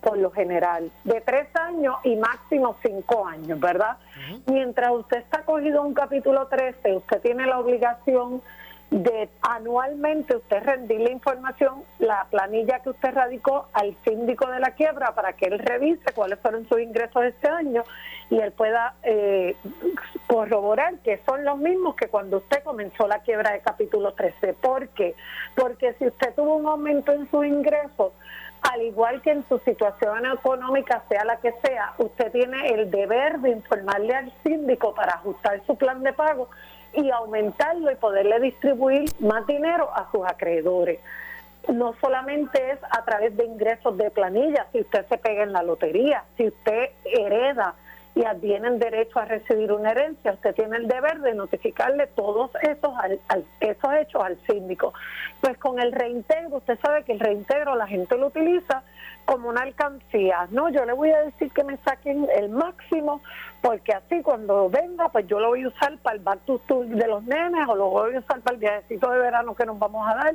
por 0.00 0.18
lo 0.18 0.30
general, 0.30 0.90
de 1.04 1.20
tres 1.20 1.54
años 1.54 1.96
y 2.04 2.16
máximo 2.16 2.76
cinco 2.82 3.26
años, 3.26 3.58
¿verdad? 3.60 3.96
Mientras 4.46 4.90
usted 4.92 5.18
está 5.18 5.42
cogido 5.42 5.82
un 5.82 5.94
capítulo 5.94 6.46
13, 6.46 6.96
usted 6.96 7.20
tiene 7.20 7.46
la 7.46 7.58
obligación 7.58 8.42
de 8.90 9.28
anualmente 9.42 10.34
usted 10.36 10.64
rendir 10.64 11.00
la 11.00 11.10
información, 11.12 11.84
la 12.00 12.26
planilla 12.28 12.80
que 12.80 12.90
usted 12.90 13.14
radicó 13.14 13.68
al 13.72 13.96
síndico 14.04 14.50
de 14.50 14.58
la 14.58 14.72
quiebra 14.72 15.14
para 15.14 15.34
que 15.34 15.46
él 15.46 15.60
revise 15.60 16.12
cuáles 16.12 16.40
fueron 16.40 16.68
sus 16.68 16.80
ingresos 16.80 17.22
este 17.24 17.48
año 17.48 17.84
y 18.30 18.38
él 18.38 18.50
pueda 18.50 18.94
eh, 19.04 19.54
corroborar 20.26 20.98
que 20.98 21.20
son 21.24 21.44
los 21.44 21.58
mismos 21.58 21.94
que 21.94 22.08
cuando 22.08 22.38
usted 22.38 22.64
comenzó 22.64 23.06
la 23.06 23.20
quiebra 23.20 23.52
de 23.52 23.60
capítulo 23.60 24.12
13. 24.14 24.54
¿Por 24.54 24.88
qué? 24.88 25.14
Porque 25.54 25.92
si 25.94 26.06
usted 26.06 26.34
tuvo 26.34 26.56
un 26.56 26.66
aumento 26.66 27.12
en 27.12 27.30
sus 27.30 27.46
ingresos, 27.46 28.12
al 28.62 28.82
igual 28.82 29.22
que 29.22 29.30
en 29.30 29.44
su 29.48 29.58
situación 29.58 30.26
económica, 30.26 31.02
sea 31.08 31.24
la 31.24 31.36
que 31.36 31.52
sea, 31.62 31.94
usted 31.98 32.30
tiene 32.30 32.68
el 32.68 32.90
deber 32.90 33.38
de 33.40 33.50
informarle 33.50 34.14
al 34.14 34.32
síndico 34.42 34.94
para 34.94 35.14
ajustar 35.14 35.62
su 35.66 35.76
plan 35.76 36.02
de 36.02 36.12
pago 36.12 36.48
y 36.92 37.10
aumentarlo 37.10 37.90
y 37.90 37.96
poderle 37.96 38.40
distribuir 38.40 39.10
más 39.20 39.46
dinero 39.46 39.90
a 39.94 40.10
sus 40.10 40.26
acreedores. 40.26 41.00
No 41.68 41.94
solamente 42.00 42.72
es 42.72 42.78
a 42.90 43.04
través 43.04 43.36
de 43.36 43.44
ingresos 43.44 43.96
de 43.96 44.10
planilla, 44.10 44.66
si 44.72 44.80
usted 44.80 45.06
se 45.06 45.18
pega 45.18 45.42
en 45.42 45.52
la 45.52 45.62
lotería, 45.62 46.24
si 46.36 46.48
usted 46.48 46.90
hereda 47.04 47.74
y 48.14 48.24
advienen 48.24 48.78
derecho 48.78 49.20
a 49.20 49.24
recibir 49.24 49.72
una 49.72 49.92
herencia, 49.92 50.32
usted 50.32 50.54
tiene 50.54 50.76
el 50.76 50.88
deber 50.88 51.20
de 51.20 51.34
notificarle 51.34 52.08
todos 52.08 52.50
esos, 52.62 52.92
al, 52.98 53.20
esos 53.60 53.94
hechos 53.94 54.22
al 54.22 54.38
síndico. 54.46 54.92
Pues 55.40 55.56
con 55.58 55.78
el 55.80 55.92
reintegro, 55.92 56.56
usted 56.56 56.78
sabe 56.80 57.04
que 57.04 57.12
el 57.12 57.20
reintegro 57.20 57.76
la 57.76 57.86
gente 57.86 58.16
lo 58.16 58.26
utiliza 58.26 58.82
como 59.24 59.48
una 59.48 59.62
alcancía. 59.62 60.48
No, 60.50 60.70
yo 60.70 60.84
le 60.84 60.92
voy 60.92 61.10
a 61.10 61.22
decir 61.22 61.52
que 61.52 61.62
me 61.62 61.76
saquen 61.78 62.26
el 62.34 62.48
máximo, 62.48 63.22
porque 63.62 63.92
así 63.92 64.22
cuando 64.22 64.68
venga, 64.68 65.08
pues 65.10 65.26
yo 65.28 65.38
lo 65.38 65.48
voy 65.48 65.62
a 65.62 65.68
usar 65.68 65.96
para 65.98 66.16
el 66.16 66.22
back 66.22 66.40
de 66.46 67.06
los 67.06 67.22
nenes 67.24 67.68
o 67.68 67.76
lo 67.76 67.90
voy 67.90 68.16
a 68.16 68.18
usar 68.18 68.40
para 68.40 68.54
el 68.54 68.60
viajecito 68.60 69.08
de 69.10 69.18
verano 69.20 69.54
que 69.54 69.66
nos 69.66 69.78
vamos 69.78 70.06
a 70.08 70.16
dar, 70.16 70.34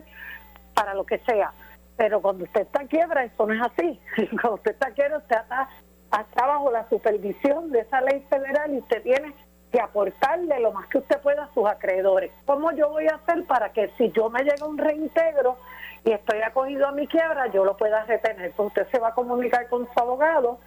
para 0.74 0.94
lo 0.94 1.06
que 1.06 1.18
sea. 1.20 1.52
Pero 1.98 2.22
cuando 2.22 2.46
usted 2.46 2.62
está 2.62 2.86
quiebra, 2.86 3.26
eso 3.26 3.46
no 3.46 3.54
es 3.54 3.62
así. 3.62 4.00
Cuando 4.32 4.56
usted 4.56 4.72
está 4.72 4.92
quiebra, 4.92 5.18
usted 5.18 5.38
está 5.38 5.70
está 6.12 6.46
bajo 6.46 6.72
la 6.72 6.88
supervisión 6.90 7.72
de 7.72 7.80
esa 7.80 8.02
ley 8.02 8.26
federal 8.30 8.74
y 8.74 8.80
usted 8.80 9.02
tiene 9.04 9.34
que 9.72 9.80
aportarle 9.80 10.60
lo 10.60 10.72
más 10.72 10.88
que 10.88 11.00
usted 11.00 11.20
pueda 11.20 11.44
a 11.44 11.54
sus 11.54 11.68
acreedores. 11.68 12.32
¿Cómo 12.46 12.72
yo 12.72 12.90
voy 12.90 13.08
a 13.08 13.16
hacer 13.16 13.46
para 13.46 13.74
que 13.74 13.90
si 13.98 14.12
yo 14.12 14.30
me 14.30 14.44
llega 14.44 14.66
un 14.66 14.78
reintegro 14.78 15.58
y 16.04 16.12
estoy 16.12 16.42
acogido 16.42 16.88
a 16.88 16.92
mi 16.92 17.08
quiebra, 17.08 17.48
yo 17.48 17.66
lo 17.66 17.76
pueda 17.76 18.06
retener? 18.06 18.52
Pues 18.52 18.68
usted 18.68 18.88
se 18.90 19.00
va 19.00 19.10
a 19.10 19.14
comunicar 19.14 19.68
con 19.68 19.86
su 19.92 20.00
abogado 20.00 20.60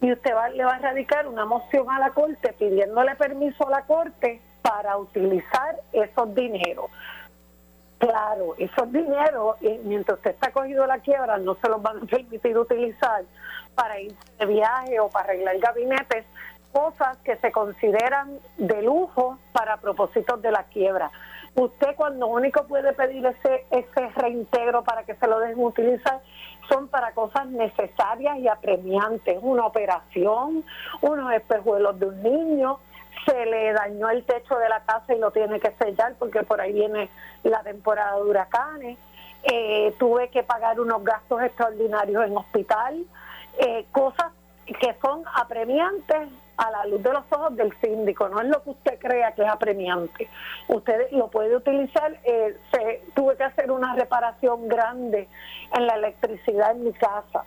y 0.00 0.12
usted 0.12 0.34
va, 0.34 0.48
le 0.50 0.64
va 0.64 0.74
a 0.74 0.78
radicar 0.78 1.26
una 1.26 1.44
moción 1.44 1.90
a 1.90 1.98
la 1.98 2.10
corte 2.10 2.52
pidiéndole 2.52 3.16
permiso 3.16 3.66
a 3.66 3.70
la 3.70 3.82
corte 3.82 4.40
para 4.62 4.96
utilizar 4.96 5.76
esos 5.92 6.34
dineros. 6.34 6.90
Claro, 8.02 8.56
esos 8.58 8.90
dineros, 8.90 9.58
mientras 9.84 10.18
usted 10.18 10.32
está 10.32 10.50
cogido 10.50 10.84
la 10.88 10.98
quiebra, 10.98 11.38
no 11.38 11.54
se 11.54 11.68
los 11.68 11.80
van 11.80 11.98
a 11.98 12.06
permitir 12.06 12.58
utilizar 12.58 13.22
para 13.76 14.00
ir 14.00 14.12
de 14.40 14.46
viaje 14.46 14.98
o 14.98 15.08
para 15.08 15.26
arreglar 15.26 15.56
gabinetes, 15.60 16.24
cosas 16.72 17.16
que 17.18 17.36
se 17.36 17.52
consideran 17.52 18.40
de 18.58 18.82
lujo 18.82 19.38
para 19.52 19.76
propósitos 19.76 20.42
de 20.42 20.50
la 20.50 20.64
quiebra. 20.64 21.12
Usted 21.54 21.94
cuando 21.94 22.26
único 22.26 22.64
puede 22.66 22.92
pedir 22.92 23.24
ese, 23.24 23.66
ese 23.70 24.08
reintegro 24.16 24.82
para 24.82 25.04
que 25.04 25.14
se 25.14 25.28
lo 25.28 25.38
dejen 25.38 25.62
utilizar 25.62 26.20
son 26.68 26.88
para 26.88 27.12
cosas 27.12 27.46
necesarias 27.46 28.36
y 28.38 28.48
apremiantes, 28.48 29.38
una 29.42 29.64
operación, 29.64 30.64
unos 31.02 31.32
espejuelos 31.34 32.00
de 32.00 32.06
un 32.06 32.20
niño, 32.20 32.80
se 33.26 33.46
le 33.46 33.72
dañó 33.72 34.10
el 34.10 34.24
techo 34.24 34.56
de 34.58 34.68
la 34.68 34.80
casa 34.80 35.14
y 35.14 35.18
lo 35.18 35.30
tiene 35.30 35.60
que 35.60 35.72
sellar 35.72 36.14
porque 36.18 36.42
por 36.42 36.60
ahí 36.60 36.72
viene 36.72 37.08
la 37.42 37.62
temporada 37.62 38.16
de 38.16 38.22
huracanes, 38.22 38.98
eh, 39.44 39.94
tuve 39.98 40.28
que 40.28 40.42
pagar 40.42 40.80
unos 40.80 41.02
gastos 41.02 41.42
extraordinarios 41.42 42.26
en 42.26 42.36
hospital, 42.36 43.04
eh, 43.58 43.86
cosas 43.92 44.32
que 44.64 44.94
son 45.00 45.24
apremiantes 45.34 46.28
a 46.56 46.70
la 46.70 46.86
luz 46.86 47.02
de 47.02 47.12
los 47.12 47.24
ojos 47.30 47.56
del 47.56 47.72
síndico, 47.80 48.28
no 48.28 48.40
es 48.40 48.46
lo 48.46 48.62
que 48.62 48.70
usted 48.70 48.98
crea 48.98 49.32
que 49.32 49.42
es 49.42 49.48
apremiante. 49.48 50.28
Usted 50.68 51.10
lo 51.12 51.28
puede 51.28 51.56
utilizar, 51.56 52.16
eh, 52.24 52.56
se, 52.70 53.02
tuve 53.14 53.36
que 53.36 53.44
hacer 53.44 53.70
una 53.70 53.94
reparación 53.94 54.68
grande 54.68 55.28
en 55.74 55.86
la 55.86 55.94
electricidad 55.94 56.72
en 56.72 56.84
mi 56.84 56.92
casa. 56.92 57.44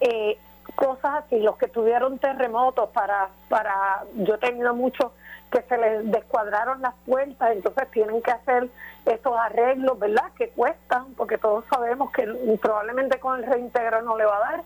Eh, 0.00 0.38
cosas 0.74 1.24
así, 1.24 1.40
los 1.40 1.56
que 1.56 1.68
tuvieron 1.68 2.18
terremotos 2.18 2.90
para, 2.90 3.28
para, 3.48 4.04
yo 4.14 4.34
he 4.34 4.38
tenido 4.38 4.74
muchos 4.74 5.12
que 5.50 5.62
se 5.62 5.78
les 5.78 6.10
descuadraron 6.10 6.82
las 6.82 6.94
puertas, 7.06 7.52
entonces 7.52 7.90
tienen 7.90 8.20
que 8.22 8.30
hacer 8.30 8.68
esos 9.06 9.36
arreglos, 9.36 9.98
¿verdad? 9.98 10.30
Que 10.36 10.50
cuestan, 10.50 11.14
porque 11.14 11.38
todos 11.38 11.64
sabemos 11.70 12.10
que 12.12 12.26
probablemente 12.60 13.18
con 13.18 13.38
el 13.38 13.46
reintegro 13.46 14.02
no 14.02 14.16
le 14.16 14.26
va 14.26 14.36
a 14.36 14.50
dar, 14.50 14.62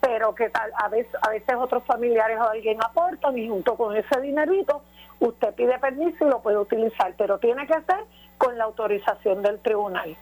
pero 0.00 0.34
que 0.34 0.50
tal, 0.50 0.70
a 0.76 0.88
veces, 0.88 1.14
a 1.22 1.30
veces 1.30 1.54
otros 1.56 1.84
familiares 1.84 2.38
o 2.38 2.48
alguien 2.48 2.82
aportan 2.82 3.38
y 3.38 3.48
junto 3.48 3.76
con 3.76 3.96
ese 3.96 4.20
dinerito 4.20 4.82
usted 5.20 5.54
pide 5.54 5.78
permiso 5.78 6.26
y 6.26 6.30
lo 6.30 6.40
puede 6.40 6.58
utilizar, 6.58 7.14
pero 7.16 7.38
tiene 7.38 7.66
que 7.66 7.80
ser 7.82 8.04
con 8.36 8.58
la 8.58 8.64
autorización 8.64 9.42
del 9.42 9.60
tribunal. 9.60 10.16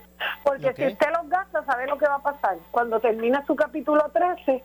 Porque 0.44 0.72
si 0.74 0.86
usted 0.86 1.08
los 1.10 1.28
gasta, 1.28 1.64
¿sabe 1.64 1.86
lo 1.86 1.98
que 1.98 2.06
va 2.06 2.16
a 2.16 2.22
pasar? 2.22 2.56
Cuando 2.70 3.00
termine 3.00 3.44
su 3.46 3.56
capítulo 3.56 4.08
13, 4.12 4.62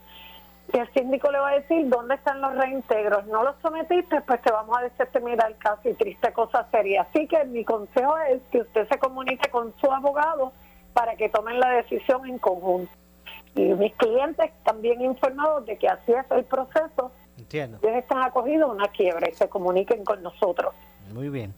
el 0.74 0.93
síndico 0.93 1.32
le 1.32 1.39
va 1.39 1.49
a 1.49 1.59
decir 1.59 1.88
dónde 1.88 2.15
están 2.15 2.41
los 2.41 2.55
reintegros. 2.55 3.26
No 3.28 3.43
los 3.43 3.55
sometiste, 3.61 4.22
pues 4.22 4.41
te 4.41 4.51
vamos 4.51 4.78
a 4.78 4.82
desestimar 4.82 5.45
el 5.47 5.57
caso 5.57 5.88
y 5.89 5.93
triste 5.93 6.34
cosa 6.34 6.68
sería. 6.72 7.03
Así 7.03 7.28
que 7.28 7.43
mi 7.45 7.63
consejo 7.63 8.18
es 8.18 8.41
que 8.51 8.59
usted 8.61 8.88
se 8.88 8.99
comunique 8.99 9.49
con 9.49 9.74
su 9.80 9.91
abogado 9.91 10.53
para 10.93 11.15
que 11.15 11.30
tomen 11.30 11.59
la 11.59 11.70
decisión 11.70 12.26
en 12.28 12.38
conjunto. 12.38 12.91
Y 13.55 13.61
mis 13.74 13.93
clientes 13.95 14.51
también 14.63 15.01
informados 15.01 15.65
de 15.65 15.78
que 15.78 15.88
así 15.88 16.11
es 16.11 16.26
el 16.32 16.43
proceso. 16.45 17.11
Entiendo. 17.38 17.80
Ellos 17.82 17.97
están 17.97 18.22
acogidos 18.22 18.70
a 18.70 18.74
una 18.74 18.88
quiebra 18.89 19.30
y 19.30 19.34
se 19.34 19.47
comuniquen 19.47 20.03
con 20.03 20.22
nosotros. 20.22 20.74
Muy 21.13 21.30
bien. 21.30 21.53